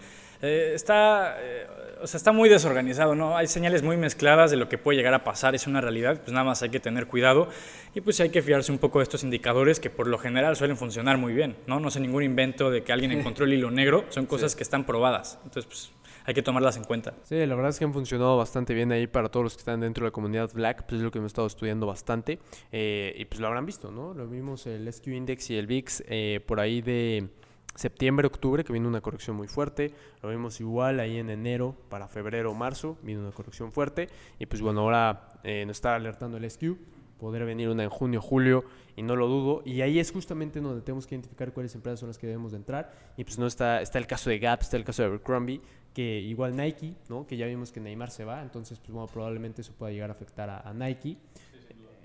Eh, 0.42 0.72
está, 0.74 1.36
eh, 1.40 1.66
o 2.00 2.06
sea, 2.06 2.18
está 2.18 2.32
muy 2.32 2.48
desorganizado, 2.48 3.14
¿no? 3.14 3.36
Hay 3.36 3.46
señales 3.46 3.82
muy 3.84 3.96
mezcladas 3.96 4.50
de 4.50 4.56
lo 4.56 4.68
que 4.68 4.76
puede 4.76 4.98
llegar 4.98 5.14
a 5.14 5.22
pasar, 5.22 5.54
es 5.54 5.68
una 5.68 5.80
realidad, 5.80 6.20
pues 6.20 6.32
nada 6.32 6.44
más 6.44 6.62
hay 6.62 6.70
que 6.70 6.80
tener 6.80 7.06
cuidado 7.06 7.48
y 7.94 8.00
pues 8.00 8.20
hay 8.20 8.30
que 8.30 8.42
fiarse 8.42 8.72
un 8.72 8.78
poco 8.78 8.98
de 8.98 9.04
estos 9.04 9.22
indicadores 9.22 9.78
que 9.78 9.90
por 9.90 10.06
lo 10.08 10.18
general 10.18 10.56
suelen 10.56 10.76
funcionar 10.76 11.16
muy 11.16 11.32
bien, 11.32 11.56
¿no? 11.66 11.78
No 11.80 11.90
sé 11.90 12.00
ningún 12.00 12.24
invento 12.24 12.70
de 12.70 12.82
que 12.82 12.92
alguien 12.92 13.12
encontró 13.18 13.44
el 13.44 13.52
hilo 13.52 13.70
negro, 13.70 14.04
son 14.10 14.26
cosas 14.26 14.56
que 14.56 14.62
están 14.64 14.84
probadas, 14.84 15.38
entonces 15.44 15.66
pues 15.66 15.97
hay 16.28 16.34
que 16.34 16.42
tomarlas 16.42 16.76
en 16.76 16.84
cuenta. 16.84 17.14
Sí, 17.22 17.36
la 17.46 17.54
verdad 17.54 17.70
es 17.70 17.78
que 17.78 17.86
han 17.86 17.94
funcionado 17.94 18.36
bastante 18.36 18.74
bien 18.74 18.92
ahí 18.92 19.06
para 19.06 19.30
todos 19.30 19.44
los 19.44 19.54
que 19.54 19.60
están 19.60 19.80
dentro 19.80 20.04
de 20.04 20.08
la 20.08 20.12
comunidad 20.12 20.50
Black, 20.52 20.84
pues 20.86 20.98
es 20.98 21.02
lo 21.02 21.10
que 21.10 21.16
hemos 21.16 21.30
estado 21.30 21.46
estudiando 21.46 21.86
bastante. 21.86 22.38
Eh, 22.70 23.14
y 23.16 23.24
pues 23.24 23.40
lo 23.40 23.46
habrán 23.46 23.64
visto, 23.64 23.90
¿no? 23.90 24.12
Lo 24.12 24.28
vimos 24.28 24.66
el 24.66 24.92
SQ 24.92 25.06
Index 25.06 25.48
y 25.48 25.56
el 25.56 25.66
VIX 25.66 26.04
eh, 26.06 26.44
por 26.46 26.60
ahí 26.60 26.82
de 26.82 27.30
septiembre, 27.74 28.26
octubre, 28.26 28.62
que 28.62 28.74
vino 28.74 28.86
una 28.86 29.00
corrección 29.00 29.36
muy 29.36 29.48
fuerte. 29.48 29.94
Lo 30.22 30.28
vimos 30.28 30.60
igual 30.60 31.00
ahí 31.00 31.16
en 31.16 31.30
enero 31.30 31.74
para 31.88 32.08
febrero, 32.08 32.52
marzo, 32.52 32.98
vino 33.02 33.20
una 33.20 33.32
corrección 33.32 33.72
fuerte. 33.72 34.10
Y 34.38 34.44
pues 34.44 34.60
bueno, 34.60 34.82
ahora 34.82 35.30
eh, 35.44 35.64
nos 35.66 35.78
está 35.78 35.94
alertando 35.94 36.36
el 36.36 36.50
SQ. 36.50 36.76
Poder 37.18 37.46
venir 37.46 37.68
una 37.68 37.82
en 37.82 37.90
junio, 37.90 38.20
julio, 38.20 38.64
y 38.96 39.02
no 39.02 39.16
lo 39.16 39.26
dudo. 39.26 39.62
Y 39.64 39.80
ahí 39.80 39.98
es 39.98 40.12
justamente 40.12 40.60
donde 40.60 40.82
tenemos 40.82 41.06
que 41.06 41.14
identificar 41.14 41.52
cuáles 41.52 41.74
empresas 41.74 42.00
son 42.00 42.08
las 42.10 42.18
que 42.18 42.26
debemos 42.26 42.52
de 42.52 42.58
entrar. 42.58 42.92
Y 43.16 43.24
pues 43.24 43.38
no 43.38 43.46
está, 43.46 43.80
está 43.80 43.98
el 43.98 44.06
caso 44.06 44.30
de 44.30 44.38
Gap, 44.38 44.60
está 44.60 44.76
el 44.76 44.84
caso 44.84 45.02
de 45.02 45.08
Abercrombie, 45.08 45.60
que 45.98 46.20
igual 46.20 46.54
Nike, 46.54 46.94
¿no? 47.08 47.26
Que 47.26 47.36
ya 47.36 47.44
vimos 47.46 47.72
que 47.72 47.80
Neymar 47.80 48.12
se 48.12 48.24
va, 48.24 48.40
entonces 48.40 48.78
pues 48.78 48.92
bueno, 48.92 49.08
probablemente 49.08 49.62
eso 49.62 49.72
pueda 49.72 49.90
llegar 49.90 50.10
a 50.10 50.12
afectar 50.12 50.48
a, 50.48 50.72
Nike. 50.72 51.16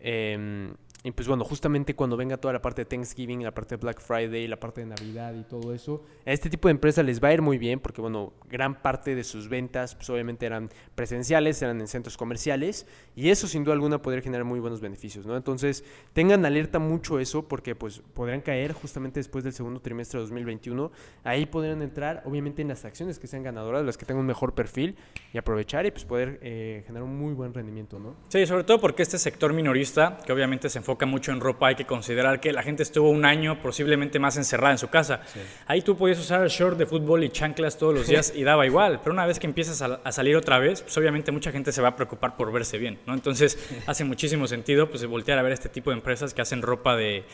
Em, 0.01 0.73
y 1.03 1.11
pues 1.11 1.27
bueno, 1.27 1.43
justamente 1.43 1.95
cuando 1.95 2.15
venga 2.15 2.37
toda 2.37 2.53
la 2.53 2.61
parte 2.61 2.83
de 2.83 2.85
Thanksgiving, 2.85 3.43
la 3.43 3.53
parte 3.53 3.75
de 3.75 3.81
Black 3.81 3.99
Friday, 3.99 4.47
la 4.47 4.57
parte 4.57 4.81
de 4.81 4.87
Navidad 4.87 5.33
y 5.35 5.43
todo 5.43 5.73
eso, 5.73 6.01
a 6.25 6.31
este 6.31 6.49
tipo 6.49 6.69
de 6.69 6.71
empresas 6.71 7.03
les 7.03 7.21
va 7.21 7.27
a 7.27 7.33
ir 7.33 7.41
muy 7.41 7.57
bien 7.57 7.81
porque 7.81 7.99
bueno, 7.99 8.31
gran 8.49 8.81
parte 8.81 9.13
de 9.13 9.25
sus 9.25 9.49
ventas 9.49 9.95
pues 9.95 10.09
obviamente 10.09 10.45
eran 10.45 10.69
presenciales, 10.95 11.61
eran 11.61 11.81
en 11.81 11.87
centros 11.87 12.15
comerciales 12.15 12.87
y 13.17 13.29
eso 13.29 13.47
sin 13.47 13.65
duda 13.65 13.73
alguna 13.73 14.01
podría 14.01 14.21
generar 14.21 14.45
muy 14.45 14.61
buenos 14.61 14.79
beneficios, 14.79 15.25
¿no? 15.25 15.35
Entonces, 15.35 15.83
tengan 16.13 16.45
alerta 16.45 16.79
mucho 16.79 17.19
eso 17.19 17.47
porque 17.49 17.75
pues 17.75 18.01
podrían 18.13 18.39
caer 18.39 18.71
justamente 18.71 19.19
después 19.19 19.43
del 19.43 19.53
segundo 19.53 19.81
trimestre 19.81 20.19
de 20.19 20.23
2021. 20.23 20.89
Ahí 21.25 21.45
podrían 21.45 21.81
entrar 21.81 22.23
obviamente 22.25 22.61
en 22.61 22.69
las 22.69 22.85
acciones 22.85 23.19
que 23.19 23.27
sean 23.27 23.43
ganadoras, 23.43 23.83
las 23.83 23.97
que 23.97 24.05
tengan 24.05 24.21
un 24.21 24.27
mejor 24.27 24.53
perfil 24.53 24.95
y 25.33 25.37
aprovechar 25.37 25.85
y 25.85 25.91
pues 25.91 26.05
poder 26.05 26.39
eh, 26.41 26.83
generar 26.87 27.03
un 27.03 27.17
muy 27.17 27.33
buen 27.33 27.53
rendimiento, 27.53 27.99
¿no? 27.99 28.15
Sí, 28.29 28.45
sobre 28.45 28.63
todo 28.63 28.79
porque 28.79 29.03
este 29.03 29.17
sector 29.17 29.51
minorista, 29.51 30.17
que 30.25 30.31
obviamente 30.31 30.69
se 30.69 30.79
enfoca 30.79 30.92
enfoca 30.93 31.05
mucho 31.07 31.31
en 31.31 31.39
ropa, 31.39 31.67
hay 31.67 31.75
que 31.75 31.85
considerar 31.85 32.39
que 32.39 32.53
la 32.53 32.61
gente 32.61 32.83
estuvo 32.83 33.09
un 33.09 33.25
año 33.25 33.59
posiblemente 33.61 34.19
más 34.19 34.37
encerrada 34.37 34.73
en 34.73 34.77
su 34.77 34.89
casa. 34.89 35.21
Ahí 35.65 35.81
tú 35.81 35.97
podías 35.97 36.19
usar 36.19 36.43
el 36.43 36.49
short 36.49 36.77
de 36.77 36.85
fútbol 36.85 37.23
y 37.23 37.29
chanclas 37.29 37.77
todos 37.77 37.95
los 37.95 38.07
días 38.07 38.31
y 38.35 38.43
daba 38.43 38.65
igual, 38.67 38.99
pero 39.03 39.13
una 39.13 39.25
vez 39.25 39.39
que 39.39 39.47
empiezas 39.47 39.81
a, 39.81 40.11
salir 40.11 40.35
otra 40.35 40.59
vez, 40.59 40.83
pues 40.83 40.95
obviamente 40.97 41.31
mucha 41.31 41.51
gente 41.51 41.71
se 41.71 41.81
va 41.81 41.89
a 41.89 41.95
preocupar 41.95 42.37
por 42.37 42.51
verse 42.51 42.77
bien, 42.77 42.99
¿no? 43.07 43.15
Entonces 43.15 43.57
hace 43.87 44.03
muchísimo 44.03 44.47
sentido 44.47 44.89
pues 44.89 45.03
voltear 45.05 45.39
a 45.39 45.41
ver 45.41 45.53
este 45.53 45.69
tipo 45.69 45.89
de 45.89 45.95
empresas 45.95 46.33
que 46.33 46.43
hacen 46.43 46.61
ropa 46.61 46.95
de 46.95 47.25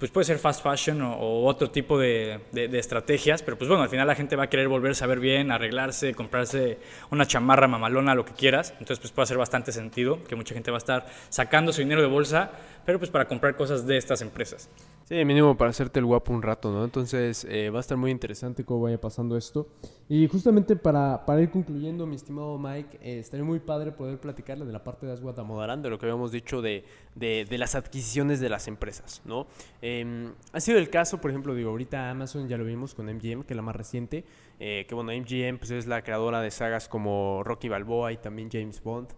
pues 0.00 0.10
puede 0.10 0.24
ser 0.24 0.38
fast 0.38 0.62
fashion 0.62 1.02
o, 1.02 1.44
otro 1.44 1.70
tipo 1.70 1.98
de, 1.98 2.40
estrategias, 2.54 3.42
pero 3.42 3.58
pues 3.58 3.68
bueno, 3.68 3.82
al 3.82 3.90
final 3.90 4.06
la 4.06 4.14
gente 4.14 4.34
va 4.34 4.44
a 4.44 4.46
querer 4.48 4.66
volverse 4.66 5.04
a 5.04 5.06
ver 5.06 5.20
bien, 5.20 5.52
arreglarse, 5.52 6.14
comprarse 6.14 6.78
una 7.10 7.26
chamarra 7.26 7.68
mamalona, 7.68 8.14
lo 8.14 8.24
que 8.24 8.32
quieras, 8.32 8.70
entonces 8.72 8.98
pues 8.98 9.12
puede 9.12 9.24
hacer 9.24 9.36
bastante 9.36 9.72
sentido 9.72 10.24
que 10.24 10.36
mucha 10.36 10.54
gente 10.54 10.70
va 10.70 10.78
a 10.78 10.84
estar 10.84 11.06
sacando 11.28 11.70
su 11.74 11.82
dinero 11.82 12.00
de 12.00 12.08
bolsa, 12.08 12.50
pero 12.84 12.98
pues 12.98 13.10
para 13.10 13.26
comprar 13.26 13.56
cosas 13.56 13.86
de 13.86 13.96
estas 13.96 14.22
empresas. 14.22 14.68
Sí, 15.10 15.24
mínimo 15.24 15.56
para 15.56 15.70
hacerte 15.70 15.98
el 15.98 16.04
guapo 16.04 16.32
un 16.32 16.40
rato, 16.40 16.70
¿no? 16.70 16.84
Entonces 16.84 17.44
eh, 17.50 17.68
va 17.68 17.78
a 17.78 17.80
estar 17.80 17.96
muy 17.96 18.12
interesante 18.12 18.64
cómo 18.64 18.82
vaya 18.82 19.00
pasando 19.00 19.36
esto. 19.36 19.66
Y 20.08 20.28
justamente 20.28 20.76
para, 20.76 21.26
para 21.26 21.42
ir 21.42 21.50
concluyendo, 21.50 22.06
mi 22.06 22.14
estimado 22.14 22.56
Mike, 22.58 23.00
eh, 23.02 23.18
estaría 23.18 23.44
muy 23.44 23.58
padre 23.58 23.90
poder 23.90 24.20
platicarle 24.20 24.64
de 24.64 24.72
la 24.72 24.84
parte 24.84 25.06
de 25.06 25.12
Aswad 25.12 25.36
Amodarán, 25.40 25.82
de 25.82 25.90
lo 25.90 25.98
que 25.98 26.06
habíamos 26.06 26.30
dicho 26.30 26.62
de, 26.62 26.84
de, 27.16 27.44
de 27.44 27.58
las 27.58 27.74
adquisiciones 27.74 28.38
de 28.38 28.50
las 28.50 28.68
empresas, 28.68 29.20
¿no? 29.24 29.48
Em, 29.82 30.32
ha 30.52 30.60
sido 30.60 30.78
el 30.78 30.90
caso, 30.90 31.20
por 31.20 31.32
ejemplo, 31.32 31.56
digo, 31.56 31.70
ahorita 31.70 32.08
Amazon 32.08 32.46
ya 32.46 32.56
lo 32.56 32.64
vimos 32.64 32.94
con 32.94 33.06
MGM, 33.06 33.42
que 33.42 33.54
es 33.54 33.56
la 33.56 33.62
más 33.62 33.74
reciente, 33.74 34.24
eh, 34.60 34.86
que 34.88 34.94
bueno, 34.94 35.10
MGM 35.10 35.58
pues, 35.58 35.72
es 35.72 35.88
la 35.88 36.02
creadora 36.02 36.40
de 36.40 36.52
sagas 36.52 36.88
como 36.88 37.42
Rocky 37.42 37.68
Balboa 37.68 38.12
y 38.12 38.18
también 38.18 38.48
James 38.48 38.80
Bond. 38.80 39.08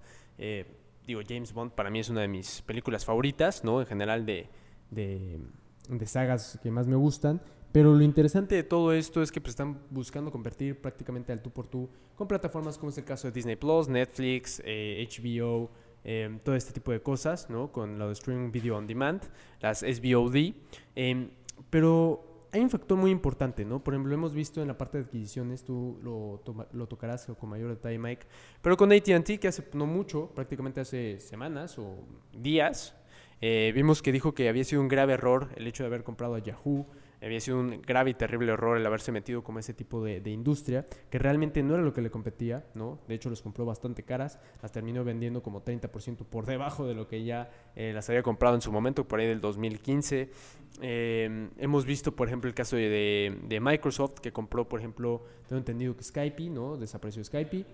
Digo, 1.07 1.21
James 1.27 1.53
Bond 1.53 1.73
para 1.73 1.91
mí 1.91 2.01
es 2.01 2.09
una 2.09 2.21
de 2.23 2.29
mis 2.29 2.63
películas 2.63 3.05
favoritas, 3.05 3.65
¿no? 3.65 3.81
En 3.81 3.87
general 3.87 4.27
de 4.27 4.49
de 5.89 6.07
sagas 6.07 6.59
que 6.63 6.71
más 6.71 6.87
me 6.87 6.97
gustan. 6.97 7.41
Pero 7.73 7.95
lo 7.95 8.03
interesante 8.03 8.55
de 8.55 8.63
todo 8.65 8.93
esto 8.93 9.23
es 9.23 9.33
que 9.33 9.41
pues, 9.41 9.51
están 9.51 9.81
buscando 9.91 10.31
convertir 10.31 10.79
prácticamente 10.81 11.33
al 11.33 11.41
tú 11.41 11.51
por 11.51 11.67
tú 11.67 11.89
con 12.15 12.29
plataformas 12.29 12.77
como 12.77 12.91
es 12.91 12.99
el 12.99 13.05
caso 13.05 13.29
de 13.29 13.33
Disney 13.33 13.57
Plus, 13.57 13.89
Netflix, 13.89 14.61
HBO, 14.61 15.71
eh, 16.05 16.25
em, 16.25 16.39
todo 16.41 16.55
este 16.55 16.73
tipo 16.73 16.93
de 16.93 17.01
cosas, 17.01 17.49
¿no? 17.49 17.73
Con 17.73 17.99
lo 17.99 18.09
de 18.09 18.13
streaming 18.13 18.53
video 18.53 18.77
on 18.77 18.87
demand, 18.87 19.23
las 19.61 19.81
SVOD. 19.81 20.55
Em, 20.95 21.31
pero 21.71 22.32
hay 22.53 22.61
un 22.61 22.69
factor 22.69 22.99
muy 22.99 23.11
importante, 23.11 23.65
¿no? 23.65 23.83
Por 23.83 23.95
ejemplo, 23.95 24.11
lo 24.11 24.15
hemos 24.15 24.35
visto 24.35 24.61
en 24.61 24.69
la 24.69 24.77
parte 24.77 24.99
de 24.99 25.05
adquisiciones, 25.05 25.65
tú 25.65 25.99
lo, 26.03 26.43
lo 26.73 26.87
tocarás 26.87 27.27
con 27.41 27.49
mayor 27.49 27.71
detalle, 27.71 27.99
Mike, 27.99 28.27
pero 28.61 28.77
con 28.77 28.93
ATT, 28.93 29.39
que 29.41 29.49
hace 29.49 29.65
no 29.73 29.87
mucho, 29.87 30.31
prácticamente 30.35 30.81
hace 30.81 31.19
semanas 31.19 31.79
o 31.79 31.97
días, 32.33 32.95
eh, 33.41 33.73
vimos 33.75 34.03
que 34.03 34.13
dijo 34.13 34.35
que 34.35 34.51
había 34.51 34.65
sido 34.65 34.83
un 34.83 34.89
grave 34.89 35.15
error 35.15 35.49
el 35.57 35.67
hecho 35.67 35.83
de 35.83 35.89
haber 35.89 36.05
comprado 36.05 36.35
a 36.35 36.41
Yahoo, 36.41 36.87
había 37.23 37.41
sido 37.41 37.61
un 37.61 37.81
grave 37.83 38.11
y 38.11 38.15
terrible 38.15 38.53
error 38.53 38.77
el 38.77 38.87
haberse 38.87 39.13
metido 39.13 39.43
como 39.43 39.59
ese 39.59 39.75
tipo 39.75 40.03
de, 40.03 40.31
industria, 40.31 40.87
que 41.11 41.19
realmente 41.19 41.63
no 41.63 41.75
era 41.75 41.83
lo 41.83 41.93
que 41.93 42.03
le 42.03 42.11
competía, 42.11 42.65
¿no? 42.75 42.99
De 43.07 43.15
hecho, 43.15 43.31
los 43.31 43.43
compró 43.43 43.65
bastante 43.65 44.03
caras, 44.03 44.39
las 44.61 44.73
terminó 44.73 45.05
vendiendo 45.05 45.43
como 45.43 45.65
30% 45.65 46.25
por 46.25 46.47
debajo 46.47 46.87
de 46.87 46.95
lo 46.95 47.07
que 47.07 47.25
ya 47.25 47.51
eh, 47.77 47.93
las 47.95 48.09
había 48.09 48.23
comprado 48.23 48.55
en 48.55 48.61
su 48.61 48.73
momento, 48.73 49.07
por 49.07 49.21
ahí 49.21 49.27
del 49.27 49.41
2015. 49.41 50.31
Eh, 50.81 51.49
hemos 51.59 51.85
visto, 51.85 52.17
por 52.17 52.29
ejemplo, 52.29 52.49
el 52.49 52.55
caso 52.55 52.77
de, 52.77 53.39
de, 53.43 53.61
Microsoft, 53.61 54.21
que 54.21 54.33
compró, 54.33 54.69
por 54.69 54.81
ejemplo, 54.81 55.23
tengo 55.47 55.59
entendido 55.59 55.97
que 55.97 56.03
Skype, 56.03 56.51
¿no? 56.51 56.77
Desapareció 56.77 57.23
Skype. 57.23 57.67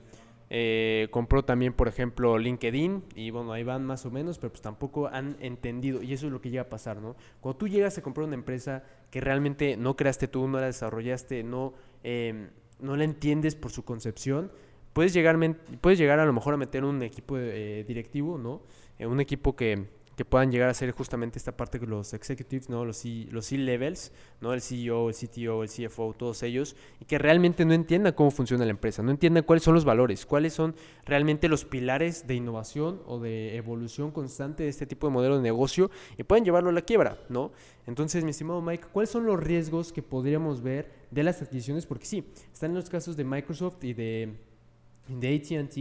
Eh, 0.50 1.08
compró 1.10 1.44
también, 1.44 1.74
por 1.74 1.88
ejemplo, 1.88 2.38
LinkedIn 2.38 3.04
y 3.14 3.30
bueno, 3.30 3.52
ahí 3.52 3.64
van 3.64 3.84
más 3.84 4.06
o 4.06 4.10
menos, 4.10 4.38
pero 4.38 4.50
pues 4.50 4.62
tampoco 4.62 5.08
han 5.08 5.36
entendido 5.40 6.02
y 6.02 6.14
eso 6.14 6.26
es 6.26 6.32
lo 6.32 6.40
que 6.40 6.48
llega 6.48 6.62
a 6.62 6.68
pasar, 6.70 7.02
¿no? 7.02 7.16
Cuando 7.40 7.58
tú 7.58 7.68
llegas 7.68 7.98
a 7.98 8.02
comprar 8.02 8.26
una 8.26 8.34
empresa 8.34 8.82
que 9.10 9.20
realmente 9.20 9.76
no 9.76 9.94
creaste 9.96 10.26
tú, 10.26 10.48
no 10.48 10.58
la 10.58 10.66
desarrollaste, 10.66 11.42
no, 11.42 11.74
em, 12.02 12.48
no 12.80 12.96
la 12.96 13.04
entiendes 13.04 13.56
por 13.56 13.72
su 13.72 13.84
concepción, 13.84 14.50
puedes 14.94 15.12
llegar, 15.12 15.38
puedes 15.82 15.98
llegar 15.98 16.18
a 16.18 16.24
lo 16.24 16.32
mejor 16.32 16.54
a 16.54 16.56
meter 16.56 16.82
un 16.84 17.02
equipo 17.02 17.36
eh, 17.38 17.84
directivo, 17.86 18.38
¿no? 18.38 18.62
Eh, 18.98 19.06
un 19.06 19.20
equipo 19.20 19.54
que 19.54 19.86
que 20.18 20.24
puedan 20.24 20.50
llegar 20.50 20.68
a 20.68 20.74
ser 20.74 20.90
justamente 20.90 21.38
esta 21.38 21.56
parte 21.56 21.78
que 21.78 21.86
los 21.86 22.12
executives, 22.12 22.68
¿no? 22.68 22.84
los 22.84 22.96
C-levels, 22.96 24.10
¿no? 24.40 24.52
el 24.52 24.60
CEO, 24.60 25.10
el 25.10 25.14
CTO, 25.14 25.62
el 25.62 25.68
CFO, 25.68 26.12
todos 26.18 26.42
ellos, 26.42 26.74
y 27.00 27.04
que 27.04 27.18
realmente 27.18 27.64
no 27.64 27.72
entiendan 27.72 28.14
cómo 28.14 28.32
funciona 28.32 28.64
la 28.64 28.72
empresa, 28.72 29.00
no 29.00 29.12
entiendan 29.12 29.44
cuáles 29.44 29.62
son 29.62 29.74
los 29.74 29.84
valores, 29.84 30.26
cuáles 30.26 30.54
son 30.54 30.74
realmente 31.04 31.46
los 31.46 31.64
pilares 31.64 32.26
de 32.26 32.34
innovación 32.34 33.00
o 33.06 33.20
de 33.20 33.54
evolución 33.54 34.10
constante 34.10 34.64
de 34.64 34.70
este 34.70 34.86
tipo 34.86 35.06
de 35.06 35.12
modelo 35.12 35.36
de 35.36 35.42
negocio 35.44 35.88
y 36.16 36.24
pueden 36.24 36.44
llevarlo 36.44 36.70
a 36.70 36.72
la 36.72 36.82
quiebra, 36.82 37.20
¿no? 37.28 37.52
Entonces, 37.86 38.24
mi 38.24 38.30
estimado 38.30 38.60
Mike, 38.60 38.88
¿cuáles 38.92 39.10
son 39.10 39.24
los 39.24 39.38
riesgos 39.38 39.92
que 39.92 40.02
podríamos 40.02 40.62
ver 40.62 40.90
de 41.12 41.22
las 41.22 41.40
adquisiciones? 41.42 41.86
Porque 41.86 42.06
sí, 42.06 42.24
están 42.52 42.74
los 42.74 42.90
casos 42.90 43.16
de 43.16 43.22
Microsoft 43.22 43.84
y 43.84 43.94
de, 43.94 44.34
de 45.06 45.36
ATT, 45.36 45.74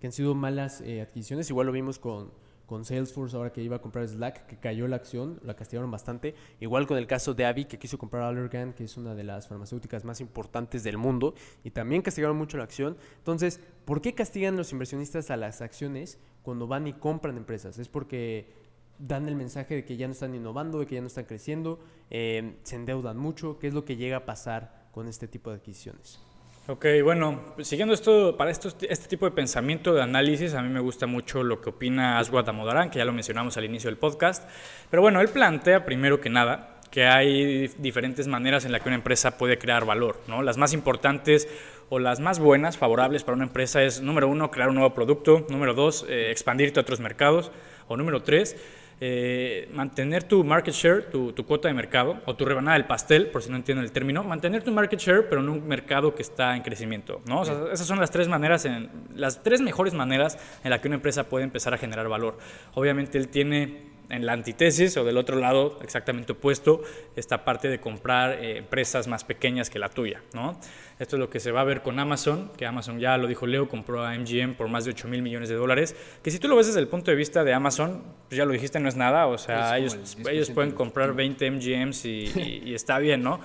que 0.00 0.06
han 0.06 0.12
sido 0.12 0.34
malas 0.34 0.80
eh, 0.80 1.02
adquisiciones, 1.02 1.50
igual 1.50 1.66
lo 1.66 1.72
vimos 1.74 1.98
con 1.98 2.40
con 2.72 2.86
Salesforce 2.86 3.36
ahora 3.36 3.52
que 3.52 3.62
iba 3.62 3.76
a 3.76 3.80
comprar 3.82 4.08
Slack, 4.08 4.46
que 4.46 4.56
cayó 4.56 4.88
la 4.88 4.96
acción, 4.96 5.38
la 5.44 5.52
castigaron 5.52 5.90
bastante. 5.90 6.34
Igual 6.58 6.86
con 6.86 6.96
el 6.96 7.06
caso 7.06 7.34
de 7.34 7.44
Avi, 7.44 7.66
que 7.66 7.78
quiso 7.78 7.98
comprar 7.98 8.22
Allergan, 8.22 8.72
que 8.72 8.84
es 8.84 8.96
una 8.96 9.14
de 9.14 9.24
las 9.24 9.46
farmacéuticas 9.46 10.06
más 10.06 10.22
importantes 10.22 10.82
del 10.82 10.96
mundo, 10.96 11.34
y 11.64 11.70
también 11.72 12.00
castigaron 12.00 12.38
mucho 12.38 12.56
la 12.56 12.64
acción. 12.64 12.96
Entonces, 13.18 13.60
¿por 13.84 14.00
qué 14.00 14.14
castigan 14.14 14.56
los 14.56 14.72
inversionistas 14.72 15.30
a 15.30 15.36
las 15.36 15.60
acciones 15.60 16.18
cuando 16.42 16.66
van 16.66 16.86
y 16.86 16.94
compran 16.94 17.36
empresas? 17.36 17.78
Es 17.78 17.90
porque 17.90 18.54
dan 18.98 19.28
el 19.28 19.36
mensaje 19.36 19.74
de 19.74 19.84
que 19.84 19.98
ya 19.98 20.06
no 20.06 20.14
están 20.14 20.34
innovando, 20.34 20.78
de 20.78 20.86
que 20.86 20.94
ya 20.94 21.02
no 21.02 21.08
están 21.08 21.26
creciendo, 21.26 21.78
eh, 22.08 22.56
se 22.62 22.76
endeudan 22.76 23.18
mucho. 23.18 23.58
¿Qué 23.58 23.66
es 23.66 23.74
lo 23.74 23.84
que 23.84 23.96
llega 23.96 24.16
a 24.16 24.24
pasar 24.24 24.88
con 24.92 25.08
este 25.08 25.28
tipo 25.28 25.50
de 25.50 25.56
adquisiciones? 25.56 26.20
Ok, 26.68 26.86
bueno, 27.02 27.40
siguiendo 27.60 27.92
esto, 27.92 28.36
para 28.36 28.52
este 28.52 29.08
tipo 29.08 29.24
de 29.24 29.32
pensamiento, 29.32 29.94
de 29.94 30.00
análisis, 30.00 30.54
a 30.54 30.62
mí 30.62 30.68
me 30.68 30.78
gusta 30.78 31.08
mucho 31.08 31.42
lo 31.42 31.60
que 31.60 31.70
opina 31.70 32.20
Aswad 32.20 32.48
Amodarán, 32.48 32.88
que 32.88 32.98
ya 32.98 33.04
lo 33.04 33.12
mencionamos 33.12 33.56
al 33.56 33.64
inicio 33.64 33.90
del 33.90 33.96
podcast. 33.96 34.48
Pero 34.88 35.02
bueno, 35.02 35.20
él 35.20 35.28
plantea, 35.28 35.84
primero 35.84 36.20
que 36.20 36.30
nada, 36.30 36.78
que 36.92 37.04
hay 37.04 37.66
diferentes 37.78 38.28
maneras 38.28 38.64
en 38.64 38.70
las 38.70 38.80
que 38.80 38.88
una 38.90 38.94
empresa 38.94 39.38
puede 39.38 39.58
crear 39.58 39.84
valor. 39.84 40.20
¿no? 40.28 40.40
Las 40.42 40.56
más 40.56 40.72
importantes 40.72 41.48
o 41.88 41.98
las 41.98 42.20
más 42.20 42.38
buenas, 42.38 42.78
favorables 42.78 43.24
para 43.24 43.34
una 43.34 43.46
empresa 43.46 43.82
es, 43.82 44.00
número 44.00 44.28
uno, 44.28 44.52
crear 44.52 44.68
un 44.68 44.76
nuevo 44.76 44.94
producto, 44.94 45.44
número 45.48 45.74
dos, 45.74 46.06
eh, 46.08 46.30
expandirte 46.30 46.78
a 46.78 46.82
otros 46.82 47.00
mercados, 47.00 47.50
o 47.88 47.96
número 47.96 48.22
tres, 48.22 48.56
eh, 49.04 49.68
mantener 49.72 50.22
tu 50.22 50.44
market 50.44 50.72
share, 50.72 51.02
tu, 51.10 51.34
cuota 51.44 51.66
de 51.66 51.74
mercado, 51.74 52.20
o 52.24 52.36
tu 52.36 52.44
rebanada 52.44 52.76
del 52.76 52.86
pastel, 52.86 53.26
por 53.26 53.42
si 53.42 53.50
no 53.50 53.56
entienden 53.56 53.84
el 53.84 53.90
término, 53.90 54.22
mantener 54.22 54.62
tu 54.62 54.70
market 54.70 55.00
share, 55.00 55.28
pero 55.28 55.40
en 55.40 55.48
un 55.48 55.66
mercado 55.66 56.14
que 56.14 56.22
está 56.22 56.54
en 56.54 56.62
crecimiento. 56.62 57.20
¿no? 57.26 57.42
esas 57.42 57.84
son 57.84 57.98
las 57.98 58.12
tres 58.12 58.28
maneras, 58.28 58.64
en, 58.64 58.88
las 59.16 59.42
tres 59.42 59.60
mejores 59.60 59.92
maneras 59.92 60.38
en 60.62 60.70
las 60.70 60.78
que 60.78 60.86
una 60.86 60.94
empresa 60.94 61.24
puede 61.24 61.42
empezar 61.42 61.74
a 61.74 61.78
generar 61.78 62.06
valor. 62.08 62.38
Obviamente 62.74 63.18
él 63.18 63.26
tiene 63.26 63.91
en 64.08 64.26
la 64.26 64.32
antítesis 64.32 64.96
o 64.96 65.04
del 65.04 65.16
otro 65.16 65.36
lado, 65.36 65.78
exactamente 65.82 66.32
opuesto, 66.32 66.82
esta 67.16 67.44
parte 67.44 67.68
de 67.68 67.80
comprar 67.80 68.32
eh, 68.32 68.58
empresas 68.58 69.08
más 69.08 69.24
pequeñas 69.24 69.70
que 69.70 69.78
la 69.78 69.88
tuya. 69.88 70.22
¿no? 70.34 70.58
Esto 70.98 71.16
es 71.16 71.20
lo 71.20 71.30
que 71.30 71.40
se 71.40 71.50
va 71.50 71.62
a 71.62 71.64
ver 71.64 71.82
con 71.82 71.98
Amazon, 71.98 72.50
que 72.56 72.66
Amazon 72.66 72.98
ya 73.00 73.16
lo 73.16 73.26
dijo 73.26 73.46
Leo, 73.46 73.68
compró 73.68 74.04
a 74.04 74.14
MGM 74.14 74.54
por 74.54 74.68
más 74.68 74.84
de 74.84 74.90
8 74.90 75.08
mil 75.08 75.22
millones 75.22 75.48
de 75.48 75.54
dólares, 75.54 75.96
que 76.22 76.30
si 76.30 76.38
tú 76.38 76.48
lo 76.48 76.56
ves 76.56 76.66
desde 76.66 76.80
el 76.80 76.88
punto 76.88 77.10
de 77.10 77.16
vista 77.16 77.42
de 77.44 77.54
Amazon, 77.54 78.02
pues 78.28 78.36
ya 78.36 78.44
lo 78.44 78.52
dijiste, 78.52 78.78
no 78.80 78.88
es 78.88 78.96
nada, 78.96 79.26
o 79.26 79.38
sea, 79.38 79.78
ellos, 79.78 80.16
ellos 80.30 80.50
pueden 80.50 80.72
comprar 80.72 81.14
20 81.14 81.50
MGMs 81.50 82.04
y, 82.04 82.62
y 82.66 82.74
está 82.74 82.98
bien, 82.98 83.22
¿no? 83.22 83.40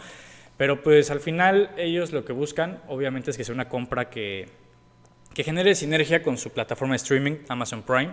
Pero 0.58 0.82
pues 0.82 1.12
al 1.12 1.20
final 1.20 1.70
ellos 1.78 2.12
lo 2.12 2.26
que 2.26 2.34
buscan, 2.34 2.82
obviamente, 2.88 3.32
es 3.32 3.38
que 3.38 3.44
sea 3.44 3.54
una 3.54 3.70
compra 3.70 4.10
que, 4.10 4.50
que 5.34 5.44
genere 5.44 5.76
sinergia 5.76 6.24
con 6.24 6.38
su 6.38 6.50
plataforma 6.50 6.94
de 6.94 6.98
streaming, 6.98 7.36
Amazon 7.48 7.84
Prime 7.84 8.12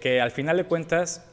que, 0.00 0.20
al 0.20 0.30
final 0.30 0.56
de 0.56 0.64
cuentas 0.64 1.24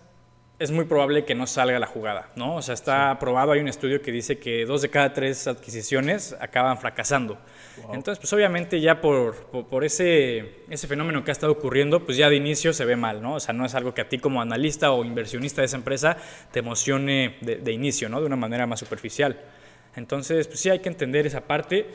es 0.57 0.71
muy 0.71 0.85
probable 0.85 1.25
que 1.25 1.35
no 1.35 1.47
salga 1.47 1.79
la 1.79 1.87
jugada, 1.87 2.29
¿no? 2.37 2.55
O 2.55 2.61
sea, 2.61 2.73
está 2.73 3.17
probado, 3.19 3.51
hay 3.51 3.59
un 3.59 3.67
estudio 3.67 4.01
que 4.01 4.11
dice 4.11 4.37
que 4.37 4.65
dos 4.65 4.81
de 4.81 4.89
cada 4.89 5.11
tres 5.11 5.47
adquisiciones 5.47 6.33
acaban 6.39 6.77
fracasando. 6.77 7.37
Entonces, 7.91 8.19
pues 8.19 8.31
obviamente 8.31 8.79
ya 8.79 9.01
por, 9.01 9.35
por, 9.67 9.83
ese, 9.83 10.63
ese 10.69 10.87
fenómeno 10.87 11.25
que 11.25 11.31
ha 11.31 11.33
estado 11.33 11.51
ocurriendo, 11.51 12.05
pues 12.05 12.17
ya 12.17 12.29
de 12.29 12.37
inicio 12.37 12.71
se 12.71 12.85
ve 12.85 12.95
mal, 12.95 13.21
¿no? 13.21 13.35
O 13.35 13.39
sea, 13.41 13.53
no 13.53 13.65
es 13.65 13.75
algo 13.75 13.93
que 13.93 14.01
a 14.01 14.07
ti 14.07 14.17
como 14.17 14.41
analista 14.41 14.91
o 14.91 15.03
inversionista 15.03 15.61
de 15.61 15.65
esa 15.65 15.77
empresa 15.77 16.15
te 16.51 16.59
emocione 16.59 17.35
de, 17.41 17.57
de 17.57 17.71
inicio, 17.73 18.07
¿no? 18.07 18.21
De 18.21 18.27
una 18.27 18.37
manera 18.37 18.65
más 18.65 18.79
superficial. 18.79 19.41
Entonces, 19.97 20.47
pues 20.47 20.59
sí 20.61 20.69
hay 20.69 20.79
que 20.79 20.89
entender 20.89 21.25
esa 21.25 21.41
parte 21.41 21.87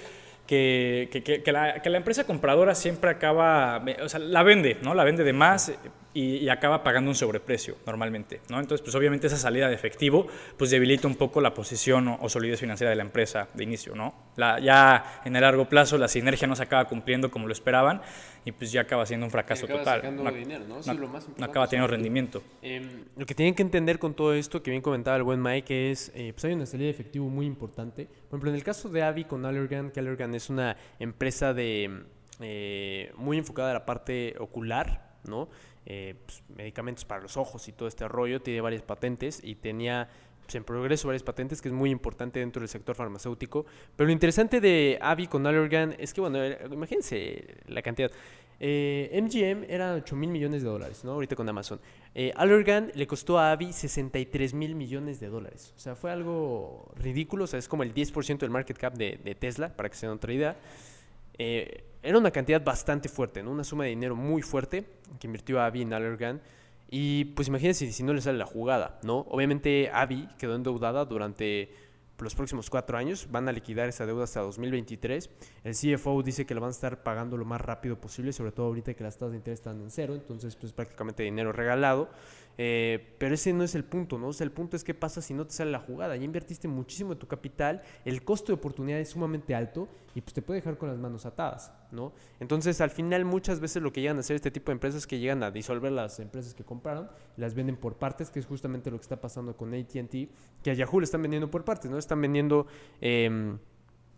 que, 0.50 1.08
que, 1.44 1.52
la, 1.52 1.80
que, 1.80 1.90
la, 1.90 1.96
empresa 1.96 2.24
compradora 2.24 2.74
siempre 2.74 3.08
acaba, 3.08 3.84
o 4.02 4.08
sea, 4.08 4.18
la 4.18 4.42
vende, 4.42 4.78
¿no? 4.82 4.94
La 4.94 5.04
vende 5.04 5.22
de 5.22 5.32
más 5.32 5.72
y, 6.12 6.48
acaba 6.48 6.82
pagando 6.82 7.08
un 7.08 7.14
sobreprecio 7.14 7.76
normalmente, 7.86 8.40
¿no? 8.48 8.58
Entonces, 8.58 8.82
pues 8.82 8.96
obviamente 8.96 9.28
esa 9.28 9.36
salida 9.36 9.68
de 9.68 9.76
efectivo, 9.76 10.26
pues 10.56 10.72
debilita 10.72 11.06
un 11.06 11.14
poco 11.14 11.40
la 11.40 11.54
posición 11.54 12.18
o, 12.20 12.28
solidez 12.28 12.58
financiera 12.58 12.90
de 12.90 12.96
la 12.96 13.04
empresa 13.04 13.46
de 13.54 13.62
inicio, 13.62 13.94
¿no? 13.94 14.12
La, 14.34 14.58
ya 14.58 15.20
en 15.24 15.36
el 15.36 15.42
largo 15.42 15.68
plazo 15.68 15.98
la 15.98 16.08
sinergia 16.08 16.48
no 16.48 16.56
se 16.56 16.64
acaba 16.64 16.86
cumpliendo 16.86 17.30
como 17.30 17.46
lo 17.46 17.52
esperaban 17.52 18.02
y 18.44 18.52
pues 18.52 18.72
ya 18.72 18.82
acaba 18.82 19.04
siendo 19.06 19.26
un 19.26 19.30
fracaso 19.30 19.66
total. 19.66 20.16
No, 20.16 20.30
dinero, 20.30 20.64
¿no? 20.66 20.82
Sí, 20.82 20.92
lo 20.94 21.08
más 21.08 21.26
no 21.36 21.44
acaba 21.44 21.68
teniendo 21.68 21.88
rendimiento. 21.88 22.42
Em, 22.62 23.04
lo 23.16 23.26
que 23.26 23.34
tienen 23.34 23.54
que 23.54 23.62
entender 23.62 23.98
con 23.98 24.14
todo 24.14 24.34
esto 24.34 24.62
que 24.62 24.70
bien 24.70 24.82
comentaba 24.82 25.16
el 25.16 25.22
buen 25.22 25.42
Mike 25.42 25.90
es, 25.90 26.10
eh, 26.14 26.32
pues 26.32 26.44
hay 26.44 26.54
una 26.54 26.66
salida 26.66 26.86
de 26.86 26.90
efectivo 26.90 27.28
muy 27.28 27.46
importante. 27.46 28.06
Por 28.06 28.36
ejemplo, 28.36 28.50
en 28.50 28.56
el 28.56 28.64
caso 28.64 28.88
de 28.88 29.02
Avi 29.02 29.24
con 29.24 29.44
Allergan, 29.44 29.90
que 29.90 30.00
Allergan 30.00 30.34
es 30.34 30.50
una 30.50 30.76
empresa 30.98 31.52
de 31.52 32.04
eh, 32.40 33.12
muy 33.16 33.38
enfocada 33.38 33.70
a 33.70 33.74
la 33.74 33.86
parte 33.86 34.34
ocular, 34.38 35.18
¿no? 35.28 35.48
Eh, 35.86 36.14
pues, 36.24 36.42
medicamentos 36.56 37.04
para 37.04 37.22
los 37.22 37.36
ojos 37.36 37.66
y 37.68 37.72
todo 37.72 37.88
este 37.88 38.06
rollo, 38.06 38.40
tiene 38.40 38.60
varias 38.60 38.82
patentes 38.82 39.40
y 39.42 39.56
tenía 39.56 40.08
en 40.58 40.64
progreso 40.64 41.08
varias 41.08 41.22
patentes, 41.22 41.60
que 41.60 41.68
es 41.68 41.74
muy 41.74 41.90
importante 41.90 42.40
dentro 42.40 42.60
del 42.60 42.68
sector 42.68 42.94
farmacéutico. 42.94 43.66
Pero 43.96 44.06
lo 44.06 44.12
interesante 44.12 44.60
de 44.60 44.98
Avi 45.00 45.26
con 45.26 45.46
Allergan 45.46 45.94
es 45.98 46.14
que, 46.14 46.20
bueno, 46.20 46.38
imagínense 46.70 47.56
la 47.66 47.82
cantidad. 47.82 48.10
MGM 48.60 49.64
era 49.70 49.94
8 49.94 50.16
mil 50.16 50.28
millones 50.28 50.62
de 50.62 50.68
dólares, 50.68 51.02
¿no? 51.02 51.12
Ahorita 51.12 51.34
con 51.34 51.48
Amazon. 51.48 51.80
Eh, 52.14 52.30
Allergan 52.36 52.92
le 52.94 53.06
costó 53.06 53.38
a 53.38 53.52
Avi 53.52 53.72
63 53.72 54.52
mil 54.52 54.74
millones 54.74 55.18
de 55.18 55.28
dólares. 55.28 55.72
O 55.76 55.80
sea, 55.80 55.94
fue 55.94 56.10
algo 56.10 56.92
ridículo. 56.96 57.44
O 57.44 57.46
sea, 57.46 57.58
es 57.58 57.68
como 57.68 57.84
el 57.84 57.94
10% 57.94 58.38
del 58.38 58.50
market 58.50 58.76
cap 58.76 58.94
de, 58.94 59.16
Tesla, 59.38 59.74
para 59.74 59.88
que 59.88 59.96
se 59.96 60.06
den 60.06 60.14
otra 60.14 60.32
idea. 60.34 60.56
Eh, 61.38 61.84
era 62.02 62.18
una 62.18 62.30
cantidad 62.30 62.62
bastante 62.62 63.08
fuerte, 63.08 63.42
¿no? 63.42 63.50
Una 63.50 63.64
suma 63.64 63.84
de 63.84 63.90
dinero 63.90 64.14
muy 64.14 64.42
fuerte 64.42 64.84
que 65.18 65.26
invirtió 65.26 65.60
Avi 65.60 65.80
en 65.80 65.94
Allergan. 65.94 66.42
Y 66.90 67.26
pues 67.26 67.48
imagínense 67.48 67.90
si 67.92 68.02
no 68.02 68.12
le 68.12 68.20
sale 68.20 68.38
la 68.38 68.46
jugada, 68.46 68.98
¿no? 69.04 69.20
Obviamente 69.30 69.90
Avi 69.92 70.28
quedó 70.38 70.56
endeudada 70.56 71.04
durante 71.04 71.72
los 72.18 72.34
próximos 72.34 72.68
cuatro 72.68 72.98
años. 72.98 73.28
Van 73.30 73.48
a 73.48 73.52
liquidar 73.52 73.88
esa 73.88 74.06
deuda 74.06 74.24
hasta 74.24 74.40
2023. 74.40 75.30
El 75.64 75.74
CFO 75.74 76.22
dice 76.22 76.46
que 76.46 76.54
lo 76.54 76.60
van 76.60 76.68
a 76.68 76.72
estar 76.72 77.02
pagando 77.02 77.36
lo 77.36 77.44
más 77.44 77.60
rápido 77.60 78.00
posible, 78.00 78.32
sobre 78.32 78.52
todo 78.52 78.66
ahorita 78.66 78.94
que 78.94 79.04
las 79.04 79.16
tasas 79.16 79.32
de 79.32 79.38
interés 79.38 79.60
están 79.60 79.80
en 79.80 79.90
cero, 79.90 80.14
entonces 80.14 80.56
pues 80.56 80.72
prácticamente 80.72 81.22
dinero 81.22 81.52
regalado. 81.52 82.10
Eh, 82.62 83.16
pero 83.16 83.34
ese 83.34 83.54
no 83.54 83.64
es 83.64 83.74
el 83.74 83.84
punto, 83.84 84.18
¿no? 84.18 84.28
O 84.28 84.32
sea, 84.34 84.44
el 84.44 84.52
punto 84.52 84.76
es 84.76 84.84
qué 84.84 84.92
pasa 84.92 85.22
si 85.22 85.32
no 85.32 85.46
te 85.46 85.54
sale 85.54 85.70
la 85.70 85.78
jugada. 85.78 86.14
Ya 86.14 86.24
invertiste 86.24 86.68
muchísimo 86.68 87.14
de 87.14 87.16
tu 87.18 87.26
capital, 87.26 87.80
el 88.04 88.22
costo 88.22 88.48
de 88.48 88.58
oportunidad 88.58 89.00
es 89.00 89.08
sumamente 89.08 89.54
alto 89.54 89.88
y 90.14 90.20
pues 90.20 90.34
te 90.34 90.42
puede 90.42 90.60
dejar 90.60 90.76
con 90.76 90.90
las 90.90 90.98
manos 90.98 91.24
atadas, 91.24 91.72
¿no? 91.90 92.12
Entonces, 92.38 92.82
al 92.82 92.90
final, 92.90 93.24
muchas 93.24 93.60
veces 93.60 93.82
lo 93.82 93.94
que 93.94 94.02
llegan 94.02 94.18
a 94.18 94.20
hacer 94.20 94.36
este 94.36 94.50
tipo 94.50 94.70
de 94.70 94.74
empresas 94.74 94.98
es 94.98 95.06
que 95.06 95.18
llegan 95.18 95.42
a 95.42 95.50
disolver 95.50 95.90
las 95.90 96.20
empresas 96.20 96.52
que 96.52 96.62
compraron, 96.62 97.08
las 97.38 97.54
venden 97.54 97.78
por 97.78 97.96
partes, 97.96 98.30
que 98.30 98.40
es 98.40 98.44
justamente 98.44 98.90
lo 98.90 98.98
que 98.98 99.04
está 99.04 99.18
pasando 99.18 99.56
con 99.56 99.72
ATT, 99.72 100.28
que 100.62 100.70
a 100.70 100.74
Yahoo 100.74 101.00
le 101.00 101.04
están 101.04 101.22
vendiendo 101.22 101.50
por 101.50 101.64
partes, 101.64 101.90
¿no? 101.90 101.96
Están 101.96 102.20
vendiendo... 102.20 102.66
Eh, 103.00 103.56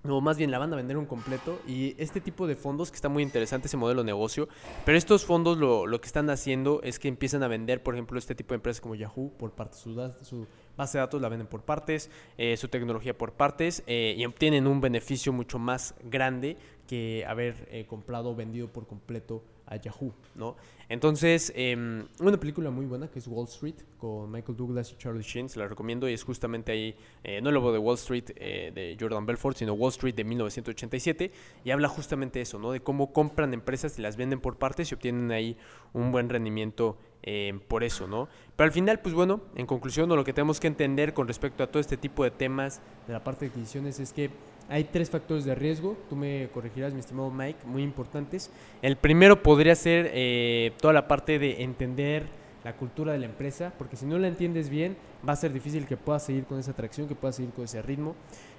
no, 0.05 0.21
más 0.21 0.37
bien 0.37 0.51
la 0.51 0.59
van 0.59 0.73
a 0.73 0.77
vender 0.77 0.97
un 0.97 1.07
completo 1.07 1.61
y 1.67 1.95
este 1.99 2.21
tipo 2.21 2.47
de 2.47 2.57
fondos 2.57 2.91
que 2.91 2.97
está 2.97 3.09
muy 3.09 3.23
interesante 3.23 3.69
ese 3.69 3.77
modelo 3.77 4.03
de 4.03 4.07
negocio, 4.07 4.49
pero 4.85 4.99
estos 4.99 5.25
fondos 5.25 5.59
lo, 5.59 5.87
lo 5.87 6.01
que 6.01 6.07
están 6.07 6.29
haciendo 6.31 6.81
es 6.83 6.99
que 6.99 7.09
empiezan 7.09 7.43
a 7.43 7.49
vender, 7.49 7.83
por 7.83 7.95
ejemplo, 7.95 8.19
este 8.19 8.35
tipo 8.35 8.51
de 8.51 8.57
empresas 8.57 8.81
como 8.81 8.95
Yahoo 8.95 9.33
por 9.39 9.53
parte 9.53 9.77
su, 9.77 9.95
su 10.23 10.47
base 10.77 10.99
de 10.99 11.03
datos 11.03 11.21
la 11.21 11.29
venden 11.29 11.47
por 11.47 11.63
partes, 11.63 12.11
eh, 12.37 12.57
su 12.57 12.69
tecnología 12.69 13.17
por 13.17 13.33
partes 13.33 13.83
eh, 13.87 14.15
y 14.17 14.25
obtienen 14.25 14.67
un 14.67 14.81
beneficio 14.81 15.33
mucho 15.33 15.59
más 15.59 15.95
grande 16.05 16.57
que 16.87 17.25
haber 17.27 17.69
eh, 17.71 17.87
comprado 17.87 18.31
o 18.31 18.35
vendido 18.35 18.69
por 18.69 18.87
completo 18.87 19.45
a 19.67 19.77
Yahoo, 19.77 20.13
¿no? 20.35 20.57
Entonces, 20.93 21.51
em, 21.57 22.05
una 22.21 22.39
película 22.39 22.71
muy 22.71 22.85
buena 22.85 23.09
que 23.09 23.19
es 23.19 23.27
Wall 23.27 23.47
Street 23.47 23.77
con 23.97 24.31
Michael 24.31 24.59
Douglas 24.59 24.93
y 24.93 24.97
Charlie 24.97 25.23
Sheen, 25.23 25.49
se 25.49 25.59
la 25.59 25.67
recomiendo 25.67 26.07
y 26.07 26.13
es 26.13 26.23
justamente 26.23 26.71
ahí, 26.71 26.95
eh, 27.25 27.41
no 27.41 27.49
el 27.49 27.55
lobo 27.55 27.73
de 27.73 27.79
Wall 27.79 27.95
Street 27.95 28.25
eh, 28.37 28.73
de 28.75 28.95
Jordan 29.01 29.25
Belfort, 29.25 29.57
sino 29.57 29.73
Wall 29.73 29.89
Street 29.89 30.15
de 30.15 30.25
1987 30.25 31.33
y 31.65 31.71
habla 31.71 31.89
justamente 31.89 32.43
eso, 32.43 32.59
¿no? 32.59 32.73
De 32.73 32.81
cómo 32.81 33.11
compran 33.15 33.55
empresas 33.55 33.99
y 33.99 34.03
las 34.03 34.19
venden 34.19 34.43
por 34.43 34.59
partes 34.59 34.93
y 34.93 34.95
obtienen 34.95 35.31
ahí 35.31 35.57
un 35.95 36.13
buen 36.13 36.29
rendimiento 36.29 36.99
em, 37.23 37.59
por 37.61 37.85
eso, 37.85 38.07
¿no? 38.07 38.29
Pero 38.55 38.67
al 38.67 38.73
final, 38.73 39.01
pues 39.01 39.15
bueno, 39.15 39.41
en 39.57 39.65
conclusión, 39.65 40.11
lo 40.11 40.25
que 40.25 40.35
tenemos 40.35 40.61
que 40.61 40.67
entender 40.67 41.15
con 41.15 41.27
respecto 41.27 41.63
a 41.63 41.69
todo 41.69 41.81
este 41.81 41.97
tipo 41.97 42.23
de 42.23 42.33
temas 42.33 42.83
de 43.07 43.15
la 43.15 43.25
parte 43.25 43.47
de 43.47 43.51
adquisiciones 43.51 43.99
es 43.99 44.13
que 44.13 44.29
hay 44.69 44.85
tres 44.85 45.11
factores 45.11 45.45
de 45.45 45.55
riesgo, 45.55 45.97
tú 46.09 46.17
me 46.17 46.49
corregirás, 46.53 46.93
mi 46.95 47.01
estimado 47.01 47.31
Mike, 47.31 47.61
muy 47.65 47.83
importantes. 47.83 48.51
El 48.81 48.97
primero 48.97 49.43
podría 49.43 49.75
ser 49.75 50.11
eh, 50.15 50.73
toda 50.81 50.95
la 50.95 51.09
parte 51.09 51.39
de 51.39 51.63
entender 51.63 52.27
la 52.65 52.77
cultura 52.77 53.13
de 53.13 53.19
la 53.19 53.27
empresa, 53.27 53.73
porque 53.77 53.97
si 53.97 54.07
no 54.07 54.19
la 54.19 54.29
entiendes 54.29 54.69
bien, 54.69 54.97
va 55.27 55.33
a 55.33 55.37
ser 55.37 55.53
difícil 55.53 55.87
que 55.87 55.97
puedas 55.97 56.25
seguir 56.25 56.45
con 56.45 56.59
esa 56.59 56.71
atracción, 56.71 57.09
que 57.09 57.15
puedas 57.15 57.37
seguir 57.37 57.53
con 57.53 57.65
ese 57.65 57.83
ritmo. 57.83 58.15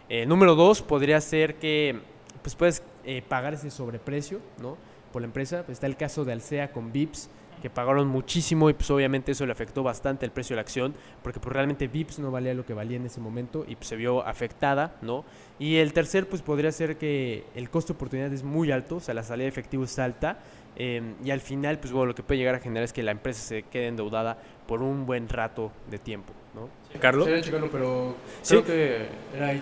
Eh, 0.10 0.26
número 0.26 0.56
dos, 0.56 0.82
podría 0.82 1.20
ser 1.22 1.56
que 1.56 2.00
pues 2.42 2.56
puedes 2.56 2.84
eh, 3.06 3.24
pagar 3.28 3.54
ese 3.54 3.72
sobreprecio, 3.72 4.40
¿no? 4.62 4.78
Por 5.14 5.22
la 5.22 5.28
empresa. 5.28 5.64
Está 5.70 5.88
el 5.88 5.96
caso 5.96 6.26
de 6.26 6.34
Alsea 6.34 6.72
con 6.72 6.92
Vips, 6.92 7.30
que 7.62 7.70
pagaron 7.70 8.08
muchísimo 8.08 8.70
y 8.70 8.74
pues 8.74 8.90
obviamente 8.92 9.32
eso 9.32 9.46
le 9.46 9.52
afectó 9.52 9.84
bastante 9.84 10.26
el 10.26 10.32
precio 10.32 10.54
de 10.54 10.58
la 10.58 10.62
acción, 10.62 10.94
porque 11.22 11.40
pues 11.40 11.54
realmente 11.54 11.88
VIPS 11.88 12.20
no 12.20 12.32
valía 12.32 12.54
lo 12.54 12.66
que 12.66 12.74
valía 12.74 12.98
en 12.98 13.06
ese 13.06 13.22
momento 13.22 13.66
y 13.68 13.76
pues, 13.76 13.88
se 13.88 13.96
vio 13.96 14.26
afectada, 14.26 14.96
¿no? 15.02 15.24
Y 15.60 15.78
el 15.78 15.94
tercer 15.94 16.28
pues 16.28 16.42
podría 16.42 16.72
ser 16.72 16.98
que 16.98 17.46
el 17.56 17.70
costo 17.70 17.94
de 17.94 17.98
oportunidad 17.98 18.34
es 18.34 18.44
muy 18.44 18.72
alto, 18.72 18.98
o 18.98 19.00
sea, 19.00 19.14
la 19.14 19.24
salida 19.24 19.44
de 19.44 19.50
efectivo 19.50 19.84
es 19.84 19.98
alta 20.00 20.40
em, 20.76 21.16
y 21.24 21.32
al 21.32 21.42
final 21.42 21.80
pues 21.80 21.94
bueno, 21.94 22.08
lo 22.08 22.16
que 22.16 22.24
puede 22.24 22.40
llegar 22.40 22.56
a 22.56 22.60
generar 22.60 22.84
es 22.84 22.94
que 22.94 23.04
la 23.04 23.12
empresa 23.12 23.42
se 23.42 23.64
quede 23.64 23.88
endeudada 23.88 24.38
por 24.68 24.82
un 24.82 25.06
buen 25.06 25.30
rato 25.30 25.72
de 25.90 26.00
tiempo, 26.00 26.34
¿no? 26.54 26.70
Carlos. 27.00 27.26
Sí, 27.26 27.52
pero 27.72 28.16
sí. 28.42 28.56
creo 28.56 28.66
que 28.66 29.08
era 29.36 29.54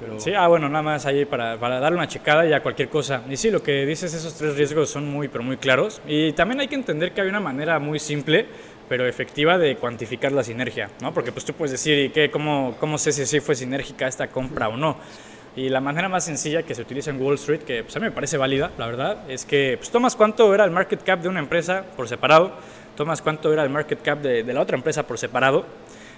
pero... 0.00 0.18
Sí, 0.18 0.34
ah, 0.34 0.48
bueno, 0.48 0.68
nada 0.68 0.82
más 0.82 1.06
ahí 1.06 1.24
para, 1.24 1.58
para, 1.58 1.78
darle 1.78 1.98
una 1.98 2.08
checada 2.08 2.46
y 2.46 2.52
a 2.52 2.62
cualquier 2.62 2.88
cosa. 2.88 3.22
Y 3.30 3.36
sí, 3.36 3.50
lo 3.50 3.62
que 3.62 3.86
dices, 3.86 4.12
esos 4.12 4.34
tres 4.34 4.56
riesgos 4.56 4.90
son 4.90 5.08
muy, 5.08 5.28
pero 5.28 5.44
muy 5.44 5.56
claros. 5.56 6.00
Y 6.06 6.32
también 6.32 6.60
hay 6.60 6.68
que 6.68 6.74
entender 6.74 7.12
que 7.12 7.20
hay 7.20 7.28
una 7.28 7.40
manera 7.40 7.78
muy 7.78 7.98
simple 7.98 8.46
pero 8.90 9.06
efectiva 9.06 9.56
de 9.56 9.76
cuantificar 9.76 10.32
la 10.32 10.42
sinergia, 10.42 10.90
¿no? 11.00 11.14
Porque 11.14 11.30
pues 11.30 11.44
tú 11.44 11.52
puedes 11.52 11.70
decir, 11.70 11.96
¿y 11.96 12.10
qué, 12.10 12.28
cómo, 12.28 12.74
cómo 12.80 12.98
sé 12.98 13.12
si 13.12 13.24
sí 13.24 13.38
fue 13.38 13.54
sinérgica 13.54 14.08
esta 14.08 14.26
compra 14.26 14.68
o 14.68 14.76
no? 14.76 14.96
Y 15.54 15.68
la 15.68 15.80
manera 15.80 16.08
más 16.08 16.24
sencilla 16.24 16.64
que 16.64 16.74
se 16.74 16.82
utiliza 16.82 17.10
en 17.10 17.22
Wall 17.22 17.36
Street, 17.36 17.60
que 17.60 17.84
pues, 17.84 17.94
a 17.94 18.00
mí 18.00 18.06
me 18.06 18.10
parece 18.10 18.36
válida, 18.36 18.72
la 18.78 18.86
verdad, 18.86 19.30
es 19.30 19.44
que 19.44 19.76
pues, 19.78 19.90
tomas 19.90 20.16
cuánto 20.16 20.52
era 20.52 20.64
el 20.64 20.72
market 20.72 21.04
cap 21.04 21.20
de 21.20 21.28
una 21.28 21.38
empresa 21.38 21.84
por 21.96 22.08
separado, 22.08 22.50
tomas 22.96 23.22
cuánto 23.22 23.52
era 23.52 23.62
el 23.62 23.70
market 23.70 24.02
cap 24.02 24.18
de, 24.22 24.42
de 24.42 24.52
la 24.52 24.60
otra 24.60 24.76
empresa 24.76 25.06
por 25.06 25.18
separado, 25.18 25.66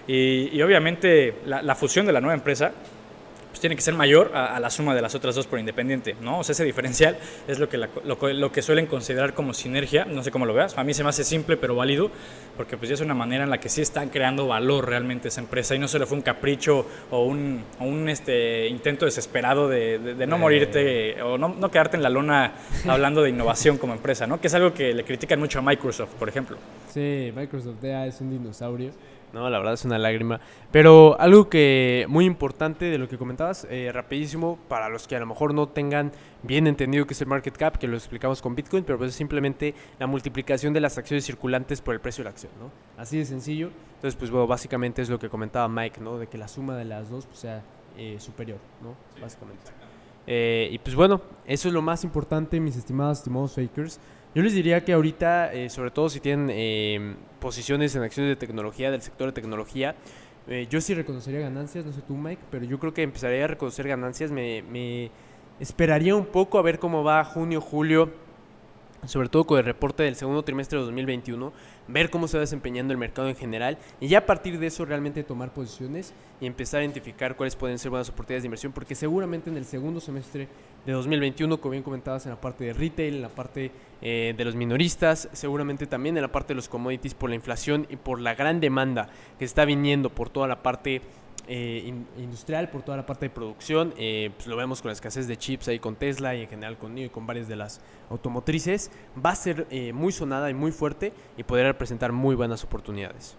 y, 0.07 0.61
obviamente 0.63 1.35
la, 1.47 1.75
fusión 1.75 2.07
de 2.07 2.13
la 2.13 2.21
nueva 2.21 2.35
empresa 2.35 2.73
pues 3.51 3.61
tiene 3.61 3.77
que 3.77 3.83
ser 3.83 3.93
mayor 3.93 4.35
a, 4.35 4.59
la 4.61 4.71
suma 4.71 4.95
de 4.95 5.03
las 5.03 5.15
otras 5.15 5.35
dos 5.35 5.47
por 5.47 5.59
independiente, 5.59 6.17
¿no? 6.23 6.39
O 6.39 6.45
sea, 6.45 6.55
ese 6.55 6.65
diferencial 6.65 7.19
es 7.47 7.59
lo 7.59 7.69
que, 7.69 7.77
lo, 7.77 8.51
que 8.51 8.63
suelen 8.63 8.87
considerar 8.87 9.35
como 9.35 9.53
sinergia, 9.53 10.07
no 10.07 10.23
sé 10.23 10.31
cómo 10.31 10.47
lo 10.47 10.55
veas, 10.55 10.79
a 10.79 10.85
mí 10.85 10.95
se 10.95 11.03
me 11.03 11.11
hace 11.11 11.23
simple 11.23 11.59
pero 11.59 11.77
válido, 11.77 12.11
porque 12.57 12.79
pues 12.79 12.89
ya 12.89 12.95
es 12.95 13.03
una 13.03 13.13
manera 13.13 13.45
en 13.45 13.51
la 13.51 13.61
que 13.61 13.69
sí 13.69 13.83
están 13.83 14.09
creando 14.09 14.47
valor 14.47 14.89
realmente 14.89 15.29
esa 15.29 15.43
empresa 15.43 15.75
y 15.75 15.79
no 15.79 15.87
solo 15.87 16.07
fue 16.07 16.17
un 16.17 16.23
capricho 16.23 16.87
o 17.11 17.27
un, 17.27 17.63
un 17.81 18.09
este, 18.09 18.69
intento 18.69 19.05
desesperado 19.05 19.69
de, 19.69 19.99
de, 19.99 20.27
no 20.27 20.39
morirte 20.39 21.21
o 21.21 21.37
no, 21.37 21.51
no, 21.51 21.71
quedarte 21.71 21.99
en 21.99 22.03
la 22.03 22.09
lona 22.09 22.55
hablando 22.89 23.23
de 23.23 23.29
innovación 23.29 23.77
como 23.77 23.93
empresa, 23.93 24.27
¿no? 24.27 24.41
Que 24.41 24.47
es 24.47 24.55
algo 24.55 24.73
que 24.73 24.95
le 24.95 25.05
critican 25.05 25.39
mucho 25.39 25.59
a 25.59 25.63
Microsoft, 25.63 26.15
por 26.19 26.31
ejemplo. 26.31 26.57
Sí, 26.89 27.31
Microsoft 27.37 27.83
ya 27.83 28.07
es 28.07 28.19
un 28.23 28.31
dinosaurio. 28.31 28.93
No, 29.33 29.49
la 29.49 29.59
verdad 29.59 29.75
es 29.75 29.85
una 29.85 29.99
lágrima. 29.99 30.41
Pero 30.71 31.19
algo 31.19 31.49
que 31.49 32.05
muy 32.09 32.27
importante 32.27 32.87
de 32.87 32.99
lo 32.99 33.09
que 33.09 33.17
comentabas, 33.17 33.67
eh, 33.71 33.91
rapidísimo, 33.93 34.59
para 34.69 34.89
los 34.89 35.09
que 35.09 35.17
a 35.17 35.21
lo 35.21 35.27
mejor 35.27 35.55
no 35.55 35.69
tengan 35.69 36.13
bien 36.43 36.67
entendido 36.67 37.07
qué 37.07 37.15
es 37.15 37.21
el 37.23 37.29
market 37.29 37.57
cap, 37.57 37.79
que 37.79 37.89
lo 37.89 37.97
explicamos 37.97 38.43
con 38.43 38.55
Bitcoin, 38.55 38.85
pero 38.85 38.99
pues 38.99 39.11
es 39.11 39.17
simplemente 39.17 39.75
la 39.99 40.07
multiplicación 40.07 40.73
de 40.73 40.81
las 40.81 40.99
acciones 40.99 41.25
circulantes 41.25 41.81
por 41.81 41.95
el 41.95 42.01
precio 42.01 42.23
de 42.23 42.25
la 42.25 42.31
acción, 42.31 42.53
¿no? 42.61 42.71
Así 43.01 43.19
de 43.19 43.25
sencillo. 43.25 43.71
Entonces, 43.95 44.17
pues 44.19 44.31
bueno, 44.31 44.47
básicamente 44.47 45.01
es 45.01 45.09
lo 45.09 45.19
que 45.19 45.29
comentaba 45.29 45.69
Mike, 45.69 46.01
¿no? 46.01 46.19
De 46.19 46.27
que 46.27 46.37
la 46.37 46.49
suma 46.49 46.77
de 46.77 46.85
las 46.85 47.09
dos 47.09 47.27
pues, 47.27 47.39
sea 47.39 47.63
eh, 47.97 48.17
superior, 48.19 48.59
¿no? 48.83 48.95
básicamente. 49.21 49.71
Eh, 50.27 50.69
y 50.71 50.79
pues 50.79 50.95
bueno, 50.95 51.21
eso 51.47 51.69
es 51.69 51.75
lo 51.75 51.83
más 51.83 52.05
importante, 52.05 52.61
mis 52.61 52.77
estimados, 52.77 53.19
estimados 53.19 53.55
fakers. 53.55 53.99
Yo 54.35 54.43
les 54.43 54.55
diría 54.55 54.83
que 54.83 54.95
ahorita, 54.95 55.53
eh, 55.53 55.69
sobre 55.69 55.91
todo 55.91 56.09
si 56.09 56.19
tienen 56.19 56.49
eh, 56.51 57.17
posiciones 57.39 57.95
en 57.95 58.03
acciones 58.03 58.31
de 58.31 58.37
tecnología, 58.37 58.91
del 58.91 59.03
sector 59.03 59.27
de 59.27 59.33
tecnología, 59.33 59.95
eh, 60.49 60.67
yo 60.71 60.81
sí 60.81 60.95
reconocería 60.95 61.41
ganancias, 61.41 61.85
no 61.85 61.93
sé 61.93 62.01
tú 62.01 62.17
Mike, 62.17 62.41
pero 62.51 62.65
yo 62.65 62.79
creo 62.79 62.95
que 62.95 63.03
empezaría 63.03 63.45
a 63.45 63.49
reconocer 63.49 63.87
ganancias, 63.87 64.31
me, 64.31 64.63
me 64.63 65.11
esperaría 65.61 66.17
un 66.17 66.25
poco 66.25 66.59
a 66.59 66.63
ver 66.63 66.79
cómo 66.79 67.05
va 67.05 67.23
junio, 67.25 67.61
julio, 67.61 68.11
sobre 69.07 69.29
todo 69.29 69.45
con 69.45 69.59
el 69.59 69.65
reporte 69.65 70.05
del 70.05 70.15
segundo 70.15 70.43
trimestre 70.43 70.79
de 70.79 70.85
2021, 70.85 71.53
ver 71.89 72.11
cómo 72.11 72.29
se 72.29 72.37
va 72.37 72.43
desempeñando 72.43 72.93
el 72.93 72.99
mercado 72.99 73.29
en 73.29 73.37
general 73.37 73.79
y 74.01 74.09
ya 74.09 74.19
a 74.19 74.27
partir 74.27 74.59
de 74.59 74.69
eso 74.69 74.85
realmente 74.85 75.25
tomar 75.25 75.53
posiciones 75.53 76.15
y 76.41 76.47
empezar 76.47 76.81
a 76.81 76.85
identificar 76.85 77.37
cuáles 77.37 77.57
pueden 77.57 77.79
ser 77.79 77.91
buenas 77.91 78.09
oportunidades 78.09 78.45
de 78.45 78.47
inversión, 78.47 78.73
porque 78.73 78.95
seguramente 78.95 79.51
en 79.51 79.57
el 79.57 79.65
segundo 79.65 80.01
semestre 80.01 80.49
de 80.87 80.93
2021, 80.93 81.61
como 81.61 81.73
bien 81.73 81.83
comentabas, 81.83 82.27
en 82.27 82.31
la 82.31 82.41
parte 82.41 82.65
de 82.65 82.73
retail, 82.73 83.17
en 83.17 83.23
la 83.23 83.29
parte 83.29 83.71
eh, 84.01 84.35
de 84.37 84.45
los 84.45 84.55
minoristas, 84.55 85.29
seguramente 85.33 85.87
también 85.87 86.17
en 86.17 86.23
la 86.23 86.33
parte 86.33 86.49
de 86.49 86.57
los 86.57 86.69
commodities 86.69 87.15
por 87.15 87.31
la 87.31 87.37
inflación 87.37 87.87
y 87.91 87.97
por 87.97 88.21
la 88.21 88.35
gran 88.35 88.61
demanda 88.61 89.09
que 89.39 89.45
está 89.45 89.65
viniendo 89.65 90.11
por 90.11 90.31
toda 90.31 90.49
la 90.49 90.63
parte 90.63 91.03
eh, 91.47 91.93
industrial, 92.19 92.71
por 92.71 92.83
toda 92.83 92.97
la 92.97 93.07
parte 93.07 93.27
de 93.27 93.31
producción. 93.31 93.95
Eh, 93.97 94.31
pues 94.37 94.47
lo 94.47 94.57
vemos 94.57 94.83
con 94.83 94.89
la 94.89 94.93
escasez 94.93 95.27
de 95.27 95.37
chips 95.37 95.69
ahí 95.69 95.79
con 95.79 95.97
Tesla 95.97 96.35
y 96.35 96.43
en 96.43 96.49
general 96.49 96.79
con 96.79 96.95
NIO 96.95 97.07
y 97.07 97.11
con 97.11 97.27
varias 97.27 97.49
de 97.49 97.57
las 97.57 97.81
automotrices. 98.11 98.91
Va 99.25 99.31
a 99.31 99.35
ser 99.35 99.67
eh, 99.71 99.93
muy 99.93 100.13
sonada 100.13 100.51
y 100.51 100.55
muy 100.55 100.73
fuerte 100.73 101.13
y 101.37 101.43
poder 101.43 101.67
representar 101.67 102.13
muy 102.13 102.35
buenas 102.35 102.65
oportunidades. 102.65 103.37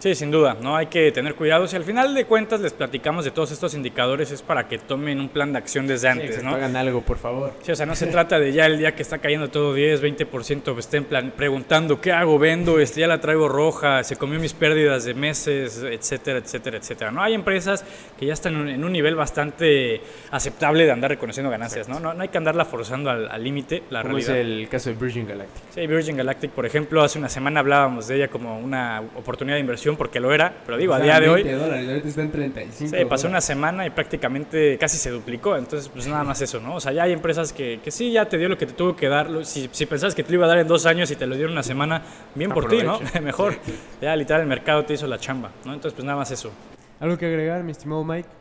Sí, 0.00 0.14
sin 0.14 0.30
duda, 0.30 0.56
¿no? 0.62 0.76
Hay 0.76 0.86
que 0.86 1.12
tener 1.12 1.34
cuidado. 1.34 1.66
Si 1.66 1.76
al 1.76 1.84
final 1.84 2.14
de 2.14 2.24
cuentas 2.24 2.58
les 2.60 2.72
platicamos 2.72 3.22
de 3.26 3.32
todos 3.32 3.52
estos 3.52 3.74
indicadores 3.74 4.30
es 4.30 4.40
para 4.40 4.66
que 4.66 4.78
tomen 4.78 5.20
un 5.20 5.28
plan 5.28 5.52
de 5.52 5.58
acción 5.58 5.86
desde 5.86 6.08
antes, 6.08 6.42
¿no? 6.42 6.54
hagan 6.54 6.74
algo, 6.74 7.02
por 7.02 7.18
favor. 7.18 7.52
Sí, 7.60 7.70
o 7.70 7.76
sea, 7.76 7.84
no 7.84 7.94
se 7.94 8.06
trata 8.10 8.40
de 8.40 8.50
ya 8.50 8.64
el 8.64 8.78
día 8.78 8.94
que 8.94 9.02
está 9.02 9.18
cayendo 9.18 9.50
todo 9.50 9.74
10, 9.74 10.02
20%, 10.02 10.62
pues 10.72 10.86
estén 10.86 11.04
plan 11.04 11.34
preguntando, 11.36 12.00
¿qué 12.00 12.12
hago? 12.12 12.38
¿Vendo? 12.38 12.80
Este, 12.80 13.00
ya 13.00 13.06
la 13.08 13.20
traigo 13.20 13.46
roja, 13.46 14.02
se 14.02 14.16
comió 14.16 14.40
mis 14.40 14.54
pérdidas 14.54 15.04
de 15.04 15.12
meses, 15.12 15.82
etcétera, 15.82 16.38
etcétera, 16.38 16.78
etcétera. 16.78 17.10
¿no? 17.10 17.22
Hay 17.22 17.34
empresas 17.34 17.84
que 18.18 18.24
ya 18.24 18.32
están 18.32 18.70
en 18.70 18.82
un 18.82 18.92
nivel 18.92 19.16
bastante 19.16 20.00
aceptable 20.30 20.86
de 20.86 20.92
andar 20.92 21.10
reconociendo 21.10 21.50
ganancias, 21.50 21.90
¿no? 21.90 22.00
No, 22.00 22.14
no 22.14 22.22
hay 22.22 22.28
que 22.28 22.38
andarla 22.38 22.64
forzando 22.64 23.10
al 23.10 23.44
límite, 23.44 23.82
la 23.90 24.00
Como 24.00 24.14
realidad. 24.14 24.38
es 24.38 24.46
el 24.46 24.68
caso 24.70 24.88
de 24.88 24.96
Virgin 24.96 25.26
Galactic. 25.26 25.62
Sí, 25.74 25.86
Virgin 25.86 26.16
Galactic, 26.16 26.52
por 26.52 26.64
ejemplo, 26.64 27.02
hace 27.02 27.18
una 27.18 27.28
semana 27.28 27.60
hablábamos 27.60 28.08
de 28.08 28.16
ella 28.16 28.28
como 28.28 28.58
una 28.58 29.02
oportunidad 29.14 29.56
de 29.56 29.60
inversión 29.60 29.89
porque 29.96 30.20
lo 30.20 30.32
era, 30.32 30.52
pero 30.64 30.78
digo, 30.78 30.94
a 30.94 31.00
día 31.00 31.20
de 31.20 31.28
hoy... 31.28 31.42
dólares, 31.42 31.88
ahorita 31.88 32.08
está 32.08 32.22
en 32.22 32.30
35 32.30 32.96
Sí, 32.96 33.04
pasó 33.04 33.28
una 33.28 33.40
semana 33.40 33.86
y 33.86 33.90
prácticamente 33.90 34.78
casi 34.78 34.96
se 34.96 35.10
duplicó, 35.10 35.56
entonces 35.56 35.88
pues 35.88 36.06
nada 36.06 36.24
más 36.24 36.40
eso, 36.42 36.60
¿no? 36.60 36.76
O 36.76 36.80
sea, 36.80 36.92
ya 36.92 37.04
hay 37.04 37.12
empresas 37.12 37.52
que, 37.52 37.80
que 37.82 37.90
sí, 37.90 38.12
ya 38.12 38.26
te 38.26 38.38
dio 38.38 38.48
lo 38.48 38.58
que 38.58 38.66
te 38.66 38.72
tuvo 38.72 38.96
que 38.96 39.08
dar, 39.08 39.28
si, 39.44 39.68
si 39.72 39.86
pensabas 39.86 40.14
que 40.14 40.22
te 40.22 40.30
lo 40.30 40.36
iba 40.36 40.46
a 40.46 40.48
dar 40.48 40.58
en 40.58 40.68
dos 40.68 40.86
años 40.86 41.10
y 41.10 41.16
te 41.16 41.26
lo 41.26 41.34
dieron 41.34 41.52
una 41.52 41.62
semana, 41.62 42.02
bien 42.34 42.50
por 42.50 42.68
ti, 42.68 42.82
¿no? 42.82 43.00
Mejor, 43.22 43.56
ya 44.00 44.16
literal 44.16 44.42
el 44.42 44.48
mercado 44.48 44.84
te 44.84 44.94
hizo 44.94 45.06
la 45.06 45.18
chamba, 45.18 45.50
¿no? 45.64 45.72
Entonces 45.72 45.94
pues 45.94 46.04
nada 46.04 46.18
más 46.18 46.30
eso. 46.30 46.50
¿Algo 47.00 47.16
que 47.16 47.26
agregar, 47.26 47.62
mi 47.62 47.72
estimado 47.72 48.04
Mike? 48.04 48.39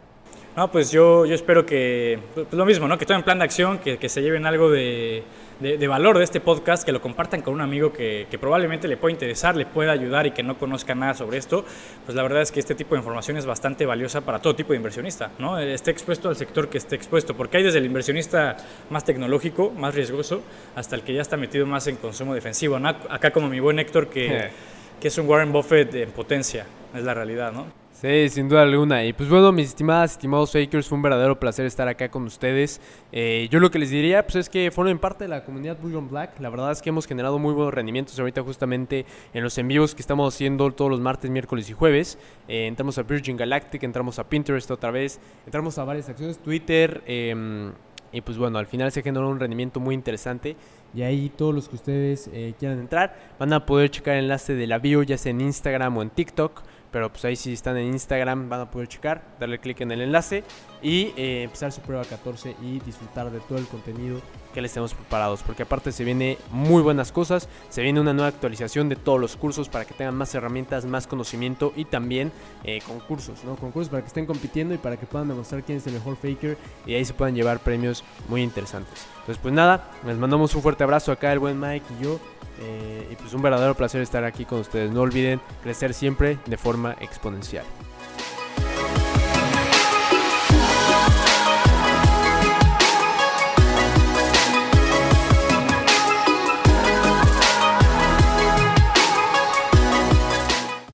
No, 0.56 0.70
pues 0.72 0.92
yo, 0.92 1.26
yo 1.26 1.36
espero 1.36 1.66
que, 1.66 2.20
pues 2.34 2.48
lo 2.52 2.66
mismo, 2.66 2.88
¿no? 2.88 2.98
Que 2.98 3.06
tomen 3.06 3.24
plan 3.24 3.38
de 3.40 3.46
acción, 3.46 3.78
que, 3.80 3.98
que 3.98 4.10
se 4.10 4.22
lleven 4.22 4.46
algo 4.46 4.70
de, 4.70 5.24
de- 5.62 5.78
de 5.78 5.88
valor 5.88 6.18
de 6.18 6.24
este 6.26 6.42
podcast, 6.42 6.84
que 6.84 6.92
lo 6.92 7.02
compartan 7.02 7.42
con 7.42 7.54
un 7.54 7.62
amigo 7.62 7.94
que, 7.94 8.28
que 8.30 8.38
probablemente 8.38 8.88
le 8.90 8.98
pueda 8.98 9.14
interesar, 9.14 9.56
le 9.56 9.66
pueda 9.66 9.94
ayudar 9.94 10.26
y 10.28 10.32
que 10.32 10.44
no 10.44 10.58
conozca 10.58 10.96
nada 10.96 11.14
sobre 11.14 11.38
esto. 11.38 11.64
Pues 12.06 12.14
la 12.16 12.24
verdad 12.24 12.42
es 12.42 12.52
que 12.52 12.60
este 12.60 12.76
tipo 12.76 12.96
de 12.96 13.00
información 13.00 13.38
es 13.38 13.46
bastante 13.46 13.86
valiosa 13.86 14.20
para 14.22 14.40
todo 14.40 14.54
tipo 14.56 14.74
de 14.74 14.78
inversionista, 14.78 15.32
¿no? 15.40 15.58
Esté 15.60 15.92
expuesto 15.92 16.28
al 16.28 16.36
sector 16.36 16.68
que 16.68 16.78
esté 16.80 16.96
expuesto, 16.96 17.36
porque 17.38 17.58
hay 17.58 17.64
desde 17.64 17.78
el 17.80 17.86
inversionista 17.86 18.58
más 18.90 19.06
tecnológico, 19.06 19.70
más 19.70 19.96
riesgoso, 19.96 20.42
hasta 20.76 20.96
el 20.96 21.04
que 21.04 21.14
ya 21.14 21.22
está 21.22 21.38
metido 21.38 21.66
más 21.68 21.88
en 21.88 21.96
consumo 21.96 22.34
defensivo, 22.34 22.80
¿no? 22.80 22.90
Acá 22.90 23.32
como 23.32 23.48
mi 23.48 23.62
buen 23.62 23.80
Héctor, 23.80 24.08
que, 24.08 24.50
que 25.00 25.08
es 25.08 25.18
un 25.18 25.28
Warren 25.30 25.54
Buffett 25.54 25.94
en 25.96 26.12
potencia, 26.12 26.66
es 26.94 27.04
la 27.04 27.14
realidad, 27.14 27.54
¿no? 27.54 27.79
Sí, 28.02 28.30
sin 28.30 28.48
duda 28.48 28.62
alguna. 28.62 29.04
Y 29.04 29.12
pues 29.12 29.28
bueno, 29.28 29.52
mis 29.52 29.68
estimadas, 29.68 30.14
estimados 30.14 30.54
fakers, 30.54 30.88
fue 30.88 30.96
un 30.96 31.02
verdadero 31.02 31.38
placer 31.38 31.66
estar 31.66 31.90
acá 31.90 32.10
con 32.10 32.24
ustedes. 32.24 32.80
Eh, 33.12 33.50
yo 33.52 33.60
lo 33.60 33.70
que 33.70 33.78
les 33.78 33.90
diría 33.90 34.24
pues 34.24 34.38
es 34.38 34.50
que 34.50 34.72
formen 34.72 35.00
parte 35.00 35.26
de 35.26 35.28
la 35.28 35.44
comunidad 35.44 35.78
Bullion 35.82 36.08
Black. 36.08 36.40
La 36.40 36.50
verdad 36.50 36.72
es 36.72 36.82
que 36.82 36.92
hemos 36.92 37.06
generado 37.06 37.40
muy 37.40 37.54
buenos 37.54 37.74
rendimientos 37.74 38.18
ahorita 38.18 38.42
justamente 38.42 39.06
en 39.34 39.44
los 39.44 39.58
envíos 39.58 39.96
que 39.96 40.02
estamos 40.02 40.34
haciendo 40.34 40.72
todos 40.72 40.90
los 40.90 41.02
martes, 41.02 41.30
miércoles 41.30 41.70
y 41.70 41.74
jueves. 41.74 42.18
Eh, 42.48 42.68
entramos 42.68 42.98
a 42.98 43.04
Virgin 43.04 43.36
Galactic, 43.36 43.84
entramos 43.84 44.18
a 44.18 44.30
Pinterest 44.30 44.72
otra 44.72 44.92
vez, 44.92 45.20
entramos 45.46 45.78
a 45.78 45.84
varias 45.84 46.08
acciones, 46.08 46.38
Twitter. 46.38 47.04
em, 47.06 47.74
y 48.14 48.22
pues 48.22 48.38
bueno, 48.38 48.58
al 48.60 48.66
final 48.66 48.94
se 48.94 49.04
generó 49.04 49.30
un 49.30 49.42
rendimiento 49.42 49.82
muy 49.82 49.94
interesante. 49.94 50.56
Y 50.94 51.02
ahí 51.02 51.30
todos 51.30 51.54
los 51.54 51.68
que 51.70 51.76
ustedes 51.76 52.30
eh, 52.34 52.54
quieran 52.58 52.80
entrar 52.80 53.34
van 53.38 53.52
a 53.54 53.66
poder 53.66 53.92
checar 53.92 54.16
el 54.16 54.24
enlace 54.24 54.56
de 54.56 54.68
la 54.68 54.80
bio, 54.80 55.04
ya 55.04 55.18
sea 55.18 55.32
en 55.32 55.42
Instagram 55.42 55.98
o 55.98 56.02
en 56.02 56.10
TikTok. 56.10 56.64
Pero 56.92 57.12
pues 57.12 57.24
ahí 57.26 57.36
si 57.36 57.54
están 57.54 57.78
en 57.78 57.88
Instagram 57.88 58.50
van 58.50 58.62
a 58.62 58.72
poder 58.72 58.88
checar, 58.88 59.24
darle 59.40 59.60
clic 59.60 59.82
en 59.82 59.92
el 59.92 60.02
enlace 60.02 60.44
y 60.82 61.14
eh, 61.18 61.44
empezar 61.44 61.72
su 61.72 61.82
prueba 61.82 62.04
14 62.04 62.56
y 62.62 62.80
disfrutar 62.80 63.32
de 63.32 63.40
todo 63.42 63.58
el 63.58 63.68
contenido 63.68 64.22
que 64.54 64.62
les 64.62 64.74
tenemos 64.74 64.94
preparados. 64.94 65.44
Porque 65.44 65.64
aparte 65.64 65.92
se 65.92 66.04
viene 66.04 66.38
muy 66.52 66.82
buenas 66.82 67.12
cosas, 67.12 67.48
se 67.70 67.82
viene 67.82 68.00
una 68.00 68.14
nueva 68.14 68.30
actualización 68.30 68.90
de 68.90 68.96
todos 68.96 69.20
los 69.20 69.36
cursos 69.36 69.70
para 69.70 69.86
que 69.86 69.94
tengan 69.94 70.16
más 70.16 70.34
herramientas, 70.34 70.86
más 70.86 71.08
conocimiento 71.08 71.74
y 71.76 71.86
también 71.86 72.32
eh, 72.64 72.80
concursos, 72.88 73.44
¿no? 73.44 73.56
Concursos 73.56 73.90
para 73.90 74.02
que 74.02 74.08
estén 74.08 74.26
compitiendo 74.26 74.74
y 74.74 74.78
para 74.78 74.98
que 74.98 75.06
puedan 75.06 75.28
demostrar 75.28 75.64
quién 75.64 75.78
es 75.78 75.88
el 75.88 75.94
mejor 75.94 76.16
faker 76.16 76.58
y 76.86 76.94
ahí 76.94 77.06
se 77.06 77.14
puedan 77.14 77.36
llevar 77.36 77.60
premios 77.60 78.04
muy 78.28 78.42
interesantes. 78.42 79.06
Entonces 79.20 79.38
pues 79.42 79.54
nada, 79.54 79.92
les 80.06 80.18
mandamos 80.18 80.56
un 80.56 80.62
fuerte 80.62 80.84
abrazo 80.84 81.12
acá 81.12 81.32
el 81.32 81.40
buen 81.40 81.60
Mike 81.60 81.86
y 82.00 82.04
yo. 82.04 82.20
Eh, 82.60 83.08
y 83.12 83.16
pues 83.16 83.34
un 83.34 83.42
verdadero 83.42 83.76
placer 83.76 84.02
estar 84.02 84.24
aquí 84.24 84.46
con 84.46 84.60
ustedes. 84.60 84.92
No 84.92 85.02
olviden 85.02 85.40
crecer 85.64 85.94
siempre 85.94 86.38
de 86.46 86.58
forma 86.58 86.96
exponencial. 87.00 87.66